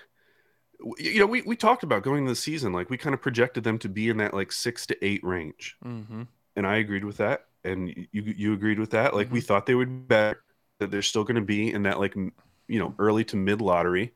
you 0.97 1.20
know, 1.20 1.26
we, 1.26 1.41
we 1.43 1.56
talked 1.56 1.84
about 1.84 2.04
going 2.04 2.20
into 2.20 2.32
the 2.32 2.36
season, 2.36 2.74
like 2.74 2.89
we 2.89 2.97
kind 2.97 3.14
of 3.14 3.22
projected 3.22 3.64
them 3.64 3.78
to 3.80 3.89
be 3.89 4.10
in 4.10 4.18
that 4.18 4.34
like 4.34 4.51
six 4.51 4.86
to 4.88 5.06
eight 5.06 5.24
range. 5.24 5.78
Mm-hmm. 5.86 6.24
And 6.56 6.68
I 6.68 6.78
agreed 6.78 7.06
with 7.06 7.18
that. 7.18 7.45
And 7.64 7.89
you, 8.12 8.24
you 8.36 8.54
agreed 8.54 8.80
with 8.80 8.91
that. 8.91 9.14
Like 9.14 9.32
we 9.32 9.41
thought 9.41 9.66
they 9.66 9.76
would 9.76 9.89
be 9.89 10.08
better, 10.08 10.43
that 10.80 10.91
they're 10.91 11.01
still 11.01 11.24
going 11.24 11.36
to 11.36 11.41
be 11.41 11.72
in 11.72 11.84
that 11.84 11.99
like, 11.99 12.16
you 12.16 12.80
know, 12.80 12.93
early 12.99 13.24
to 13.26 13.36
mid 13.36 13.62
lottery. 13.62 14.14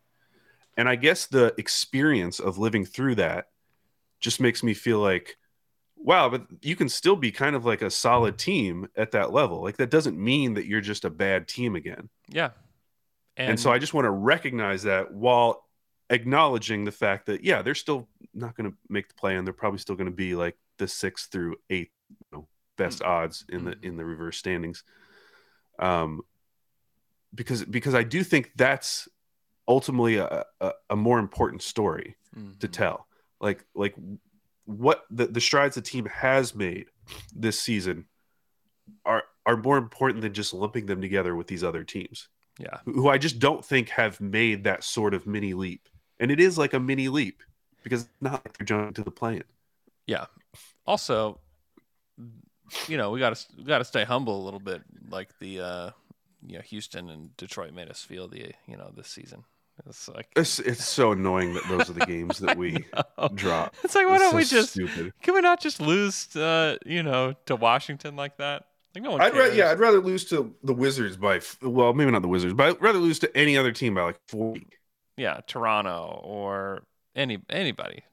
And 0.78 0.88
I 0.88 0.96
guess 0.96 1.26
the 1.26 1.54
experience 1.58 2.40
of 2.40 2.58
living 2.58 2.86
through 2.86 3.16
that 3.16 3.48
just 4.20 4.40
makes 4.40 4.64
me 4.64 4.74
feel 4.74 5.00
like, 5.00 5.36
wow, 5.96 6.30
but 6.30 6.46
you 6.62 6.76
can 6.76 6.88
still 6.88 7.16
be 7.16 7.32
kind 7.32 7.56
of 7.56 7.66
like 7.66 7.82
a 7.82 7.90
solid 7.90 8.38
team 8.38 8.88
at 8.96 9.12
that 9.12 9.34
level. 9.34 9.64
Like 9.64 9.78
that 9.78 9.90
doesn't 9.90 10.18
mean 10.18 10.54
that 10.54 10.68
you're 10.68 10.82
just 10.82 11.04
a 11.04 11.10
bad 11.10 11.48
team 11.48 11.76
again. 11.76 12.10
Yeah, 12.30 12.52
And, 13.50 13.60
so 13.60 13.72
I 13.72 13.80
just 13.80 13.94
want 13.94 14.06
to 14.06 14.12
recognize 14.12 14.84
that 14.84 15.12
while 15.14 15.66
acknowledging 16.10 16.86
the 16.86 16.92
fact 16.92 17.26
that 17.26 17.44
yeah, 17.44 17.62
they're 17.62 17.76
still 17.76 18.08
not 18.34 18.56
going 18.56 18.72
to 18.72 18.78
make 18.90 19.08
the 19.08 19.16
play, 19.16 19.36
and 19.36 19.46
they're 19.46 19.54
probably 19.54 19.80
still 19.80 19.96
going 19.96 20.10
to 20.10 20.16
be 20.16 20.36
like 20.36 20.58
the 20.78 20.88
sixth 20.88 21.32
through 21.32 21.56
eighth, 21.70 21.92
you 22.10 22.28
know, 22.32 22.48
best 22.78 23.02
odds 23.02 23.46
in 23.50 23.66
the 23.66 23.76
in 23.82 23.98
the 23.98 24.06
reverse 24.06 24.38
standings. 24.38 24.84
Um, 25.80 26.22
because 27.34 27.64
because 27.66 27.94
I 27.94 28.04
do 28.04 28.24
think 28.24 28.52
that's 28.56 29.08
ultimately 29.68 30.18
a, 30.18 30.46
a, 30.62 30.72
a 30.92 30.96
more 30.96 31.20
important 31.20 31.62
story 31.62 32.16
to 32.60 32.68
tell. 32.68 33.08
Like 33.40 33.66
like 33.76 33.96
what 34.66 35.06
the, 35.10 35.28
the 35.28 35.42
strides 35.42 35.76
the 35.76 35.82
team 35.82 36.06
has 36.06 36.54
made 36.54 36.88
this 37.36 37.60
season 37.60 38.06
are 39.06 39.24
are 39.46 39.58
more 39.58 39.78
important 39.78 40.22
than 40.22 40.34
just 40.34 40.54
lumping 40.54 40.86
them 40.86 41.02
together 41.02 41.36
with 41.36 41.48
these 41.48 41.64
other 41.64 41.84
teams 41.84 42.28
yeah, 42.60 42.80
who 42.86 43.10
I 43.10 43.18
just 43.18 43.40
don't 43.40 43.64
think 43.64 43.90
have 43.90 44.20
made 44.20 44.64
that 44.64 44.84
sort 44.84 45.14
of 45.14 45.28
mini 45.28 45.54
leap. 45.54 45.88
And 46.20 46.32
it 46.32 46.40
is 46.40 46.58
like 46.58 46.74
a 46.74 46.80
mini 46.80 47.10
leap 47.10 47.44
because 47.84 48.04
it's 48.04 48.22
not 48.22 48.34
like 48.34 48.58
they're 48.58 48.66
jumping 48.66 48.94
to 48.96 49.04
the 49.04 49.12
plane. 49.12 49.44
yeah. 50.08 50.26
Also, 50.86 51.40
you 52.88 52.98
know, 52.98 53.12
we 53.12 53.20
got 53.20 53.36
to 53.36 53.46
we 53.58 53.64
got 53.64 53.80
to 53.80 53.86
stay 53.86 54.04
humble 54.04 54.42
a 54.42 54.46
little 54.46 54.60
bit, 54.60 54.82
like 55.10 55.38
the 55.40 55.60
uh, 55.60 55.90
you 56.46 56.56
know 56.56 56.62
Houston 56.62 57.10
and 57.10 57.36
Detroit 57.38 57.74
made 57.74 57.90
us 57.90 58.02
feel 58.02 58.28
the 58.28 58.52
you 58.68 58.78
know 58.78 58.92
this 58.96 59.08
season. 59.08 59.44
It's 59.86 60.08
like 60.10 60.28
It's, 60.36 60.60
it's 60.60 60.86
so 60.86 61.12
annoying 61.12 61.54
that 61.54 61.68
those 61.68 61.90
are 61.90 61.94
the 61.94 62.02
games 62.02 62.40
that 62.40 62.58
we 62.58 62.86
drop. 63.36 63.76
It's 63.84 63.96
like, 63.96 64.08
why 64.08 64.16
It's 64.16 64.20
don't 64.20 64.32
so 64.32 64.38
we 64.38 64.46
just 64.46 64.72
stupid. 64.72 65.14
can 65.22 65.34
we 65.34 65.42
not 65.42 65.60
just 65.62 65.80
lose, 65.80 66.36
uh, 66.36 66.78
you 66.86 67.04
know, 67.04 67.34
to 67.46 67.56
Washington 67.56 68.16
like 68.16 68.38
that? 68.38 68.66
Like 68.96 69.04
no 69.04 69.12
one 69.12 69.22
I'd 69.22 69.34
rather, 69.36 69.54
yeah, 69.54 69.70
I'd 69.72 69.80
rather 69.80 70.00
lose 70.00 70.26
to 70.26 70.56
the 70.64 70.74
Wizards 70.74 71.18
by 71.18 71.42
well, 71.62 71.94
maybe 71.94 72.12
not 72.12 72.22
the 72.22 72.28
Wizards, 72.28 72.54
but 72.54 72.68
I'd 72.68 72.82
rather 72.82 73.00
lose 73.00 73.20
to 73.20 73.38
any 73.38 73.58
other 73.58 73.72
team 73.72 73.94
by 73.96 74.02
like 74.04 74.20
forty. 74.28 74.68
yeah, 75.16 75.42
Toronto 75.48 76.20
or 76.24 76.84
any 77.16 77.40
anybody. 77.50 78.04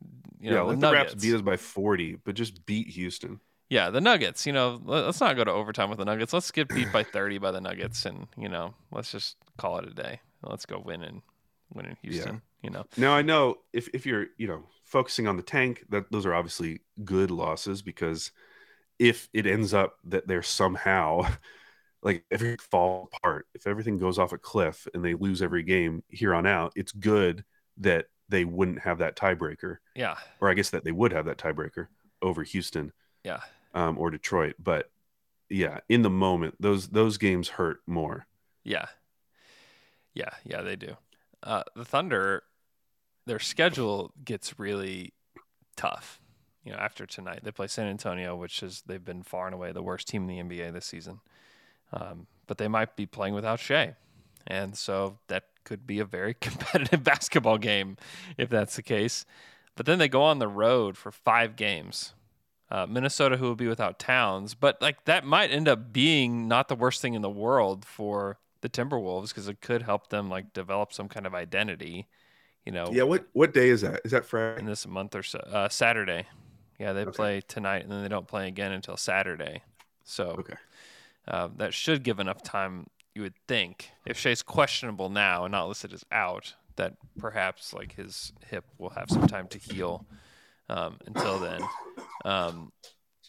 You 0.41 0.51
yeah, 0.51 0.57
know, 0.57 0.67
let 0.67 0.81
the 0.81 0.89
the 0.89 0.93
Raps 0.93 1.15
beat 1.15 1.35
us 1.35 1.43
by 1.43 1.57
forty, 1.57 2.17
but 2.17 2.35
just 2.35 2.67
beat 2.67 2.89
Houston. 2.89 3.41
Yeah, 3.71 3.91
the 3.91 4.01
Nuggets. 4.01 4.47
You 4.47 4.53
know, 4.53 4.81
let- 4.85 5.07
let's 5.07 5.21
not 5.21 5.37
go 5.37 5.45
to 5.45 5.51
overtime 5.51 5.89
with 5.89 5.99
the 5.99 6.05
Nuggets. 6.05 6.33
Let's 6.33 6.51
get 6.51 6.69
beat 6.69 6.93
by 6.93 7.03
thirty 7.03 7.39
by 7.39 7.51
the 7.51 7.61
Nuggets, 7.61 8.05
and 8.05 8.27
you 8.37 8.49
know, 8.49 8.75
let's 8.93 9.11
just 9.11 9.37
call 9.57 9.79
it 9.79 9.87
a 9.87 9.95
day. 9.95 10.21
Let's 10.43 10.67
go 10.67 10.79
win 10.85 11.03
in 11.03 11.23
win 11.75 11.87
in 11.87 11.97
Houston. 12.03 12.43
You 12.63 12.71
know, 12.71 12.85
Now 12.97 13.13
I 13.15 13.23
know 13.23 13.57
if, 13.73 13.89
if 13.93 14.07
you're 14.07 14.27
you 14.39 14.47
know 14.47 14.65
focusing 14.85 15.27
on 15.27 15.37
the 15.37 15.43
tank, 15.43 15.85
that 15.91 16.11
those 16.11 16.25
are 16.25 16.35
obviously 16.35 16.81
good 17.05 17.31
losses 17.31 17.83
because 17.83 18.31
if 18.99 19.29
it 19.33 19.47
ends 19.47 19.75
up 19.75 19.97
that 20.05 20.27
they're 20.27 20.43
somehow 20.43 21.27
like 22.03 22.25
if 22.31 22.41
everything 22.41 22.59
fall 22.71 23.11
apart, 23.13 23.47
if 23.55 23.67
everything 23.67 23.99
goes 23.99 24.19
off 24.19 24.33
a 24.33 24.39
cliff 24.39 24.87
and 24.95 25.05
they 25.05 25.15
lose 25.15 25.43
every 25.43 25.63
game 25.63 26.03
here 26.09 26.35
on 26.35 26.47
out, 26.47 26.73
it's 26.77 26.93
good 26.93 27.45
that 27.79 28.07
they 28.29 28.45
wouldn't 28.45 28.81
have 28.81 28.99
that 28.99 29.17
tiebreaker, 29.17 29.79
yeah, 29.95 30.17
or 30.41 30.49
I 30.49 30.55
guess 30.55 30.71
that 30.71 30.85
they 30.85 30.93
would 30.93 31.13
have 31.13 31.27
that 31.27 31.39
tiebreaker 31.39 31.89
over 32.23 32.43
Houston 32.43 32.93
yeah, 33.25 33.41
um, 33.75 33.99
or 33.99 34.11
Detroit. 34.11 34.55
But 34.59 34.91
yeah, 35.51 35.81
in 35.89 36.03
the 36.03 36.11
moment, 36.11 36.55
those 36.61 36.89
those 36.89 37.19
games 37.19 37.49
hurt 37.49 37.79
more. 37.87 38.27
yeah, 38.65 38.87
yeah, 40.15 40.31
yeah. 40.45 40.63
They 40.63 40.77
do. 40.77 40.97
Uh, 41.45 41.63
the 41.77 41.85
Thunder, 41.85 42.43
their 43.27 43.39
schedule 43.39 44.13
gets 44.25 44.59
really 44.59 45.13
tough. 45.77 46.21
You 46.65 46.73
know, 46.73 46.79
after 46.79 47.05
tonight, 47.05 47.41
they 47.43 47.51
play 47.51 47.67
San 47.67 47.87
Antonio, 47.87 48.35
which 48.35 48.63
is 48.63 48.83
they've 48.87 49.05
been 49.05 49.23
far 49.23 49.47
and 49.47 49.55
away 49.55 49.73
the 49.73 49.83
worst 49.83 50.09
team 50.09 50.29
in 50.29 50.49
the 50.49 50.57
NBA 50.57 50.73
this 50.73 50.87
season. 50.87 51.21
Um, 51.93 52.27
but 52.47 52.57
they 52.57 52.69
might 52.69 52.97
be 52.97 53.05
playing 53.05 53.35
without 53.35 53.61
Shai, 53.61 53.95
and 54.47 54.77
so 54.77 55.19
that 55.29 55.45
could 55.65 55.87
be 55.87 56.01
a 56.01 56.05
very 56.05 56.35
competitive 56.41 57.05
basketball 57.05 57.59
game 57.59 57.99
if 58.39 58.49
that's 58.49 58.77
the 58.77 58.83
case. 58.83 59.27
But 59.77 59.87
then 59.87 59.99
they 59.99 60.09
go 60.09 60.23
on 60.23 60.39
the 60.39 60.49
road 60.49 60.97
for 60.97 61.11
five 61.11 61.57
games. 61.57 62.15
Uh, 62.71 62.87
Minnesota, 62.87 63.37
who 63.37 63.45
will 63.45 63.55
be 63.55 63.69
without 63.69 63.99
Towns, 63.99 64.55
but 64.55 64.81
like 64.81 65.05
that 65.05 65.25
might 65.25 65.51
end 65.51 65.69
up 65.69 65.93
being 65.93 66.49
not 66.49 66.69
the 66.69 66.75
worst 66.75 67.03
thing 67.03 67.13
in 67.15 67.23
the 67.23 67.31
world 67.31 67.85
for 67.85 68.39
the 68.65 68.71
Timberwolves 68.71 69.29
because 69.29 69.47
it 69.49 69.61
could 69.61 69.83
help 69.83 70.09
them 70.09 70.31
like 70.31 70.55
develop 70.55 70.93
some 70.93 71.09
kind 71.09 71.27
of 71.27 71.35
identity. 71.37 72.09
You 72.67 72.73
know, 72.73 72.97
Yeah, 72.97 73.03
what 73.05 73.27
what 73.33 73.53
day 73.55 73.69
is 73.71 73.81
that? 73.83 74.01
Is 74.05 74.13
that 74.13 74.25
in 74.57 74.65
Friday? 74.65 74.67
this 74.67 74.87
month 74.87 75.15
or 75.15 75.23
so, 75.23 75.39
uh, 75.39 75.69
Saturday. 75.69 76.27
Yeah, 76.79 76.93
they 76.93 77.07
Okay. 77.07 77.13
play 77.15 77.41
tonight 77.41 77.83
and 77.83 77.93
then 77.93 78.03
they 78.03 78.09
don't 78.09 78.29
play 78.29 78.49
again 78.49 78.73
until 78.73 78.97
Saturday. 78.97 79.63
So 80.05 80.41
Okay. 80.41 80.55
uh, 81.29 81.49
that 81.57 81.75
should 81.75 82.03
give 82.05 82.21
enough 82.21 82.43
time, 82.43 82.89
you 83.15 83.23
would 83.23 83.35
think. 83.49 83.91
If 84.07 84.19
Shai's 84.19 84.43
questionable 84.43 85.09
now 85.11 85.45
and 85.45 85.53
not 85.53 85.69
listed 85.69 85.93
as 85.93 86.05
out, 86.13 86.55
that 86.77 86.95
perhaps 87.19 87.73
like 87.75 87.95
his 87.95 88.33
hip 88.49 88.67
will 88.79 88.91
have 88.91 89.11
some 89.11 89.27
time 89.27 89.49
to 89.49 89.59
heal 89.59 90.05
um, 90.69 90.99
until 91.07 91.39
then. 91.39 91.71
Um, 92.25 92.73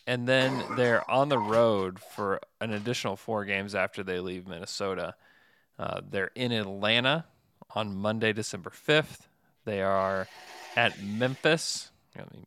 and 0.07 0.27
then 0.27 0.65
they're 0.69 1.09
on 1.09 1.29
the 1.29 1.39
road 1.39 1.99
for 1.99 2.41
an 2.61 2.71
additional 2.73 3.15
four 3.17 3.45
games 3.45 3.75
after 3.75 4.03
they 4.03 4.19
leave 4.19 4.47
Minnesota. 4.47 5.15
Uh, 5.77 6.01
they're 6.09 6.31
in 6.35 6.51
Atlanta 6.51 7.25
on 7.73 7.95
Monday, 7.95 8.33
December 8.33 8.69
5th. 8.69 9.27
They 9.65 9.81
are 9.81 10.27
at 10.75 11.01
Memphis. 11.01 11.91
I 12.15 12.21
mean, 12.31 12.45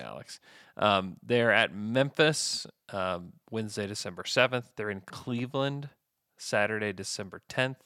Alex. 0.00 0.40
Um, 0.76 1.16
they're 1.22 1.52
at 1.52 1.74
Memphis 1.74 2.66
um, 2.92 3.32
Wednesday, 3.50 3.86
December 3.86 4.22
7th. 4.22 4.64
They're 4.76 4.90
in 4.90 5.00
Cleveland 5.00 5.88
Saturday, 6.36 6.92
December 6.92 7.42
10th. 7.48 7.76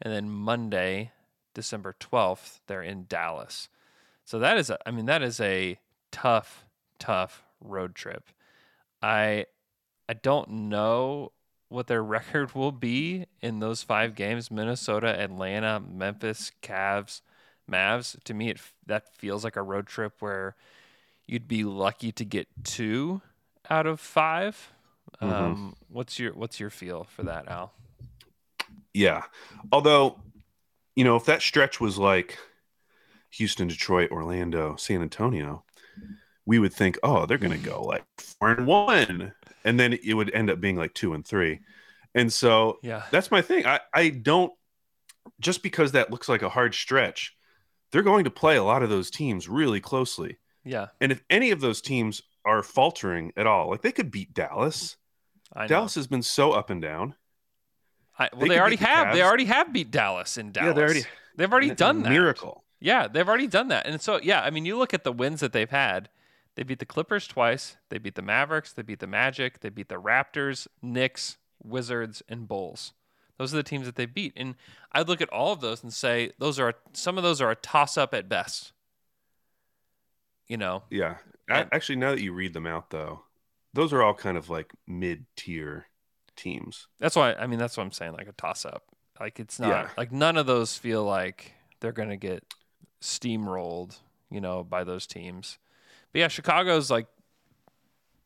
And 0.00 0.12
then 0.12 0.30
Monday, 0.30 1.12
December 1.54 1.94
12th, 1.98 2.60
they're 2.66 2.82
in 2.82 3.06
Dallas. 3.08 3.68
So 4.24 4.38
that 4.38 4.56
is, 4.56 4.70
a, 4.70 4.78
I 4.86 4.90
mean, 4.90 5.06
that 5.06 5.22
is 5.22 5.40
a 5.40 5.78
tough, 6.10 6.64
tough 6.98 7.44
road 7.60 7.94
trip. 7.94 8.28
I, 9.02 9.46
I 10.08 10.14
don't 10.14 10.48
know 10.50 11.32
what 11.72 11.86
their 11.86 12.02
record 12.04 12.54
will 12.54 12.72
be 12.72 13.26
in 13.40 13.60
those 13.60 13.82
five 13.82 14.14
games: 14.14 14.50
Minnesota, 14.50 15.08
Atlanta, 15.18 15.80
Memphis, 15.80 16.52
Cavs, 16.62 17.20
Mavs. 17.70 18.22
To 18.24 18.34
me, 18.34 18.50
it 18.50 18.60
that 18.86 19.14
feels 19.16 19.44
like 19.44 19.56
a 19.56 19.62
road 19.62 19.86
trip 19.86 20.14
where 20.20 20.56
you'd 21.26 21.48
be 21.48 21.64
lucky 21.64 22.12
to 22.12 22.24
get 22.24 22.46
two 22.64 23.22
out 23.70 23.86
of 23.86 24.00
5 24.00 24.72
Um, 25.20 25.76
what's 25.88 26.18
your 26.18 26.32
what's 26.34 26.58
your 26.58 26.70
feel 26.70 27.04
for 27.04 27.22
that, 27.24 27.48
Al? 27.48 27.72
Yeah. 28.92 29.22
Although, 29.70 30.18
you 30.96 31.04
know, 31.04 31.16
if 31.16 31.24
that 31.26 31.42
stretch 31.42 31.80
was 31.80 31.96
like 31.98 32.38
Houston, 33.30 33.68
Detroit, 33.68 34.10
Orlando, 34.10 34.76
San 34.76 35.00
Antonio, 35.00 35.64
we 36.44 36.58
would 36.58 36.72
think, 36.72 36.98
oh, 37.02 37.24
they're 37.24 37.38
going 37.38 37.58
to 37.58 37.66
go 37.66 37.82
like 37.82 38.04
four 38.18 38.50
and 38.50 38.66
one. 38.66 39.32
And 39.64 39.78
then 39.78 39.92
it 39.92 40.14
would 40.14 40.32
end 40.32 40.50
up 40.50 40.60
being 40.60 40.76
like 40.76 40.94
two 40.94 41.14
and 41.14 41.26
three. 41.26 41.60
And 42.14 42.32
so 42.32 42.78
Yeah, 42.82 43.02
that's 43.10 43.30
my 43.30 43.42
thing. 43.42 43.66
I, 43.66 43.80
I 43.94 44.10
don't, 44.10 44.52
just 45.40 45.62
because 45.62 45.92
that 45.92 46.10
looks 46.10 46.28
like 46.28 46.42
a 46.42 46.48
hard 46.48 46.74
stretch, 46.74 47.36
they're 47.90 48.02
going 48.02 48.24
to 48.24 48.30
play 48.30 48.56
a 48.56 48.64
lot 48.64 48.82
of 48.82 48.90
those 48.90 49.10
teams 49.10 49.48
really 49.48 49.80
closely. 49.80 50.38
yeah, 50.64 50.88
And 51.00 51.12
if 51.12 51.22
any 51.30 51.50
of 51.50 51.60
those 51.60 51.80
teams 51.80 52.22
are 52.44 52.62
faltering 52.62 53.32
at 53.36 53.46
all, 53.46 53.70
like 53.70 53.82
they 53.82 53.92
could 53.92 54.10
beat 54.10 54.34
Dallas. 54.34 54.96
Dallas 55.68 55.94
has 55.96 56.06
been 56.06 56.22
so 56.22 56.52
up 56.52 56.70
and 56.70 56.80
down. 56.80 57.14
I, 58.18 58.30
well, 58.32 58.42
they 58.42 58.48
they, 58.48 58.58
already 58.58 58.76
the 58.76 58.86
have. 58.86 59.14
They 59.14 59.22
already 59.22 59.44
have 59.44 59.72
beat 59.72 59.90
Dallas 59.90 60.38
in 60.38 60.52
Dallas. 60.52 60.68
Yeah, 60.68 60.72
they 60.72 60.82
already 60.82 61.04
They've 61.36 61.50
already 61.50 61.74
done 61.74 62.02
that. 62.02 62.10
Miracle. 62.10 62.64
Yeah, 62.80 63.08
they've 63.08 63.28
already 63.28 63.46
done 63.46 63.68
that. 63.68 63.86
And 63.86 64.00
so, 64.00 64.18
yeah, 64.22 64.42
I 64.42 64.50
mean, 64.50 64.64
you 64.64 64.76
look 64.76 64.92
at 64.92 65.04
the 65.04 65.12
wins 65.12 65.40
that 65.40 65.52
they've 65.52 65.70
had. 65.70 66.08
They 66.54 66.62
beat 66.62 66.78
the 66.80 66.86
Clippers 66.86 67.26
twice. 67.26 67.76
They 67.88 67.98
beat 67.98 68.14
the 68.14 68.22
Mavericks. 68.22 68.72
They 68.72 68.82
beat 68.82 69.00
the 69.00 69.06
Magic. 69.06 69.60
They 69.60 69.70
beat 69.70 69.88
the 69.88 69.94
Raptors, 70.00 70.66
Knicks, 70.82 71.38
Wizards, 71.62 72.22
and 72.28 72.46
Bulls. 72.46 72.92
Those 73.38 73.54
are 73.54 73.56
the 73.56 73.62
teams 73.62 73.86
that 73.86 73.96
they 73.96 74.04
beat. 74.06 74.34
And 74.36 74.54
I 74.92 75.02
look 75.02 75.20
at 75.22 75.30
all 75.30 75.52
of 75.52 75.60
those 75.60 75.82
and 75.82 75.92
say 75.92 76.32
those 76.38 76.58
are 76.60 76.74
some 76.92 77.16
of 77.16 77.24
those 77.24 77.40
are 77.40 77.50
a 77.50 77.56
toss 77.56 77.96
up 77.96 78.12
at 78.14 78.28
best. 78.28 78.72
You 80.48 80.56
know, 80.58 80.82
Yeah. 80.90 81.16
And- 81.48 81.68
Actually, 81.72 81.96
now 81.96 82.10
that 82.10 82.20
you 82.20 82.32
read 82.32 82.52
them 82.52 82.66
out, 82.66 82.90
though, 82.90 83.24
those 83.72 83.92
are 83.92 84.02
all 84.02 84.14
kind 84.14 84.36
of 84.36 84.50
like 84.50 84.72
mid 84.86 85.24
tier 85.36 85.86
teams. 86.36 86.88
that's 86.98 87.14
why 87.14 87.34
I 87.34 87.46
mean 87.46 87.58
that's 87.58 87.76
what 87.76 87.82
I'm 87.84 87.92
saying, 87.92 88.12
like 88.14 88.26
a 88.28 88.32
toss 88.32 88.64
up. 88.64 88.84
Like 89.20 89.38
it's 89.40 89.58
not 89.60 89.68
Yeah. 89.68 89.88
like 89.96 90.12
none 90.12 90.36
of 90.36 90.46
those 90.46 90.76
feel 90.76 91.04
like 91.04 91.54
they're 91.80 91.92
gonna 91.92 92.16
get 92.16 92.44
steamrolled, 93.00 93.98
you 94.30 94.40
know, 94.40 94.62
by 94.64 94.82
those 94.84 95.06
teams. 95.06 95.58
But 96.12 96.18
yeah, 96.18 96.28
Chicago's 96.28 96.90
like 96.90 97.06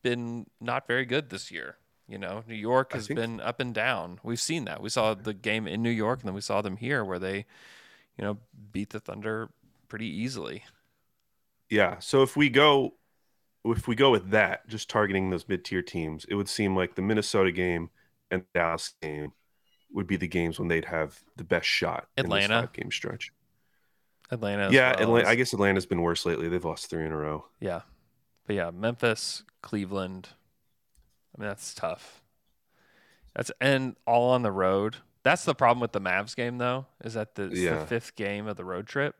been 0.03 0.45
not 0.59 0.87
very 0.87 1.05
good 1.05 1.29
this 1.29 1.51
year. 1.51 1.77
You 2.07 2.17
know, 2.17 2.43
New 2.47 2.55
York 2.55 2.93
has 2.93 3.07
been 3.09 3.41
up 3.41 3.59
and 3.59 3.73
down. 3.73 4.19
We've 4.23 4.39
seen 4.39 4.63
that. 4.65 4.81
We 4.81 4.87
saw 4.89 5.13
the 5.13 5.33
game 5.33 5.67
in 5.67 5.83
New 5.83 5.89
York, 5.89 6.19
and 6.19 6.27
then 6.27 6.35
we 6.35 6.41
saw 6.41 6.61
them 6.61 6.77
here, 6.77 7.03
where 7.03 7.19
they, 7.19 7.45
you 8.17 8.23
know, 8.23 8.37
beat 8.71 8.91
the 8.91 9.01
Thunder 9.01 9.49
pretty 9.89 10.07
easily. 10.07 10.63
Yeah. 11.69 11.99
So 11.99 12.23
if 12.23 12.37
we 12.37 12.49
go, 12.49 12.93
if 13.65 13.89
we 13.89 13.95
go 13.95 14.09
with 14.09 14.29
that, 14.29 14.69
just 14.69 14.89
targeting 14.89 15.29
those 15.29 15.49
mid 15.49 15.65
tier 15.65 15.81
teams, 15.81 16.25
it 16.29 16.35
would 16.35 16.47
seem 16.47 16.77
like 16.77 16.95
the 16.95 17.01
Minnesota 17.01 17.51
game 17.51 17.89
and 18.31 18.41
the 18.41 18.59
Dallas 18.59 18.93
game 19.01 19.33
would 19.91 20.07
be 20.07 20.15
the 20.15 20.27
games 20.27 20.59
when 20.59 20.69
they'd 20.69 20.85
have 20.85 21.19
the 21.35 21.43
best 21.43 21.67
shot. 21.67 22.07
Atlanta? 22.15 22.69
game 22.71 22.91
stretch. 22.91 23.33
Atlanta, 24.29 24.69
yeah. 24.71 24.91
well 24.99 25.03
Atlanta, 25.17 25.29
I 25.29 25.35
guess 25.35 25.53
Atlanta's 25.53 25.85
been 25.85 26.01
worse 26.01 26.25
lately. 26.25 26.49
They've 26.49 26.63
lost 26.63 26.89
three 26.89 27.05
in 27.05 27.11
a 27.11 27.17
row. 27.17 27.45
Yeah. 27.59 27.81
But 28.45 28.55
yeah, 28.55 28.71
Memphis, 28.71 29.43
Cleveland. 29.61 30.29
I 31.37 31.41
mean, 31.41 31.49
that's 31.49 31.73
tough. 31.73 32.21
That's 33.35 33.51
and 33.61 33.95
all 34.05 34.31
on 34.31 34.41
the 34.41 34.51
road. 34.51 34.97
That's 35.23 35.45
the 35.45 35.53
problem 35.55 35.79
with 35.81 35.91
the 35.91 36.01
Mavs 36.01 36.35
game 36.35 36.57
though, 36.57 36.87
is 37.03 37.13
that 37.13 37.35
the, 37.35 37.49
Yeah. 37.53 37.79
the 37.79 37.85
fifth 37.85 38.15
game 38.15 38.47
of 38.47 38.57
the 38.57 38.65
road 38.65 38.87
trip. 38.87 39.15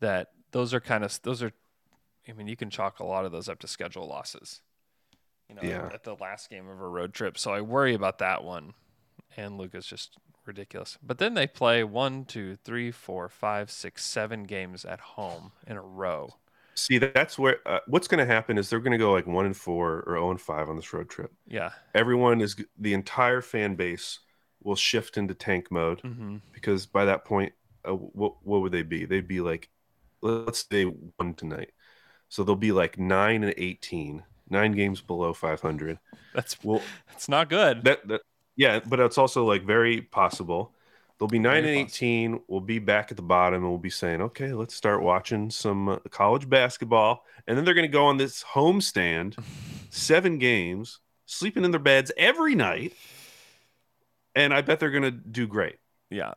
That 0.00 0.32
those 0.50 0.74
are 0.74 0.80
kind 0.80 1.04
of 1.04 1.18
those 1.22 1.42
are 1.42 1.52
I 2.28 2.32
mean, 2.32 2.46
you 2.46 2.56
can 2.56 2.70
chalk 2.70 3.00
a 3.00 3.04
lot 3.04 3.24
of 3.24 3.32
those 3.32 3.48
up 3.48 3.58
to 3.60 3.68
schedule 3.68 4.06
losses. 4.06 4.60
You 5.48 5.56
know, 5.56 5.62
Yeah. 5.62 5.90
at 5.92 6.04
the 6.04 6.14
last 6.14 6.50
game 6.50 6.68
of 6.68 6.80
a 6.80 6.86
road 6.88 7.12
trip. 7.14 7.36
So 7.38 7.52
I 7.52 7.60
worry 7.60 7.94
about 7.94 8.18
that 8.18 8.44
one. 8.44 8.74
And 9.36 9.58
Luka's 9.58 9.86
just 9.86 10.16
ridiculous. 10.46 10.98
But 11.02 11.18
then 11.18 11.34
they 11.34 11.46
play 11.46 11.84
one, 11.84 12.24
two, 12.24 12.56
three, 12.56 12.90
four, 12.90 13.28
five, 13.28 13.70
six, 13.70 14.04
seven 14.04 14.44
games 14.44 14.84
at 14.84 15.00
home 15.00 15.52
in 15.66 15.76
a 15.76 15.82
row. 15.82 16.34
See, 16.74 16.98
that's 16.98 17.38
where 17.38 17.58
uh, 17.66 17.80
what's 17.86 18.08
going 18.08 18.26
to 18.26 18.32
happen 18.32 18.56
is 18.56 18.70
they're 18.70 18.80
going 18.80 18.92
to 18.92 18.98
go 18.98 19.12
like 19.12 19.26
one 19.26 19.44
and 19.44 19.56
four 19.56 20.04
or 20.06 20.14
zero 20.14 20.30
and 20.30 20.40
five 20.40 20.68
on 20.68 20.76
this 20.76 20.92
road 20.92 21.10
trip. 21.10 21.30
Yeah. 21.46 21.70
Everyone 21.94 22.40
is 22.40 22.56
the 22.78 22.94
entire 22.94 23.42
fan 23.42 23.74
base 23.74 24.20
will 24.62 24.76
shift 24.76 25.18
into 25.18 25.34
tank 25.34 25.70
mode. 25.70 26.00
Mm-hmm. 26.02 26.36
because 26.52 26.86
by 26.86 27.04
that 27.04 27.24
point, 27.24 27.52
uh, 27.84 27.92
what 27.92 28.34
what 28.42 28.62
would 28.62 28.72
they 28.72 28.82
be? 28.82 29.04
They'd 29.04 29.28
be 29.28 29.40
like, 29.40 29.68
let's 30.20 30.64
say 30.70 30.84
one 30.84 31.34
tonight, 31.34 31.72
so 32.28 32.44
they'll 32.44 32.56
be 32.56 32.72
like 32.72 32.98
nine 32.98 33.42
and 33.42 33.54
18, 33.56 34.22
nine 34.48 34.72
games 34.72 35.00
below 35.00 35.32
five 35.34 35.60
hundred. 35.60 35.98
That's 36.34 36.62
Well, 36.62 36.80
that's 37.08 37.28
not 37.28 37.48
good. 37.50 37.84
that 37.84 38.06
that 38.08 38.22
yeah, 38.56 38.80
but 38.80 39.00
it's 39.00 39.18
also 39.18 39.44
like 39.44 39.64
very 39.64 40.02
possible. 40.02 40.74
They'll 41.18 41.28
be 41.28 41.38
nine 41.38 41.62
Very 41.62 41.78
and 41.78 41.88
eighteen. 41.88 42.40
We'll 42.48 42.60
be 42.60 42.78
back 42.78 43.10
at 43.10 43.16
the 43.16 43.22
bottom, 43.22 43.62
and 43.62 43.70
we'll 43.70 43.78
be 43.78 43.90
saying, 43.90 44.20
okay, 44.20 44.52
let's 44.52 44.74
start 44.74 45.02
watching 45.02 45.50
some 45.50 46.00
college 46.10 46.48
basketball, 46.48 47.24
and 47.46 47.56
then 47.56 47.64
they're 47.64 47.74
going 47.74 47.88
to 47.88 47.92
go 47.92 48.06
on 48.06 48.16
this 48.16 48.42
homestand, 48.42 49.38
seven 49.90 50.38
games, 50.38 50.98
sleeping 51.26 51.64
in 51.64 51.70
their 51.70 51.80
beds 51.80 52.10
every 52.16 52.54
night, 52.54 52.94
and 54.34 54.52
I 54.52 54.62
bet 54.62 54.80
they're 54.80 54.90
going 54.90 55.04
to 55.04 55.10
do 55.10 55.46
great. 55.46 55.76
Yeah. 56.10 56.34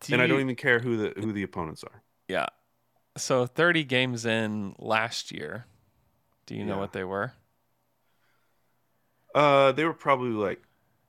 Do 0.00 0.14
and 0.14 0.22
I 0.22 0.26
don't 0.26 0.40
even 0.40 0.56
care 0.56 0.80
who 0.80 0.96
the 0.96 1.20
who 1.20 1.32
the 1.32 1.42
opponents 1.42 1.84
are. 1.84 2.02
Yeah. 2.28 2.46
So 3.16 3.46
30 3.46 3.84
games 3.84 4.26
in 4.26 4.74
last 4.78 5.32
year. 5.32 5.66
Do 6.46 6.54
you 6.54 6.64
know 6.64 6.78
what 6.78 6.92
they 6.92 7.04
were? 7.04 7.32
Uh, 9.34 9.72
they 9.72 9.84
were 9.84 9.92
probably 9.92 10.30
like 10.30 10.62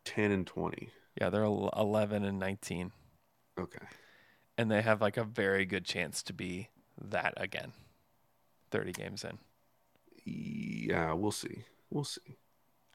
ten 0.08 0.32
and 0.32 0.48
twenty. 0.48 0.90
Yeah, 1.20 1.30
they're 1.30 1.44
11 1.44 2.24
and 2.24 2.38
19. 2.40 2.92
Okay. 3.60 3.86
And 4.58 4.70
they 4.70 4.84
have 4.84 5.02
like 5.02 5.18
a 5.18 5.24
very 5.24 5.66
good 5.66 5.84
chance 5.84 6.22
to 6.24 6.34
be 6.34 6.70
that 7.02 7.34
again. 7.38 7.74
30 8.70 8.92
games 8.92 9.24
in. 9.24 9.40
Yeah, 10.24 11.14
we'll 11.14 11.32
see. 11.32 11.64
We'll 11.90 12.04
see. 12.04 12.38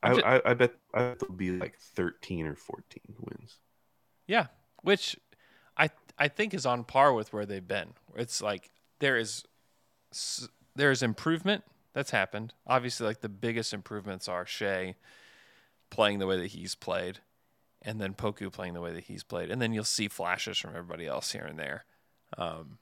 I, 0.03 0.13
I, 0.13 0.51
I 0.51 0.55
bet 0.55 0.75
I 0.93 0.99
bet 0.99 1.21
they'll 1.21 1.37
be 1.37 1.53
like 1.53 1.79
thirteen 1.79 2.47
or 2.47 2.57
fourteen 2.57 3.15
wins. 3.21 3.59
Yeah, 4.27 4.47
which 4.83 5.17
I 5.77 5.91
I 6.19 6.27
think 6.27 6.55
is 6.55 6.67
on 6.67 6.83
par 6.83 7.13
with 7.13 7.33
where 7.33 7.47
they've 7.47 7.67
been. 7.67 7.95
It's 8.17 8.43
like 8.43 8.71
there 8.99 9.17
is 9.17 9.45
there 10.75 10.91
is 10.91 11.05
improvement 11.05 11.63
that's 11.93 12.11
happened. 12.11 12.53
Obviously, 12.67 13.07
like 13.07 13.21
the 13.21 13.29
biggest 13.29 13.73
improvements 13.73 14.29
are 14.29 14.45
Shai 14.45 14.97
playing 15.93 16.18
the 16.18 16.26
way 16.26 16.38
that 16.38 16.49
he's 16.49 16.74
played, 16.74 17.20
and 17.82 18.01
then 18.01 18.14
Poku 18.14 18.51
playing 18.51 18.74
the 18.74 18.80
way 18.80 18.93
that 18.93 19.05
he's 19.05 19.22
played, 19.22 19.51
and 19.51 19.61
then 19.61 19.72
you'll 19.72 19.84
see 19.84 20.09
flashes 20.09 20.59
from 20.59 20.70
everybody 20.70 21.07
else 21.07 21.30
here 21.30 21.45
and 21.45 21.59
there. 21.59 21.84
Um, 22.38 22.78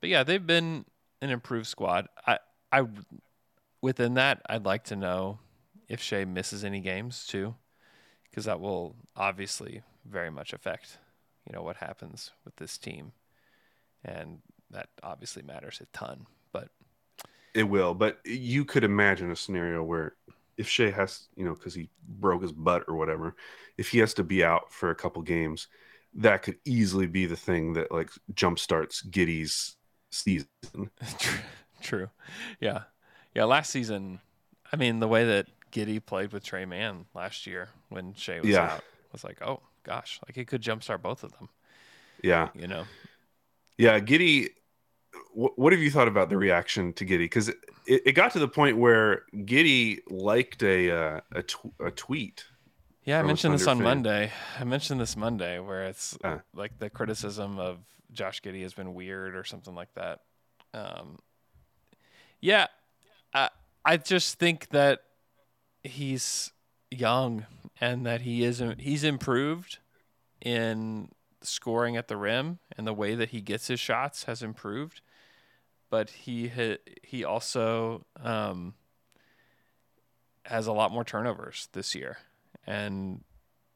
but 0.00 0.08
yeah, 0.08 0.22
they've 0.22 0.46
been 0.46 0.84
an 1.20 1.30
improved 1.30 1.66
squad. 1.66 2.08
I 2.26 2.38
I 2.70 2.86
within 3.82 4.14
that, 4.14 4.40
I'd 4.48 4.64
like 4.64 4.84
to 4.84 4.96
know 4.96 5.40
if 5.88 6.00
Shai 6.00 6.24
misses 6.24 6.64
any 6.64 6.80
games 6.80 7.26
too, 7.26 7.56
because 8.30 8.44
that 8.44 8.60
will 8.60 8.94
obviously 9.16 9.82
very 10.06 10.30
much 10.30 10.52
affect 10.52 10.98
you 11.46 11.52
know 11.52 11.62
what 11.62 11.76
happens 11.76 12.30
with 12.44 12.56
this 12.56 12.78
team, 12.78 13.12
and 14.04 14.38
that 14.70 14.88
obviously 15.02 15.42
matters 15.42 15.80
a 15.82 15.86
ton. 15.96 16.26
But 16.52 16.68
It 17.54 17.64
will, 17.64 17.94
but 17.94 18.20
you 18.24 18.64
could 18.64 18.84
imagine 18.84 19.30
a 19.30 19.36
scenario 19.36 19.82
where 19.82 20.14
if 20.62 20.68
Shai 20.68 20.90
has, 20.90 21.28
you 21.36 21.44
know, 21.44 21.54
because 21.54 21.74
he 21.74 21.90
broke 22.08 22.42
his 22.42 22.52
butt 22.52 22.84
or 22.88 22.94
whatever, 22.94 23.34
if 23.76 23.88
he 23.88 23.98
has 23.98 24.14
to 24.14 24.22
be 24.24 24.44
out 24.44 24.72
for 24.72 24.90
a 24.90 24.94
couple 24.94 25.20
games, 25.22 25.66
that 26.14 26.42
could 26.42 26.56
easily 26.64 27.06
be 27.06 27.26
the 27.26 27.36
thing 27.36 27.72
that 27.74 27.90
like 27.90 28.10
jumpstarts 28.32 29.04
Giddey's 29.10 29.76
season. 30.10 30.46
True. 31.82 32.08
Yeah. 32.60 32.82
Yeah. 33.34 33.44
Last 33.44 33.70
season, 33.70 34.20
I 34.72 34.76
mean, 34.76 35.00
the 35.00 35.08
way 35.08 35.24
that 35.24 35.46
Giddey 35.72 36.04
played 36.04 36.32
with 36.32 36.44
Tre 36.44 36.64
Mann 36.64 37.06
last 37.14 37.46
year 37.46 37.70
when 37.88 38.14
Shai 38.14 38.40
was 38.40 38.50
Yeah. 38.50 38.74
out 38.74 38.84
was 39.10 39.24
like, 39.24 39.42
oh 39.42 39.60
gosh, 39.82 40.20
like 40.28 40.36
he 40.36 40.44
could 40.44 40.62
jumpstart 40.62 41.02
both 41.02 41.24
of 41.24 41.32
them. 41.38 41.48
Yeah, 42.22 42.50
You 42.54 42.68
know. 42.68 42.84
yeah. 43.78 43.98
Giddey, 43.98 44.50
wh- 45.34 45.56
what 45.58 45.72
have 45.72 45.82
you 45.82 45.90
thought 45.90 46.08
about 46.08 46.28
the 46.28 46.36
reaction 46.36 46.92
to 46.94 47.04
Giddey? 47.04 47.18
Because 47.20 47.48
it, 47.48 47.56
it 47.86 48.12
got 48.12 48.32
to 48.32 48.38
the 48.38 48.48
point 48.48 48.78
where 48.78 49.22
Giddey 49.34 49.98
liked 50.08 50.62
a 50.62 50.90
uh, 50.90 51.20
a, 51.32 51.42
tw- 51.42 51.74
a 51.80 51.90
tweet. 51.90 52.44
Yeah, 53.04 53.18
I 53.18 53.22
mentioned 53.22 53.54
this 53.54 53.66
on. 53.66 53.82
Monday. 53.82 54.30
I 54.60 54.64
mentioned 54.64 55.00
this 55.00 55.16
Monday 55.16 55.58
where 55.58 55.84
it's 55.84 56.16
Uh. 56.22 56.38
like 56.54 56.78
the 56.78 56.88
criticism 56.90 57.58
of 57.58 57.78
Josh 58.12 58.40
Giddey 58.42 58.62
has 58.62 58.74
been 58.74 58.94
weird 58.94 59.34
or 59.34 59.44
something 59.44 59.74
like 59.74 59.92
that. 59.94 60.20
Um, 60.74 61.18
yeah, 62.40 62.66
I 63.34 63.50
I 63.84 63.96
just 63.96 64.38
think 64.38 64.68
that 64.70 65.00
he's 65.82 66.52
young 66.90 67.46
and 67.80 68.06
that 68.06 68.20
he 68.20 68.44
is 68.44 68.62
he's 68.78 69.02
improved 69.02 69.78
in 70.40 71.08
scoring 71.40 71.96
at 71.96 72.06
the 72.06 72.16
rim 72.16 72.58
and 72.76 72.86
the 72.86 72.92
way 72.92 73.14
that 73.16 73.30
he 73.30 73.40
gets 73.40 73.66
his 73.66 73.80
shots 73.80 74.24
has 74.24 74.42
improved, 74.42 75.00
but 75.92 76.08
he 76.08 76.48
ha- 76.48 76.80
he 77.02 77.22
also 77.22 78.06
um, 78.24 78.72
has 80.46 80.66
a 80.66 80.72
lot 80.72 80.90
more 80.90 81.04
turnovers 81.04 81.68
this 81.72 81.94
year 81.94 82.16
and 82.66 83.22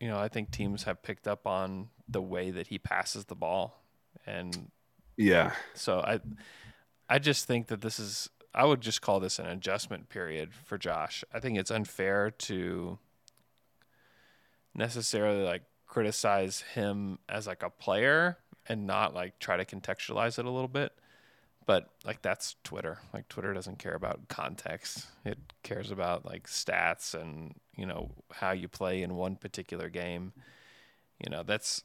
you 0.01 0.09
know 0.09 0.19
I 0.19 0.29
think 0.29 0.51
teams 0.51 0.85
have 0.85 1.03
picked 1.03 1.27
up 1.27 1.47
on 1.47 1.89
the 2.09 2.23
way 2.23 2.51
that 2.51 2.69
he 2.69 2.79
passes 2.79 3.25
the 3.25 3.35
ball, 3.35 3.83
and 4.27 4.71
Yeah, 5.17 5.53
so 5.75 6.01
I 6.01 6.21
I 7.09 7.19
just 7.19 7.47
think 7.47 7.69
that 7.69 7.81
this 7.81 7.99
is 7.99 8.31
I 8.55 8.65
would 8.65 8.81
just 8.81 9.03
call 9.03 9.21
this 9.21 9.39
an 9.39 9.47
adjustment 9.47 10.09
period 10.09 10.53
for 10.65 10.79
Josh. 10.79 11.25
I 11.33 11.41
think 11.41 11.59
it's 11.59 11.71
unfair 11.71 12.31
to 12.31 12.99
necessarily 14.75 15.43
like 15.43 15.63
criticize 15.87 16.63
him 16.75 17.19
as 17.29 17.47
like 17.47 17.63
a 17.63 17.71
player 17.71 18.39
and 18.69 18.87
not 18.87 19.15
like 19.15 19.39
try 19.39 19.57
to 19.57 19.65
contextualize 19.65 20.39
it 20.39 20.45
a 20.45 20.51
little 20.51 20.69
bit. 20.69 20.93
But 21.67 21.89
like 22.05 22.23
that's 22.23 22.55
Twitter. 22.63 22.99
Like 23.13 23.29
Twitter 23.29 23.53
doesn't 23.53 23.79
care 23.81 23.95
about 23.95 24.29
context. 24.29 25.07
It 25.25 25.39
cares 25.65 25.91
about 25.91 26.25
like 26.25 26.47
stats 26.47 27.13
and 27.15 27.55
you 27.77 27.87
know 27.87 28.13
how 28.33 28.53
you 28.53 28.69
play 28.69 29.03
in 29.03 29.17
one 29.17 29.37
particular 29.37 29.89
game. 29.89 30.33
You 31.25 31.31
know 31.31 31.43
that's. 31.43 31.83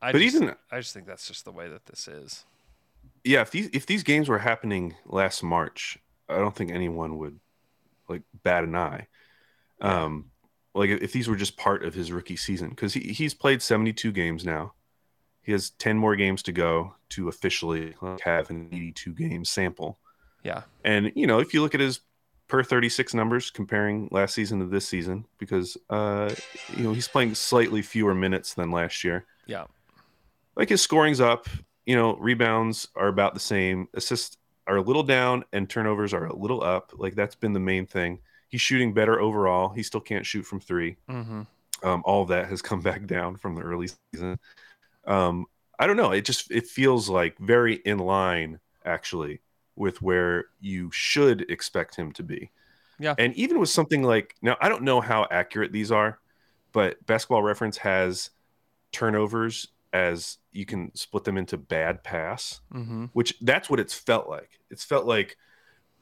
I 0.00 0.12
But 0.12 0.20
just, 0.20 0.36
even- 0.36 0.54
I 0.70 0.78
just 0.78 0.94
think 0.94 1.06
that's 1.06 1.26
just 1.26 1.44
the 1.44 1.52
way 1.52 1.68
that 1.68 1.86
this 1.86 2.06
is. 2.08 2.44
yeah. 3.24 3.40
If 3.42 3.50
these 3.50 3.68
if 3.72 3.86
these 3.86 4.02
games 4.04 4.28
were 4.28 4.38
happening 4.38 4.94
last 5.06 5.42
March, 5.42 5.98
I 6.28 6.36
don't 6.36 6.54
think 6.54 6.70
anyone 6.70 7.18
would 7.18 7.40
like 8.08 8.22
bat 8.44 8.64
an 8.64 8.76
eye. 8.76 9.08
Um, 9.80 10.30
like 10.74 10.90
if 10.90 11.12
these 11.12 11.28
were 11.28 11.36
just 11.36 11.56
part 11.56 11.84
of 11.84 11.94
his 11.94 12.12
rookie 12.12 12.36
season, 12.36 12.70
because 12.70 12.94
he, 12.94 13.00
he's 13.12 13.34
played 13.34 13.60
seventy 13.62 13.92
two 13.92 14.12
games 14.12 14.44
now. 14.44 14.74
He 15.44 15.52
has 15.52 15.70
ten 15.70 15.96
more 15.98 16.16
games 16.16 16.42
to 16.44 16.52
go 16.52 16.94
to 17.10 17.28
officially 17.28 17.94
have 18.22 18.50
an 18.50 18.68
eighty 18.72 18.92
two 18.92 19.14
game 19.14 19.44
sample. 19.44 19.98
Yeah. 20.42 20.62
And 20.84 21.12
you 21.14 21.26
know, 21.26 21.38
if 21.38 21.54
you 21.54 21.62
look 21.62 21.74
at 21.74 21.80
his 21.80 22.00
per 22.46 22.62
36 22.62 23.14
numbers 23.14 23.50
comparing 23.50 24.08
last 24.10 24.34
season 24.34 24.60
to 24.60 24.66
this 24.66 24.86
season, 24.86 25.24
because 25.38 25.76
uh, 25.90 26.32
you 26.76 26.84
know 26.84 26.92
he's 26.92 27.08
playing 27.08 27.34
slightly 27.34 27.82
fewer 27.82 28.14
minutes 28.14 28.54
than 28.54 28.70
last 28.70 29.02
year. 29.02 29.26
Yeah. 29.46 29.64
Like 30.56 30.68
his 30.68 30.80
scoring's 30.80 31.20
up, 31.20 31.48
you 31.86 31.96
know, 31.96 32.16
rebounds 32.16 32.88
are 32.94 33.08
about 33.08 33.34
the 33.34 33.40
same, 33.40 33.88
assists 33.94 34.36
are 34.66 34.76
a 34.76 34.82
little 34.82 35.02
down, 35.02 35.44
and 35.52 35.68
turnovers 35.68 36.14
are 36.14 36.26
a 36.26 36.36
little 36.36 36.62
up. 36.62 36.92
Like 36.96 37.14
that's 37.14 37.34
been 37.34 37.52
the 37.52 37.60
main 37.60 37.86
thing. 37.86 38.20
He's 38.48 38.60
shooting 38.60 38.94
better 38.94 39.20
overall. 39.20 39.70
He 39.70 39.82
still 39.82 40.00
can't 40.00 40.24
shoot 40.24 40.44
from 40.44 40.60
three. 40.60 40.96
Mm-hmm. 41.08 41.42
Um, 41.82 42.02
all 42.04 42.22
of 42.22 42.28
that 42.28 42.48
has 42.48 42.62
come 42.62 42.80
back 42.82 43.06
down 43.06 43.36
from 43.36 43.54
the 43.54 43.62
early 43.62 43.88
season. 44.12 44.38
Um, 45.06 45.46
I 45.78 45.86
don't 45.86 45.96
know. 45.96 46.12
It 46.12 46.24
just 46.24 46.50
it 46.50 46.66
feels 46.66 47.08
like 47.08 47.38
very 47.38 47.74
in 47.74 47.98
line 47.98 48.60
actually 48.84 49.40
with 49.76 50.00
where 50.02 50.44
you 50.60 50.90
should 50.92 51.50
expect 51.50 51.96
him 51.96 52.12
to 52.12 52.22
be. 52.22 52.50
Yeah. 53.00 53.14
And 53.18 53.34
even 53.34 53.58
with 53.58 53.70
something 53.70 54.02
like 54.02 54.36
now, 54.40 54.56
I 54.60 54.68
don't 54.68 54.82
know 54.82 55.00
how 55.00 55.26
accurate 55.30 55.72
these 55.72 55.90
are, 55.90 56.20
but 56.72 57.04
Basketball 57.06 57.42
Reference 57.42 57.76
has 57.78 58.30
turnovers 58.92 59.68
as 59.92 60.38
you 60.52 60.64
can 60.64 60.94
split 60.94 61.24
them 61.24 61.36
into 61.36 61.56
bad 61.56 62.02
pass, 62.04 62.60
Mm-hmm. 62.72 63.06
which 63.12 63.34
that's 63.40 63.68
what 63.70 63.80
it's 63.80 63.94
felt 63.94 64.28
like. 64.28 64.60
It's 64.70 64.84
felt 64.84 65.06
like 65.06 65.36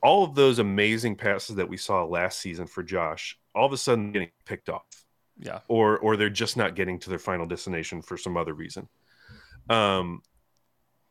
all 0.03 0.25
of 0.25 0.35
those 0.35 0.59
amazing 0.59 1.17
passes 1.17 1.57
that 1.57 1.69
we 1.69 1.77
saw 1.77 2.05
last 2.05 2.41
season 2.41 2.67
for 2.67 2.83
Josh, 2.83 3.39
all 3.55 3.67
of 3.67 3.73
a 3.73 3.77
sudden 3.77 4.13
getting 4.13 4.31
picked 4.45 4.69
off 4.69 5.02
Yeah. 5.39 5.61
or 5.69 5.99
or 5.99 6.17
they're 6.17 6.31
just 6.31 6.57
not 6.57 6.77
getting 6.77 6.99
to 7.01 7.11
their 7.11 7.19
final 7.19 7.47
destination 7.47 8.03
for 8.03 8.17
some 8.17 8.37
other 8.37 8.55
reason. 8.55 8.89
Um, 9.69 10.23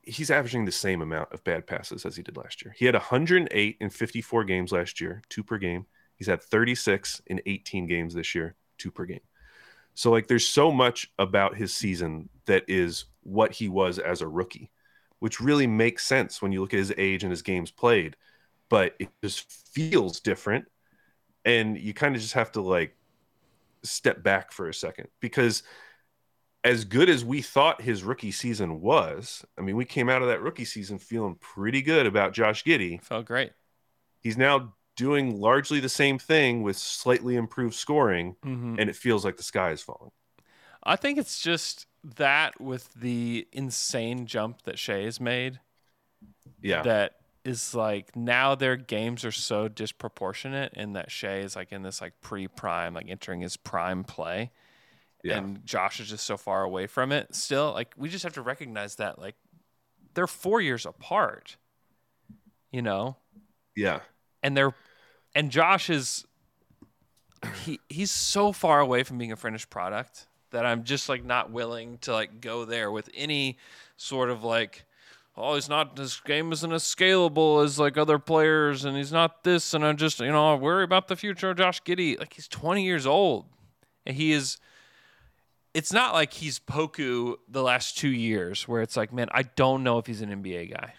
he's 0.03 0.31
averaging 0.31 0.65
the 0.65 0.71
same 0.71 1.01
amount 1.01 1.31
of 1.31 1.43
bad 1.43 1.67
passes 1.67 2.05
as 2.05 2.15
he 2.15 2.23
did 2.23 2.37
last 2.37 2.63
year. 2.63 2.73
He 2.77 2.85
had 2.85 2.95
108 2.95 3.77
in 3.79 3.89
54 3.89 4.43
games 4.45 4.71
last 4.71 4.99
year, 4.99 5.21
two 5.29 5.43
per 5.43 5.57
game. 5.57 5.85
He's 6.15 6.27
had 6.27 6.41
36 6.41 7.21
in 7.27 7.41
18 7.45 7.87
games 7.87 8.13
this 8.13 8.35
year, 8.35 8.55
two 8.77 8.91
per 8.91 9.05
game. 9.05 9.21
So 9.93 10.11
like, 10.11 10.27
there's 10.27 10.47
so 10.47 10.71
much 10.71 11.11
about 11.19 11.55
his 11.55 11.75
season 11.75 12.29
that 12.45 12.63
is 12.67 13.05
what 13.23 13.51
he 13.51 13.69
was 13.69 13.99
as 13.99 14.21
a 14.21 14.27
rookie, 14.27 14.71
which 15.19 15.39
really 15.39 15.67
makes 15.67 16.05
sense 16.05 16.41
when 16.41 16.51
you 16.51 16.61
look 16.61 16.73
at 16.73 16.79
his 16.79 16.93
age 16.97 17.23
and 17.23 17.31
his 17.31 17.41
games 17.41 17.71
played. 17.71 18.15
But 18.69 18.95
it 18.99 19.09
just 19.21 19.51
feels 19.51 20.21
different, 20.21 20.65
and 21.43 21.77
you 21.77 21.93
kind 21.93 22.15
of 22.15 22.21
just 22.21 22.35
have 22.35 22.53
to 22.53 22.61
like 22.61 22.95
step 23.83 24.21
back 24.23 24.51
for 24.51 24.67
a 24.69 24.73
second 24.73 25.07
because 25.19 25.63
as 26.63 26.85
good 26.85 27.09
as 27.09 27.25
we 27.25 27.41
thought 27.41 27.81
his 27.81 28.03
rookie 28.03 28.31
season 28.31 28.81
was, 28.81 29.43
I 29.57 29.61
mean, 29.61 29.75
we 29.75 29.85
came 29.85 30.09
out 30.09 30.21
of 30.21 30.27
that 30.27 30.41
rookie 30.41 30.65
season 30.65 30.99
feeling 30.99 31.35
pretty 31.39 31.81
good 31.81 32.05
about 32.05 32.33
Josh 32.33 32.63
Giddey. 32.63 33.01
Felt 33.03 33.25
great. 33.25 33.51
He's 34.19 34.37
now 34.37 34.75
doing 34.95 35.39
largely 35.39 35.79
the 35.79 35.89
same 35.89 36.19
thing 36.19 36.61
with 36.61 36.77
slightly 36.77 37.35
improved 37.35 37.73
scoring, 37.73 38.35
Mm-hmm. 38.45 38.75
and 38.77 38.89
it 38.89 38.95
feels 38.95 39.25
like 39.25 39.37
the 39.37 39.43
sky 39.43 39.71
is 39.71 39.81
falling. 39.81 40.11
I 40.83 40.95
think 40.95 41.17
it's 41.17 41.41
just 41.41 41.87
that 42.17 42.59
with 42.61 42.93
the 42.93 43.47
insane 43.51 44.27
jump 44.27 44.61
that 44.63 44.77
Shai 44.77 45.01
has 45.01 45.19
made 45.19 45.59
Yeah. 46.61 46.83
that 46.83 47.13
is 47.43 47.73
like 47.73 48.15
now 48.15 48.55
their 48.55 48.75
games 48.75 49.25
are 49.25 49.31
so 49.31 49.67
disproportionate 49.67 50.73
in 50.73 50.93
that 50.93 51.11
Shai 51.11 51.37
is 51.37 51.55
like 51.55 51.71
in 51.71 51.81
this 51.81 52.01
like 52.01 52.13
pre-prime, 52.21 52.93
like 52.93 53.09
entering 53.09 53.41
his 53.41 53.57
prime 53.57 54.03
play. 54.03 54.51
Yeah. 55.23 55.37
And 55.37 55.65
Josh 55.65 55.99
is 55.99 56.09
just 56.09 56.25
so 56.25 56.37
far 56.37 56.63
away 56.63 56.87
from 56.87 57.11
it. 57.11 57.35
Still, 57.35 57.71
like 57.73 57.93
we 57.97 58.09
just 58.09 58.23
have 58.23 58.33
to 58.33 58.41
recognize 58.41 58.95
that 58.95 59.19
like 59.19 59.35
they're 60.13 60.27
four 60.27 60.61
years 60.61 60.85
apart. 60.85 61.57
You 62.71 62.81
know? 62.81 63.17
yeah. 63.75 63.99
and 64.43 64.55
they're 64.55 64.73
and 65.35 65.51
Josh 65.51 65.89
is 65.89 66.25
he 67.63 67.79
he's 67.89 68.11
so 68.11 68.51
far 68.51 68.79
away 68.79 69.03
from 69.03 69.17
being 69.17 69.31
a 69.31 69.35
finished 69.35 69.69
product 69.69 70.27
that 70.51 70.65
I'm 70.65 70.83
just 70.83 71.09
like 71.09 71.23
not 71.23 71.51
willing 71.51 71.97
to 71.99 72.13
like 72.13 72.41
go 72.41 72.65
there 72.65 72.91
with 72.91 73.09
any 73.13 73.57
sort 73.97 74.29
of 74.29 74.43
like 74.43 74.85
oh 75.37 75.55
he's 75.55 75.69
not 75.69 75.95
this 75.95 76.19
game 76.21 76.51
isn't 76.51 76.71
as 76.73 76.83
scalable 76.83 77.63
as 77.63 77.79
like 77.79 77.97
other 77.97 78.19
players 78.19 78.83
and 78.85 78.97
he's 78.97 79.11
not 79.11 79.43
this 79.43 79.73
and 79.73 79.85
I'm 79.85 79.97
just 79.97 80.19
you 80.19 80.31
know 80.31 80.53
I 80.53 80.55
worry 80.55 80.83
about 80.83 81.07
the 81.07 81.15
future 81.15 81.49
of 81.51 81.57
Josh 81.57 81.81
Giddey 81.83 82.19
like 82.19 82.33
he's 82.33 82.47
20 82.47 82.83
years 82.83 83.05
old 83.05 83.45
and 84.05 84.15
he 84.15 84.31
is 84.33 84.57
it's 85.73 85.93
not 85.93 86.13
like 86.13 86.33
he's 86.33 86.59
Poku 86.59 87.35
the 87.47 87.63
last 87.63 87.97
2 87.97 88.09
years 88.09 88.67
where 88.67 88.81
it's 88.81 88.97
like 88.97 89.13
man 89.13 89.27
I 89.31 89.43
don't 89.43 89.83
know 89.83 89.97
if 89.97 90.05
he's 90.07 90.21
an 90.21 90.29
NBA 90.43 90.71
guy 90.73 90.93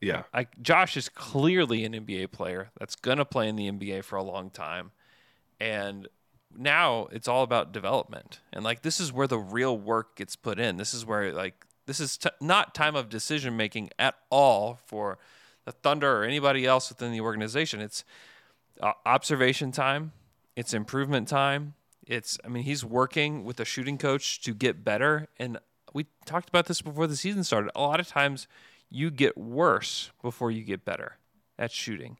Yeah. 0.00 0.22
like 0.32 0.60
Josh 0.62 0.96
is 0.96 1.08
clearly 1.08 1.84
an 1.84 1.92
NBA 1.92 2.30
player 2.30 2.70
that's 2.78 2.94
gonna 2.96 3.24
play 3.24 3.48
in 3.48 3.56
the 3.56 3.70
NBA 3.70 4.04
for 4.04 4.16
a 4.16 4.22
long 4.22 4.50
time, 4.50 4.92
and 5.60 6.08
now 6.56 7.06
it's 7.12 7.28
all 7.28 7.42
about 7.42 7.72
development. 7.72 8.40
And 8.52 8.64
like 8.64 8.82
this 8.82 8.98
is 9.00 9.12
where 9.12 9.26
the 9.26 9.38
real 9.38 9.76
work 9.76 10.16
gets 10.16 10.36
put 10.36 10.58
in. 10.58 10.76
This 10.78 10.94
is 10.94 11.04
where 11.04 11.32
like 11.32 11.66
this 11.90 11.98
is 11.98 12.16
t- 12.16 12.30
not 12.40 12.72
time 12.72 12.94
of 12.94 13.08
decision 13.08 13.56
making 13.56 13.90
at 13.98 14.14
all 14.30 14.78
for 14.86 15.18
the 15.64 15.72
Thunder 15.72 16.20
or 16.20 16.24
anybody 16.24 16.64
else 16.64 16.88
within 16.88 17.10
the 17.10 17.20
organization. 17.20 17.80
It's 17.80 18.04
uh, 18.80 18.92
observation 19.04 19.72
time. 19.72 20.12
It's 20.54 20.72
improvement 20.72 21.26
time. 21.26 21.74
It's 22.06 22.38
I 22.44 22.48
mean 22.48 22.62
he's 22.62 22.84
working 22.84 23.44
with 23.44 23.58
a 23.58 23.64
shooting 23.64 23.98
coach 23.98 24.40
to 24.42 24.54
get 24.54 24.84
better 24.84 25.26
and 25.36 25.58
we 25.92 26.06
talked 26.24 26.48
about 26.48 26.66
this 26.66 26.80
before 26.80 27.08
the 27.08 27.16
season 27.16 27.42
started. 27.42 27.72
A 27.74 27.80
lot 27.80 27.98
of 27.98 28.06
times 28.06 28.46
you 28.88 29.10
get 29.10 29.36
worse 29.36 30.12
before 30.22 30.52
you 30.52 30.62
get 30.62 30.84
better. 30.84 31.16
at 31.58 31.72
shooting 31.72 32.18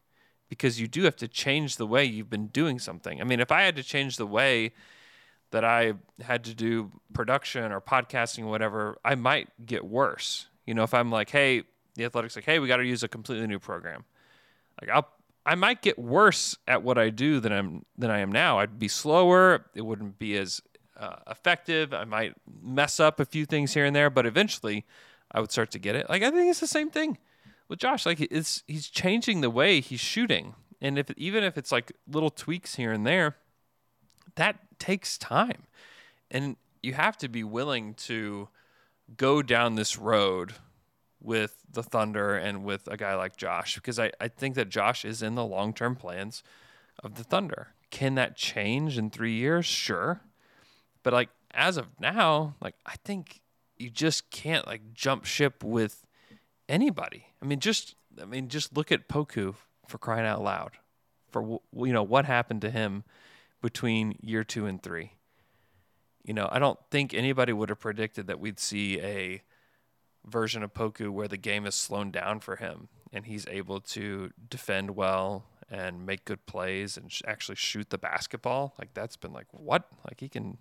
because 0.49 0.81
you 0.81 0.89
do 0.89 1.05
have 1.05 1.17
to 1.17 1.29
change 1.29 1.77
the 1.77 1.87
way 1.87 2.05
you've 2.05 2.29
been 2.29 2.49
doing 2.49 2.81
something. 2.81 3.21
I 3.21 3.25
mean, 3.25 3.39
if 3.39 3.53
I 3.53 3.63
had 3.63 3.77
to 3.77 3.85
change 3.85 4.17
the 4.17 4.27
way 4.27 4.73
that 5.51 5.65
I 5.65 5.95
had 6.21 6.45
to 6.45 6.55
do 6.55 6.91
production 7.13 7.73
or 7.73 7.81
podcasting 7.81 8.45
or 8.45 8.47
whatever, 8.47 8.99
I 9.05 9.15
might 9.15 9.49
get 9.67 9.85
worse. 9.85 10.47
You 10.67 10.75
know, 10.75 10.85
if 10.85 10.95
I'm 10.95 11.11
like, 11.11 11.31
hey, 11.31 11.65
the 11.95 12.05
athletics 12.05 12.37
like, 12.37 12.45
hey, 12.45 12.59
we 12.59 12.69
got 12.69 12.77
to 12.77 12.87
use 12.87 13.03
a 13.03 13.09
completely 13.09 13.47
new 13.47 13.59
program. 13.59 14.05
Like 14.81 14.91
I'll 14.91 15.09
I 15.45 15.55
might 15.55 15.81
get 15.81 15.99
worse 15.99 16.57
at 16.69 16.83
what 16.83 16.99
I 16.99 17.11
do 17.11 17.41
than 17.41 17.53
I'm 17.53 17.85
than 17.97 18.11
I 18.11 18.19
am 18.19 18.31
now. 18.31 18.59
I'd 18.59 18.79
be 18.79 18.89
slower. 18.89 19.67
It 19.75 19.83
wouldn't 19.83 20.19
be 20.19 20.37
as 20.37 20.61
uh, 20.99 21.17
effective. 21.29 21.95
I 21.95 22.05
might 22.05 22.35
mess 22.63 23.01
up 23.01 23.21
a 23.21 23.25
few 23.25 23.47
things 23.47 23.73
here 23.75 23.87
and 23.87 23.97
there, 23.97 24.11
but 24.11 24.27
eventually, 24.27 24.85
I 25.33 25.41
would 25.41 25.51
start 25.51 25.71
to 25.73 25.79
get 25.79 25.97
it. 25.97 26.09
Like 26.11 26.23
I 26.23 26.31
think 26.31 26.51
it's 26.51 26.61
the 26.61 26.67
same 26.67 26.91
thing 26.91 27.19
with 27.69 27.79
Josh. 27.79 28.05
Like 28.05 28.21
it's 28.21 28.63
he's 28.67 28.89
changing 28.89 29.41
the 29.41 29.51
way 29.51 29.81
he's 29.81 30.01
shooting, 30.01 30.55
and 30.81 30.99
if 30.99 31.11
even 31.17 31.43
if 31.43 31.57
it's 31.57 31.73
like 31.73 31.93
little 32.07 32.31
tweaks 32.31 32.75
here 32.75 32.93
and 32.93 33.07
there, 33.07 33.37
that 34.35 34.59
takes 34.81 35.17
time, 35.17 35.69
and 36.31 36.57
you 36.83 36.95
have 36.95 37.17
to 37.19 37.29
be 37.29 37.45
willing 37.45 37.95
to 37.95 38.49
go 39.17 39.43
down 39.43 39.75
this 39.75 39.97
road 39.97 40.55
with 41.21 41.63
the 41.71 41.83
Thunder 41.83 42.35
and 42.37 42.65
with 42.65 42.89
a 42.89 42.97
guy 42.97 43.15
like 43.15 43.37
Josh 43.37 43.75
because 43.75 43.99
I, 43.99 44.11
I 44.21 44.29
think 44.29 44.55
that 44.55 44.69
Josh 44.69 45.05
is 45.05 45.23
in 45.23 45.35
the 45.35 45.45
long 45.45 45.73
term 45.75 45.95
plans 45.95 46.43
of 47.03 47.15
the 47.15 47.25
Thunder. 47.25 47.69
Can 47.91 48.15
that 48.15 48.37
change 48.37 48.97
in 48.97 49.11
three 49.11 49.35
years? 49.35 49.67
Sure. 49.67 50.21
But 51.03 51.13
like 51.13 51.29
as 51.53 51.77
of 51.77 51.89
now, 52.01 52.55
like 52.61 52.75
I 52.87 52.95
think 53.05 53.41
you 53.79 53.91
just 53.91 54.31
can't 54.31 54.67
like 54.67 54.95
jump 54.95 55.25
ship 55.25 55.63
with 55.63 56.07
anybody. 56.69 57.27
I 57.43 57.47
mean, 57.47 57.61
just 57.61 57.95
I 58.21 58.25
mean, 58.25 58.49
just 58.49 58.77
look 58.77 58.91
at 58.91 59.09
Poku 59.09 59.55
for 59.87 59.99
crying 59.99 60.27
out 60.27 60.43
loud. 60.43 60.73
For 61.31 61.61
you 61.75 61.93
know 61.93 62.03
what 62.03 62.25
happened 62.25 62.63
to 62.63 62.71
him 62.71 63.05
between 63.61 64.17
year 64.21 64.45
two 64.45 64.67
and 64.67 64.83
three. 64.83 65.13
You 66.23 66.35
know, 66.35 66.49
I 66.51 66.59
don't 66.59 66.79
think 66.91 67.15
anybody 67.15 67.53
would 67.53 67.69
have 67.71 67.81
predicted 67.81 68.27
that 68.27 68.41
we'd 68.41 68.61
see 68.61 69.01
a 69.01 69.43
version 70.27 70.63
of 70.63 70.75
Poku 70.75 71.11
where 71.11 71.29
the 71.29 71.37
game 71.37 71.67
is 71.67 71.75
slowed 71.75 72.13
down 72.13 72.41
for 72.41 72.57
him 72.57 72.89
and 73.13 73.27
he's 73.27 73.47
able 73.49 73.81
to 73.81 74.31
defend 74.49 74.95
well 74.95 75.45
and 75.71 76.05
make 76.05 76.25
good 76.25 76.45
plays 76.47 76.97
and 76.97 77.11
sh- 77.11 77.23
actually 77.27 77.57
shoot 77.57 77.91
the 77.91 77.99
basketball. 77.99 78.75
Like 78.79 78.93
that's 78.95 79.17
been 79.17 79.33
like 79.33 79.47
what? 79.53 79.89
Like 80.05 80.21
he 80.21 80.29
can 80.29 80.59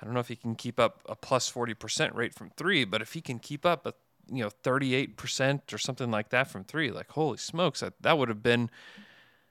I 0.00 0.04
don't 0.04 0.14
know 0.14 0.20
if 0.20 0.28
he 0.28 0.36
can 0.36 0.54
keep 0.54 0.80
up 0.80 1.02
a 1.06 1.14
plus 1.14 1.50
40% 1.50 2.14
rate 2.14 2.34
from 2.34 2.50
3, 2.56 2.84
but 2.84 3.02
if 3.02 3.12
he 3.12 3.20
can 3.20 3.38
keep 3.38 3.66
up 3.66 3.86
a 3.86 3.94
you 4.32 4.42
know 4.42 4.50
38% 4.62 5.72
or 5.72 5.78
something 5.78 6.10
like 6.10 6.30
that 6.30 6.48
from 6.48 6.64
3, 6.64 6.90
like 6.90 7.10
holy 7.10 7.38
smokes, 7.38 7.80
that, 7.80 7.94
that 8.00 8.18
would 8.18 8.28
have 8.28 8.42
been 8.42 8.70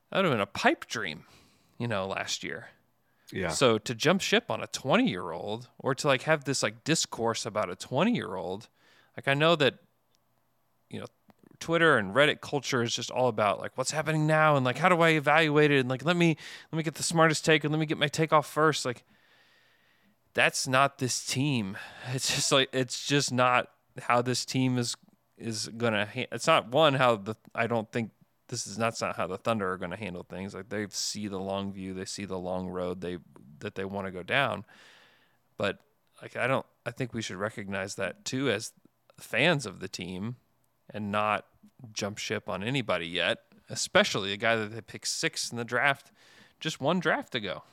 that 0.09 0.17
would 0.17 0.25
have 0.25 0.33
been 0.33 0.41
a 0.41 0.45
pipe 0.45 0.87
dream, 0.87 1.25
you 1.79 1.87
know, 1.87 2.05
last 2.05 2.43
year. 2.43 2.67
Yeah. 3.31 3.49
So 3.49 3.77
to 3.79 3.95
jump 3.95 4.21
ship 4.21 4.45
on 4.49 4.61
a 4.61 4.67
20 4.67 5.07
year 5.07 5.31
old 5.31 5.69
or 5.79 5.95
to 5.95 6.07
like 6.07 6.23
have 6.23 6.43
this 6.45 6.61
like 6.61 6.83
discourse 6.83 7.45
about 7.45 7.69
a 7.69 7.75
20 7.75 8.13
year 8.15 8.35
old 8.35 8.67
like 9.15 9.27
I 9.27 9.33
know 9.33 9.55
that 9.55 9.75
you 10.89 10.99
know 10.99 11.05
Twitter 11.59 11.97
and 11.97 12.15
Reddit 12.15 12.41
culture 12.41 12.81
is 12.81 12.93
just 12.93 13.11
all 13.11 13.27
about 13.27 13.59
like 13.59 13.77
what's 13.77 13.91
happening 13.91 14.25
now 14.25 14.55
and 14.55 14.65
like 14.65 14.77
how 14.77 14.89
do 14.89 15.01
I 15.01 15.09
evaluate 15.09 15.69
it 15.69 15.79
and 15.79 15.89
like 15.89 16.03
let 16.03 16.15
me 16.15 16.37
let 16.71 16.77
me 16.77 16.83
get 16.83 16.95
the 16.95 17.03
smartest 17.03 17.45
take 17.45 17.63
and 17.63 17.71
let 17.71 17.79
me 17.79 17.85
get 17.85 17.99
my 17.99 18.07
take 18.07 18.33
off 18.33 18.47
first 18.47 18.83
like 18.83 19.03
that's 20.33 20.67
not 20.67 20.99
this 20.99 21.25
team. 21.25 21.77
It's 22.13 22.33
just 22.33 22.51
like 22.51 22.69
it's 22.73 23.05
just 23.05 23.31
not 23.31 23.69
how 23.99 24.21
this 24.21 24.45
team 24.45 24.77
is 24.77 24.95
is 25.37 25.67
gonna. 25.77 26.05
Ha- 26.05 26.27
it's 26.31 26.47
not 26.47 26.69
one 26.69 26.95
how 26.95 27.17
the 27.17 27.35
I 27.53 27.67
don't 27.67 27.91
think 27.91 28.11
this 28.49 28.67
is 28.67 28.77
not, 28.77 28.99
not 28.99 29.15
how 29.15 29.27
the 29.27 29.37
Thunder 29.37 29.71
are 29.71 29.77
going 29.77 29.91
to 29.91 29.97
handle 29.97 30.23
things. 30.23 30.53
Like 30.53 30.69
they 30.69 30.87
see 30.89 31.27
the 31.27 31.39
long 31.39 31.71
view, 31.71 31.93
they 31.93 32.05
see 32.05 32.25
the 32.25 32.37
long 32.37 32.67
road 32.67 33.01
they 33.01 33.17
that 33.59 33.75
they 33.75 33.85
want 33.85 34.07
to 34.07 34.11
go 34.11 34.23
down. 34.23 34.65
But 35.57 35.79
like 36.21 36.35
I 36.35 36.47
don't, 36.47 36.65
I 36.85 36.91
think 36.91 37.13
we 37.13 37.21
should 37.21 37.37
recognize 37.37 37.95
that 37.95 38.25
too 38.25 38.49
as 38.49 38.73
fans 39.19 39.65
of 39.65 39.79
the 39.79 39.87
team 39.87 40.35
and 40.93 41.11
not 41.11 41.45
jump 41.93 42.17
ship 42.17 42.49
on 42.49 42.63
anybody 42.63 43.07
yet, 43.07 43.39
especially 43.69 44.33
a 44.33 44.37
guy 44.37 44.55
that 44.55 44.73
they 44.73 44.81
picked 44.81 45.07
sixth 45.07 45.51
in 45.51 45.57
the 45.57 45.65
draft 45.65 46.11
just 46.59 46.81
one 46.81 46.99
draft 46.99 47.35
ago. 47.35 47.63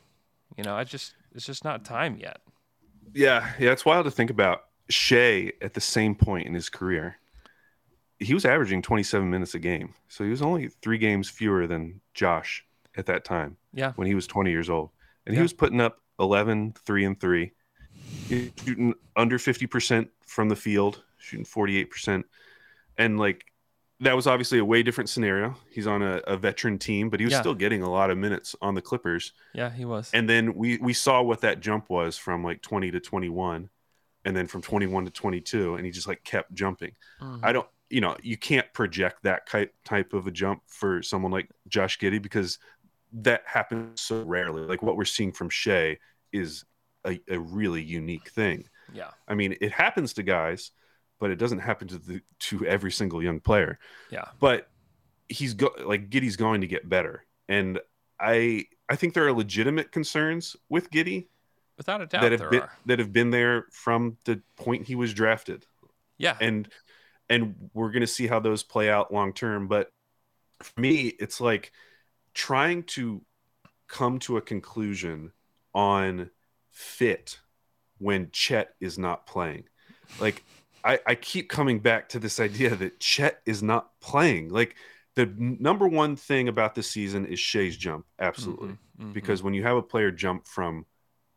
You 0.56 0.64
know, 0.64 0.76
I 0.76 0.84
just 0.84 1.14
it's 1.34 1.46
just 1.46 1.64
not 1.64 1.84
time 1.84 2.16
yet. 2.16 2.40
Yeah, 3.14 3.52
yeah, 3.58 3.72
it's 3.72 3.84
wild 3.84 4.04
to 4.04 4.10
think 4.10 4.30
about 4.30 4.64
Shai 4.88 5.52
at 5.62 5.74
the 5.74 5.80
same 5.80 6.14
point 6.14 6.46
in 6.46 6.54
his 6.54 6.68
career. 6.68 7.18
He 8.18 8.32
was 8.34 8.44
averaging 8.44 8.82
27 8.82 9.28
minutes 9.28 9.54
a 9.54 9.58
game. 9.58 9.94
So 10.08 10.24
he 10.24 10.30
was 10.30 10.40
only 10.42 10.68
3 10.68 10.98
games 10.98 11.28
fewer 11.28 11.66
than 11.66 12.00
Josh 12.14 12.64
at 12.96 13.06
that 13.06 13.24
time. 13.24 13.56
Yeah. 13.74 13.92
When 13.96 14.06
he 14.06 14.14
was 14.14 14.26
20 14.26 14.50
years 14.50 14.70
old. 14.70 14.90
And 15.26 15.34
Yeah. 15.34 15.40
he 15.40 15.42
was 15.42 15.52
putting 15.52 15.80
up 15.80 16.00
11, 16.18 16.74
3 16.84 17.04
and 17.04 17.20
3. 17.20 17.52
He 18.28 18.34
was 18.34 18.50
shooting 18.64 18.94
under 19.16 19.38
50% 19.38 20.08
from 20.26 20.48
the 20.48 20.56
field, 20.56 21.02
shooting 21.18 21.44
48%. 21.44 22.24
And 22.96 23.18
like 23.18 23.44
that 24.00 24.14
was 24.16 24.26
obviously 24.26 24.58
a 24.58 24.64
way 24.64 24.82
different 24.82 25.08
scenario. 25.10 25.56
He's 25.70 25.86
on 25.86 26.02
a, 26.02 26.16
a 26.26 26.36
veteran 26.36 26.78
team, 26.78 27.08
but 27.10 27.18
he 27.20 27.24
was 27.24 27.32
Yeah. 27.32 27.40
still 27.40 27.54
getting 27.54 27.82
a 27.82 27.90
lot 27.90 28.10
of 28.10 28.18
minutes 28.18 28.54
on 28.62 28.74
the 28.74 28.82
Clippers. 28.82 29.32
Yeah, 29.54 29.70
he 29.70 29.84
was. 29.84 30.10
And 30.14 30.28
then 30.28 30.54
we 30.54 30.78
we 30.78 30.92
saw 30.92 31.22
what 31.22 31.40
that 31.42 31.60
jump 31.60 31.88
was 31.90 32.16
from 32.18 32.42
like 32.44 32.62
20 32.62 32.90
to 32.92 33.00
21 33.00 33.68
and 34.24 34.36
then 34.36 34.46
from 34.46 34.60
21 34.62 35.04
to 35.06 35.10
22 35.10 35.76
and 35.76 35.84
he 35.86 35.92
just 35.92 36.06
like 36.08 36.24
kept 36.24 36.52
jumping. 36.54 36.92
Mhm. 37.22 37.40
I 37.42 37.52
don't 37.52 37.68
you 37.90 38.00
know, 38.00 38.16
you 38.22 38.36
can't 38.36 38.70
project 38.72 39.22
that 39.22 39.46
type 39.84 40.12
of 40.12 40.26
a 40.26 40.30
jump 40.30 40.62
for 40.66 41.02
someone 41.02 41.32
like 41.32 41.48
Josh 41.68 41.98
Giddey 41.98 42.20
because 42.20 42.58
that 43.12 43.42
happens 43.46 44.00
so 44.00 44.22
rarely. 44.22 44.62
Like 44.62 44.82
what 44.82 44.96
we're 44.96 45.04
seeing 45.04 45.32
from 45.32 45.48
Shai 45.50 45.98
is 46.32 46.64
a, 47.06 47.20
a 47.28 47.38
really 47.38 47.82
unique 47.82 48.28
thing. 48.30 48.68
yeah. 48.92 49.10
I 49.28 49.34
mean, 49.34 49.56
it 49.60 49.72
happens 49.72 50.12
to 50.14 50.22
guys, 50.22 50.72
but 51.20 51.30
it 51.30 51.36
doesn't 51.36 51.60
happen 51.60 51.86
to 51.88 51.98
the, 51.98 52.20
to 52.40 52.66
every 52.66 52.90
single 52.92 53.22
young 53.22 53.40
player 53.40 53.78
Yeah. 54.10 54.24
but 54.40 54.68
he's 55.28 55.54
go 55.54 55.70
like 55.84 56.10
Giddey's 56.10 56.36
going 56.36 56.60
to 56.60 56.66
get 56.66 56.88
better, 56.88 57.24
and 57.48 57.80
I 58.20 58.66
I 58.88 58.94
think 58.96 59.14
there 59.14 59.26
are 59.26 59.32
legitimate 59.32 59.90
concerns 59.92 60.54
with 60.68 60.90
Giddey 60.90 61.26
Without 61.76 62.00
a 62.00 62.06
doubt 62.06 62.22
that 62.22 62.32
have 62.32 62.40
there 62.40 62.50
been 62.50 62.60
are. 62.62 62.72
that 62.86 62.98
have 62.98 63.12
been 63.12 63.30
there 63.30 63.66
from 63.72 64.18
the 64.24 64.40
point 64.56 64.86
he 64.86 64.94
was 64.94 65.12
drafted, 65.14 65.66
Yeah. 66.18 66.36
and 66.40 66.68
and 67.28 67.70
we're 67.74 67.90
gonna 67.90 68.06
see 68.06 68.26
how 68.26 68.40
those 68.40 68.62
play 68.62 68.90
out 68.90 69.12
long 69.12 69.32
term. 69.32 69.68
But 69.68 69.90
for 70.62 70.80
me, 70.80 71.08
it's 71.18 71.40
like 71.40 71.72
trying 72.34 72.84
to 72.84 73.22
come 73.88 74.18
to 74.20 74.36
a 74.36 74.42
conclusion 74.42 75.32
on 75.74 76.30
fit 76.70 77.38
when 77.98 78.30
Chet 78.32 78.74
is 78.80 78.98
not 78.98 79.26
playing. 79.26 79.64
Like 80.18 80.44
I, 80.84 80.98
I 81.06 81.14
keep 81.14 81.48
coming 81.48 81.80
back 81.80 82.08
to 82.10 82.18
this 82.18 82.40
idea 82.40 82.74
that 82.76 83.00
Chet 83.00 83.40
is 83.46 83.62
not 83.62 83.90
playing. 84.00 84.50
Like 84.50 84.76
the 85.14 85.26
number 85.36 85.88
one 85.88 86.16
thing 86.16 86.48
about 86.48 86.74
this 86.74 86.90
season 86.90 87.26
is 87.26 87.40
Shai's 87.40 87.76
jump, 87.76 88.06
absolutely. 88.18 88.68
Mhm, 88.68 88.78
mhm. 89.00 89.12
Because 89.14 89.42
when 89.42 89.54
you 89.54 89.62
have 89.62 89.76
a 89.76 89.82
player 89.82 90.10
jump 90.10 90.46
from 90.46 90.86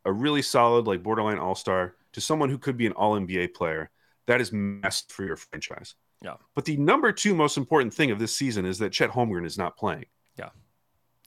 a 0.06 0.12
really 0.12 0.42
solid, 0.42 0.88
like 0.88 1.04
borderline 1.04 1.40
all 1.40 1.56
star, 1.56 1.96
to 2.14 2.22
someone 2.22 2.50
who 2.50 2.58
could 2.58 2.78
be 2.78 2.88
an 2.88 2.94
all 2.94 3.16
NBA 3.16 3.48
player, 3.54 3.90
that 4.30 4.42
is 4.42 4.54
messed 4.54 5.12
for 5.12 5.26
your 5.26 5.36
franchise. 5.36 5.96
Yeah. 6.24 6.36
But 6.54 6.66
the 6.66 6.78
number 6.78 7.12
two 7.12 7.34
most 7.34 7.58
important 7.58 7.92
thing 7.92 8.12
of 8.12 8.20
this 8.20 8.36
season 8.36 8.64
is 8.64 8.78
that 8.78 8.92
Chet 8.92 9.10
Holmgren 9.10 9.44
is 9.44 9.58
not 9.58 9.76
playing. 9.76 10.06
Yeah. 10.38 10.50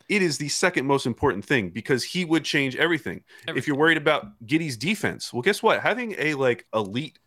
It 0.09 0.22
is 0.22 0.38
the 0.38 0.48
second 0.48 0.86
most 0.86 1.05
important 1.05 1.44
thing 1.44 1.70
because 1.70 2.05
he 2.05 2.24
would 2.24 2.44
change 2.44 2.76
everything. 2.76 3.24
If 3.48 3.66
you're 3.66 3.76
worried 3.76 3.96
about 3.96 4.26
Giddey's 4.46 4.76
defense, 4.76 5.32
well, 5.32 5.42
guess 5.42 5.64
what? 5.64 5.80
Having 5.80 6.14
a 6.16 6.34
like 6.34 6.64
elite 6.72 7.18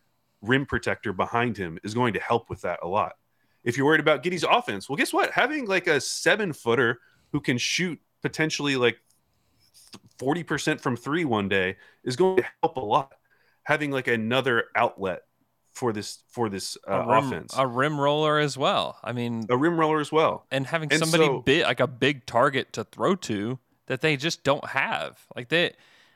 rim 0.41 0.65
protector 0.65 1.11
behind 1.11 1.57
him 1.57 1.78
is 1.84 1.93
going 1.93 2.13
to 2.13 2.21
help 2.21 2.49
with 2.49 2.61
that 2.61 2.80
a 2.82 2.88
lot. 2.88 3.15
If 3.65 3.76
you're 3.76 3.86
worried 3.86 3.99
about 3.99 4.23
Giddey's 4.23 4.45
offense, 4.45 4.88
well, 4.88 4.95
guess 4.95 5.11
what? 5.11 5.32
Having 5.32 5.65
like 5.65 5.88
a 5.88 5.99
seven 5.99 6.53
footer 6.53 6.99
who 7.34 7.41
can 7.41 7.57
shoot 7.57 7.99
potentially 8.21 8.78
like 8.78 8.97
40% 10.19 10.80
from 10.80 10.95
three 10.95 11.26
one 11.26 11.49
day 11.49 11.76
is 12.05 12.15
going 12.15 12.38
to 12.38 12.45
help 12.63 12.78
a 12.78 12.80
lot. 12.80 13.11
Having 13.63 13.91
like 13.91 14.07
another 14.07 14.65
outlet 14.73 15.23
for 15.76 15.91
this 15.93 16.23
for 16.30 16.49
this 16.49 16.78
uh, 16.89 16.93
a 16.93 17.07
rim, 17.07 17.26
offense, 17.28 17.53
a 17.57 17.67
rim 17.67 17.99
roller 17.99 18.39
as 18.39 18.57
well. 18.57 18.97
I 19.03 19.11
mean, 19.11 19.45
a 19.49 19.57
rim 19.57 19.78
roller 19.80 19.99
as 19.99 20.11
well. 20.11 20.45
and 20.49 20.65
having 20.67 20.91
and 20.91 20.99
somebody 20.99 21.26
so- 21.26 21.41
big, 21.41 21.63
like 21.63 21.80
a 21.82 21.88
big 21.88 22.26
target 22.26 22.73
to 22.73 22.84
throw 22.86 23.15
to 23.17 23.59
that 23.88 24.01
they 24.01 24.15
just 24.17 24.43
don't 24.43 24.69
have. 24.69 25.19
Like 25.36 25.49
they, 25.49 25.73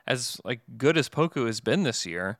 as 0.07 0.39
like 0.45 0.61
good 0.77 0.97
as 0.97 1.09
Poku 1.09 1.45
has 1.45 1.59
been 1.59 1.83
this 1.83 2.05
year, 2.05 2.39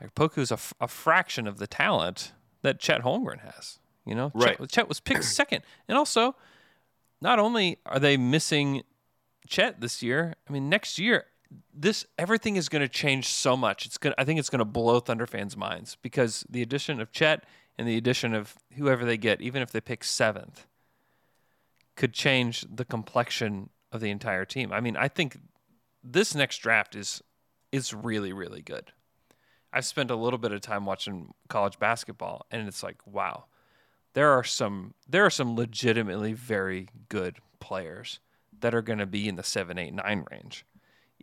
like 0.00 0.14
Poku's 0.14 0.50
a, 0.50 0.54
f- 0.54 0.72
a 0.80 0.88
fraction 0.88 1.46
of 1.46 1.58
the 1.58 1.66
talent 1.68 2.32
that 2.62 2.80
Chet 2.80 3.02
Holmgren 3.02 3.40
has. 3.40 3.78
You 4.06 4.14
know, 4.14 4.32
Right. 4.34 4.58
Chet, 4.58 4.70
Chet 4.70 4.88
was 4.88 5.00
picked 5.00 5.24
second, 5.40 5.62
and 5.88 5.96
also, 5.96 6.34
not 7.20 7.38
only 7.38 7.78
are 7.86 7.98
they 8.00 8.16
missing 8.16 8.82
Chet 9.46 9.80
this 9.82 10.02
year, 10.02 10.34
I 10.48 10.52
mean 10.52 10.68
next 10.70 10.98
year. 10.98 11.26
This 11.72 12.06
everything 12.18 12.56
is 12.56 12.68
going 12.68 12.82
to 12.82 12.88
change 12.88 13.28
so 13.28 13.56
much. 13.56 13.86
It's 13.86 13.98
gonna. 13.98 14.14
I 14.18 14.24
think 14.24 14.38
it's 14.38 14.50
going 14.50 14.60
to 14.60 14.64
blow 14.64 15.00
Thunder 15.00 15.26
fans' 15.26 15.56
minds 15.56 15.96
because 16.02 16.44
the 16.48 16.62
addition 16.62 17.00
of 17.00 17.12
Chet 17.12 17.44
and 17.78 17.88
the 17.88 17.96
addition 17.96 18.34
of 18.34 18.54
whoever 18.76 19.04
they 19.04 19.16
get, 19.16 19.40
even 19.40 19.62
if 19.62 19.70
they 19.70 19.80
pick 19.80 20.04
seventh, 20.04 20.66
could 21.96 22.12
change 22.12 22.64
the 22.72 22.84
complexion 22.84 23.70
of 23.92 24.00
the 24.00 24.10
entire 24.10 24.44
team. 24.44 24.72
I 24.72 24.80
mean, 24.80 24.96
I 24.96 25.08
think 25.08 25.38
this 26.02 26.34
next 26.34 26.58
draft 26.58 26.94
is 26.94 27.22
is 27.72 27.92
really 27.94 28.32
really 28.32 28.62
good. 28.62 28.92
I've 29.72 29.84
spent 29.84 30.10
a 30.10 30.16
little 30.16 30.38
bit 30.38 30.52
of 30.52 30.60
time 30.60 30.86
watching 30.86 31.34
college 31.48 31.80
basketball 31.80 32.46
and 32.50 32.68
it's 32.68 32.82
like, 32.82 33.04
wow. 33.06 33.46
There 34.12 34.30
are 34.30 34.44
some 34.44 34.94
there 35.08 35.26
are 35.26 35.30
some 35.30 35.56
legitimately 35.56 36.32
very 36.34 36.88
good 37.08 37.38
players 37.58 38.20
that 38.60 38.74
are 38.74 38.82
going 38.82 39.00
to 39.00 39.06
be 39.06 39.28
in 39.28 39.34
the 39.34 39.42
7 39.42 39.76
8 39.76 39.94
9 39.94 40.24
range. 40.30 40.64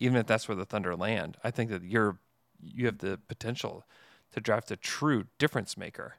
Even 0.01 0.17
if 0.17 0.25
that's 0.25 0.47
where 0.47 0.55
the 0.55 0.65
Thunder 0.65 0.95
land. 0.95 1.37
I 1.43 1.51
think 1.51 1.69
that 1.69 1.83
you're 1.83 2.17
you 2.61 2.87
have 2.87 2.97
the 2.97 3.19
potential 3.27 3.85
to 4.31 4.39
draft 4.41 4.71
a 4.71 4.75
true 4.75 5.25
difference 5.37 5.77
maker 5.77 6.15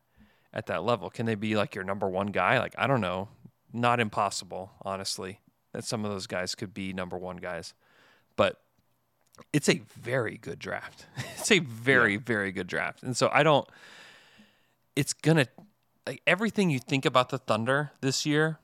at 0.53 0.67
that 0.67 0.85
level. 0.85 1.11
Can 1.11 1.27
they 1.27 1.35
be 1.35 1.57
like 1.57 1.75
your 1.75 1.85
number 1.85 2.09
one 2.09 2.29
guy? 2.29 2.59
Like 2.59 2.75
I 2.79 2.87
don't 2.87 3.01
know, 3.01 3.29
not 3.73 4.01
impossible, 4.01 4.71
honestly, 4.83 5.41
that 5.73 5.85
some 5.85 6.05
of 6.05 6.13
those 6.13 6.27
guys 6.27 6.55
could 6.55 6.73
be 6.73 6.93
number 6.93 7.19
one 7.19 7.39
guys, 7.39 7.75
but 8.37 8.61
it's 9.53 9.69
a 9.69 9.83
very 10.01 10.39
good 10.39 10.59
draft. 10.59 11.07
It's 11.43 11.51
a 11.51 11.59
very 11.59 12.19
very 12.19 12.53
good 12.53 12.69
draft, 12.69 13.03
and 13.03 13.17
so 13.17 13.29
I 13.33 13.43
don't. 13.43 13.69
It's 14.95 15.13
gonna 15.13 15.49
like 16.07 16.23
everything 16.25 16.71
you 16.71 16.79
think 16.79 17.05
about 17.05 17.31
the 17.31 17.39
Thunder 17.39 17.91
this 18.01 18.25
year 18.25 18.61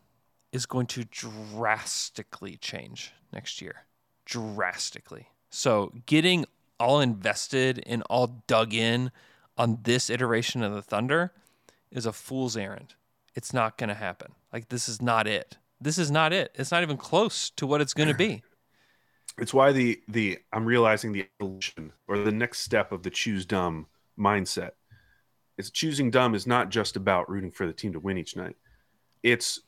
is 0.53 0.65
going 0.65 0.87
to 0.87 1.05
drastically 1.05 2.57
change 2.57 3.13
next 3.33 3.61
year, 3.61 3.85
drastically. 4.29 5.27
So 5.51 5.93
getting 6.07 6.45
all 6.79 7.01
invested 7.01 7.83
and 7.87 8.03
all 8.05 8.43
dug 8.47 8.75
in 8.75 9.11
on 9.57 9.79
this 9.83 10.11
iteration 10.11 10.63
of 10.63 10.73
the 10.73 10.83
Thunder 10.83 11.33
is 11.91 12.07
a 12.07 12.13
fool's 12.13 12.57
errand. 12.57 12.95
It's 13.35 13.53
not 13.53 13.79
going 13.79 13.89
to 13.89 13.95
happen. 13.95 14.33
Like 14.53 14.69
this 14.69 14.89
is 14.89 15.03
not 15.03 15.27
it. 15.27 15.57
This 15.81 15.99
is 15.99 16.11
not 16.11 16.33
it. 16.33 16.53
It's 16.55 16.71
not 16.71 16.83
even 16.83 16.97
close 16.97 17.51
to 17.51 17.67
what 17.67 17.81
it's 17.81 17.95
going 17.95 18.09
to 18.09 18.15
be. 18.15 18.43
It's 19.41 19.55
why 19.55 19.71
the 19.71 20.01
the 20.09 20.41
I'm 20.53 20.65
realizing 20.65 21.13
the 21.13 21.29
evolution 21.41 21.93
or 22.09 22.19
the 22.19 22.33
next 22.33 22.59
step 22.63 22.91
of 22.91 23.05
the 23.05 23.11
choose 23.11 23.47
dumb 23.47 23.87
mindset. 24.19 24.73
It's 25.57 25.71
choosing 25.71 26.11
dumb 26.11 26.35
is 26.35 26.45
not 26.45 26.71
just 26.71 26.97
about 26.97 27.31
rooting 27.31 27.53
for 27.53 27.65
the 27.65 27.73
team 27.73 27.93
to 27.93 28.01
win 28.01 28.19
each 28.19 28.35
night. 28.35 28.57
It's 29.23 29.61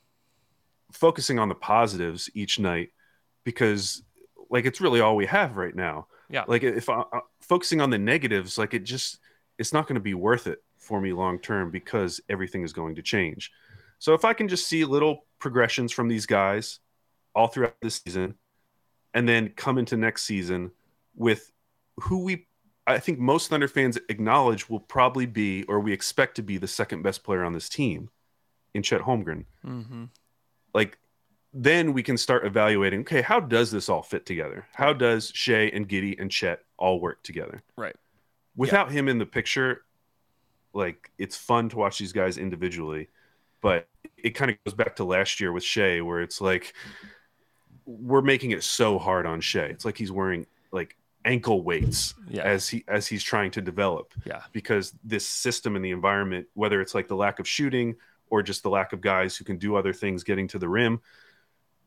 focusing 0.92 1.38
on 1.38 1.48
the 1.48 1.54
positives 1.54 2.28
each 2.34 2.58
night 2.58 2.90
because 3.44 4.02
like 4.50 4.66
it's 4.66 4.80
really 4.80 5.00
all 5.00 5.16
we 5.16 5.26
have 5.26 5.56
right 5.56 5.74
now. 5.74 6.06
Yeah. 6.28 6.44
Like 6.46 6.62
if 6.62 6.88
I, 6.88 7.00
uh, 7.12 7.20
focusing 7.40 7.80
on 7.80 7.90
the 7.90 7.98
negatives, 7.98 8.58
like 8.58 8.74
it 8.74 8.84
just 8.84 9.18
it's 9.58 9.72
not 9.72 9.86
going 9.86 9.94
to 9.94 10.00
be 10.00 10.14
worth 10.14 10.46
it 10.46 10.62
for 10.78 11.00
me 11.00 11.12
long 11.12 11.38
term 11.38 11.70
because 11.70 12.20
everything 12.28 12.62
is 12.62 12.72
going 12.72 12.96
to 12.96 13.02
change. 13.02 13.50
So 13.98 14.14
if 14.14 14.24
I 14.24 14.32
can 14.32 14.48
just 14.48 14.66
see 14.66 14.84
little 14.84 15.26
progressions 15.38 15.92
from 15.92 16.08
these 16.08 16.26
guys 16.26 16.80
all 17.34 17.48
throughout 17.48 17.76
the 17.80 17.90
season, 17.90 18.34
and 19.14 19.28
then 19.28 19.50
come 19.50 19.78
into 19.78 19.96
next 19.96 20.24
season 20.24 20.70
with 21.14 21.50
who 21.98 22.24
we 22.24 22.46
I 22.86 22.98
think 22.98 23.18
most 23.18 23.48
Thunder 23.48 23.68
fans 23.68 23.98
acknowledge 24.08 24.68
will 24.68 24.80
probably 24.80 25.26
be, 25.26 25.62
or 25.64 25.80
we 25.80 25.92
expect 25.92 26.36
to 26.36 26.42
be, 26.42 26.58
the 26.58 26.66
second 26.66 27.02
best 27.02 27.22
player 27.22 27.44
on 27.44 27.52
this 27.52 27.68
team 27.68 28.10
in 28.74 28.82
Chet 28.82 29.02
Holmgren. 29.02 29.44
Mm-hmm. 29.64 30.04
Like, 30.74 30.98
then 31.52 31.92
we 31.92 32.02
can 32.02 32.16
start 32.16 32.46
evaluating. 32.46 33.00
Okay, 33.00 33.22
how 33.22 33.40
does 33.40 33.70
this 33.70 33.88
all 33.88 34.02
fit 34.02 34.24
together? 34.26 34.66
How 34.74 34.92
does 34.92 35.30
Shai 35.34 35.70
and 35.72 35.88
Giddey 35.88 36.20
and 36.20 36.30
Chet 36.30 36.60
all 36.78 37.00
work 37.00 37.22
together? 37.22 37.62
Right. 37.76 37.96
Without 38.56 38.90
him 38.92 39.08
in 39.08 39.18
the 39.18 39.26
picture, 39.26 39.82
like 40.72 41.10
it's 41.18 41.36
fun 41.36 41.68
to 41.70 41.76
watch 41.76 41.98
these 41.98 42.12
guys 42.12 42.38
individually, 42.38 43.08
but 43.60 43.88
it 44.16 44.30
kind 44.30 44.50
of 44.50 44.56
goes 44.64 44.74
back 44.74 44.96
to 44.96 45.04
last 45.04 45.40
year 45.40 45.52
with 45.52 45.64
Shai, 45.64 46.00
where 46.00 46.20
it's 46.20 46.40
like 46.40 46.74
we're 47.86 48.22
making 48.22 48.52
it 48.52 48.62
so 48.62 48.98
hard 48.98 49.26
on 49.26 49.40
Shai. 49.40 49.64
It's 49.64 49.84
like 49.84 49.98
he's 49.98 50.12
wearing 50.12 50.46
like 50.70 50.96
ankle 51.24 51.62
weights 51.64 52.14
Yeah. 52.28 52.42
as 52.44 52.68
he 52.68 52.84
as 52.86 53.06
he's 53.06 53.22
trying 53.22 53.50
to 53.52 53.60
develop 53.60 54.12
Yeah. 54.24 54.42
because 54.52 54.94
this 55.04 55.26
system 55.26 55.74
and 55.76 55.84
the 55.84 55.90
environment, 55.90 56.46
whether 56.54 56.80
it's 56.80 56.94
like 56.94 57.08
the 57.08 57.16
lack 57.16 57.40
of 57.40 57.48
shooting 57.48 57.96
or 58.28 58.42
just 58.42 58.62
the 58.62 58.70
lack 58.70 58.92
of 58.92 59.00
guys 59.00 59.36
who 59.36 59.44
can 59.44 59.58
do 59.58 59.74
other 59.74 59.92
things 59.92 60.22
getting 60.22 60.46
to 60.48 60.58
the 60.58 60.68
rim, 60.68 61.00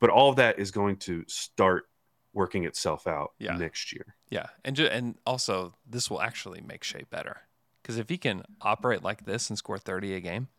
but 0.04 0.10
all 0.10 0.30
of 0.30 0.36
that 0.36 0.60
is 0.60 0.70
going 0.70 0.98
to 0.98 1.24
start 1.28 1.86
working 2.34 2.66
itself 2.66 3.08
out 3.08 3.32
Yeah. 3.40 3.56
next 3.56 3.94
year. 3.94 4.16
Yeah, 4.30 4.48
and 4.66 4.76
ju- 4.76 4.88
and 4.88 5.16
also 5.26 5.76
this 5.90 6.10
will 6.10 6.22
actually 6.22 6.60
make 6.60 6.84
Shai 6.84 7.04
better 7.10 7.38
because 7.82 7.98
if 7.98 8.10
he 8.10 8.18
can 8.18 8.44
operate 8.62 9.02
like 9.02 9.24
this 9.24 9.48
and 9.50 9.58
score 9.58 9.78
thirty 9.78 10.14
a 10.14 10.20
game, 10.20 10.50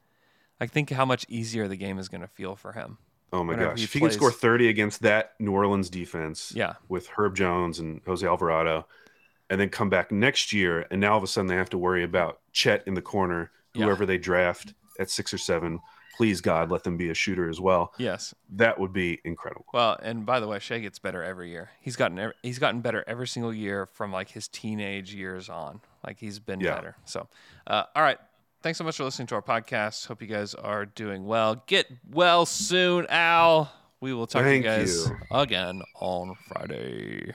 I 0.58 0.66
think 0.66 0.88
how 0.88 1.04
much 1.04 1.26
easier 1.28 1.68
the 1.68 1.76
game 1.76 1.98
is 1.98 2.08
going 2.08 2.22
to 2.22 2.26
feel 2.26 2.56
for 2.56 2.72
him. 2.72 2.96
Oh 3.34 3.44
my 3.44 3.54
gosh. 3.54 3.76
he 3.80 3.84
If 3.84 3.92
he 3.92 4.00
can 4.00 4.12
score 4.12 4.30
30 4.32 4.68
against 4.68 5.02
that 5.02 5.34
New 5.40 5.52
Orleans 5.52 5.90
defense 5.90 6.52
Yeah, 6.54 6.74
with 6.88 7.08
Herb 7.08 7.34
Jones 7.36 7.80
and 7.80 8.00
Jose 8.06 8.26
Alvarado, 8.26 8.86
and 9.50 9.60
then 9.60 9.68
come 9.68 9.90
back 9.90 10.10
next 10.10 10.54
year, 10.54 10.86
and 10.90 11.00
now 11.02 11.12
all 11.12 11.18
of 11.18 11.24
a 11.24 11.26
sudden 11.26 11.48
they 11.48 11.56
have 11.56 11.68
to 11.70 11.78
worry 11.78 12.02
about 12.04 12.40
Chet 12.52 12.82
in 12.86 12.94
the 12.94 13.02
corner, 13.02 13.50
Yeah. 13.74 13.84
whoever 13.84 14.06
they 14.06 14.16
draft 14.16 14.72
at 14.98 15.10
six 15.10 15.34
or 15.34 15.38
seven. 15.38 15.80
Please, 16.16 16.40
God, 16.40 16.70
let 16.70 16.84
them 16.84 16.96
be 16.96 17.10
a 17.10 17.14
shooter 17.14 17.48
as 17.48 17.60
well. 17.60 17.92
yes. 17.98 18.34
That 18.50 18.78
would 18.78 18.92
be 18.92 19.20
incredible. 19.24 19.66
Well, 19.74 19.98
and 20.02 20.24
by 20.24 20.38
the 20.40 20.46
way, 20.46 20.58
Shai 20.60 20.78
gets 20.78 20.98
better 20.98 21.22
every 21.22 21.50
year. 21.50 21.70
He's 21.80 21.96
gotten 21.96 22.32
he's 22.42 22.58
gotten 22.58 22.80
better 22.82 23.02
every 23.06 23.26
single 23.26 23.52
year 23.52 23.86
from 23.86 24.12
like 24.12 24.30
his 24.30 24.46
teenage 24.48 25.12
years 25.14 25.48
on. 25.48 25.80
Like 26.06 26.18
he's 26.18 26.38
been 26.38 26.60
Yeah. 26.60 26.74
better. 26.76 26.96
So, 27.04 27.28
uh, 27.66 27.84
all 27.96 28.02
right. 28.02 28.18
Thanks 28.62 28.78
so 28.78 28.84
much 28.84 28.96
for 28.96 29.04
listening 29.04 29.26
to 29.28 29.34
our 29.34 29.42
podcast. 29.42 30.06
Hope 30.06 30.22
you 30.22 30.28
guys 30.28 30.54
are 30.54 30.86
doing 30.86 31.26
well. 31.26 31.62
Get 31.66 31.86
well 32.10 32.46
soon, 32.46 33.06
Al. 33.10 33.70
We 34.00 34.14
will 34.14 34.26
talk 34.26 34.42
Thank 34.42 34.64
to 34.64 34.70
you 34.70 34.76
guys 34.78 35.06
you. 35.08 35.16
again 35.30 35.82
on 36.00 36.34
Friday. 36.48 37.34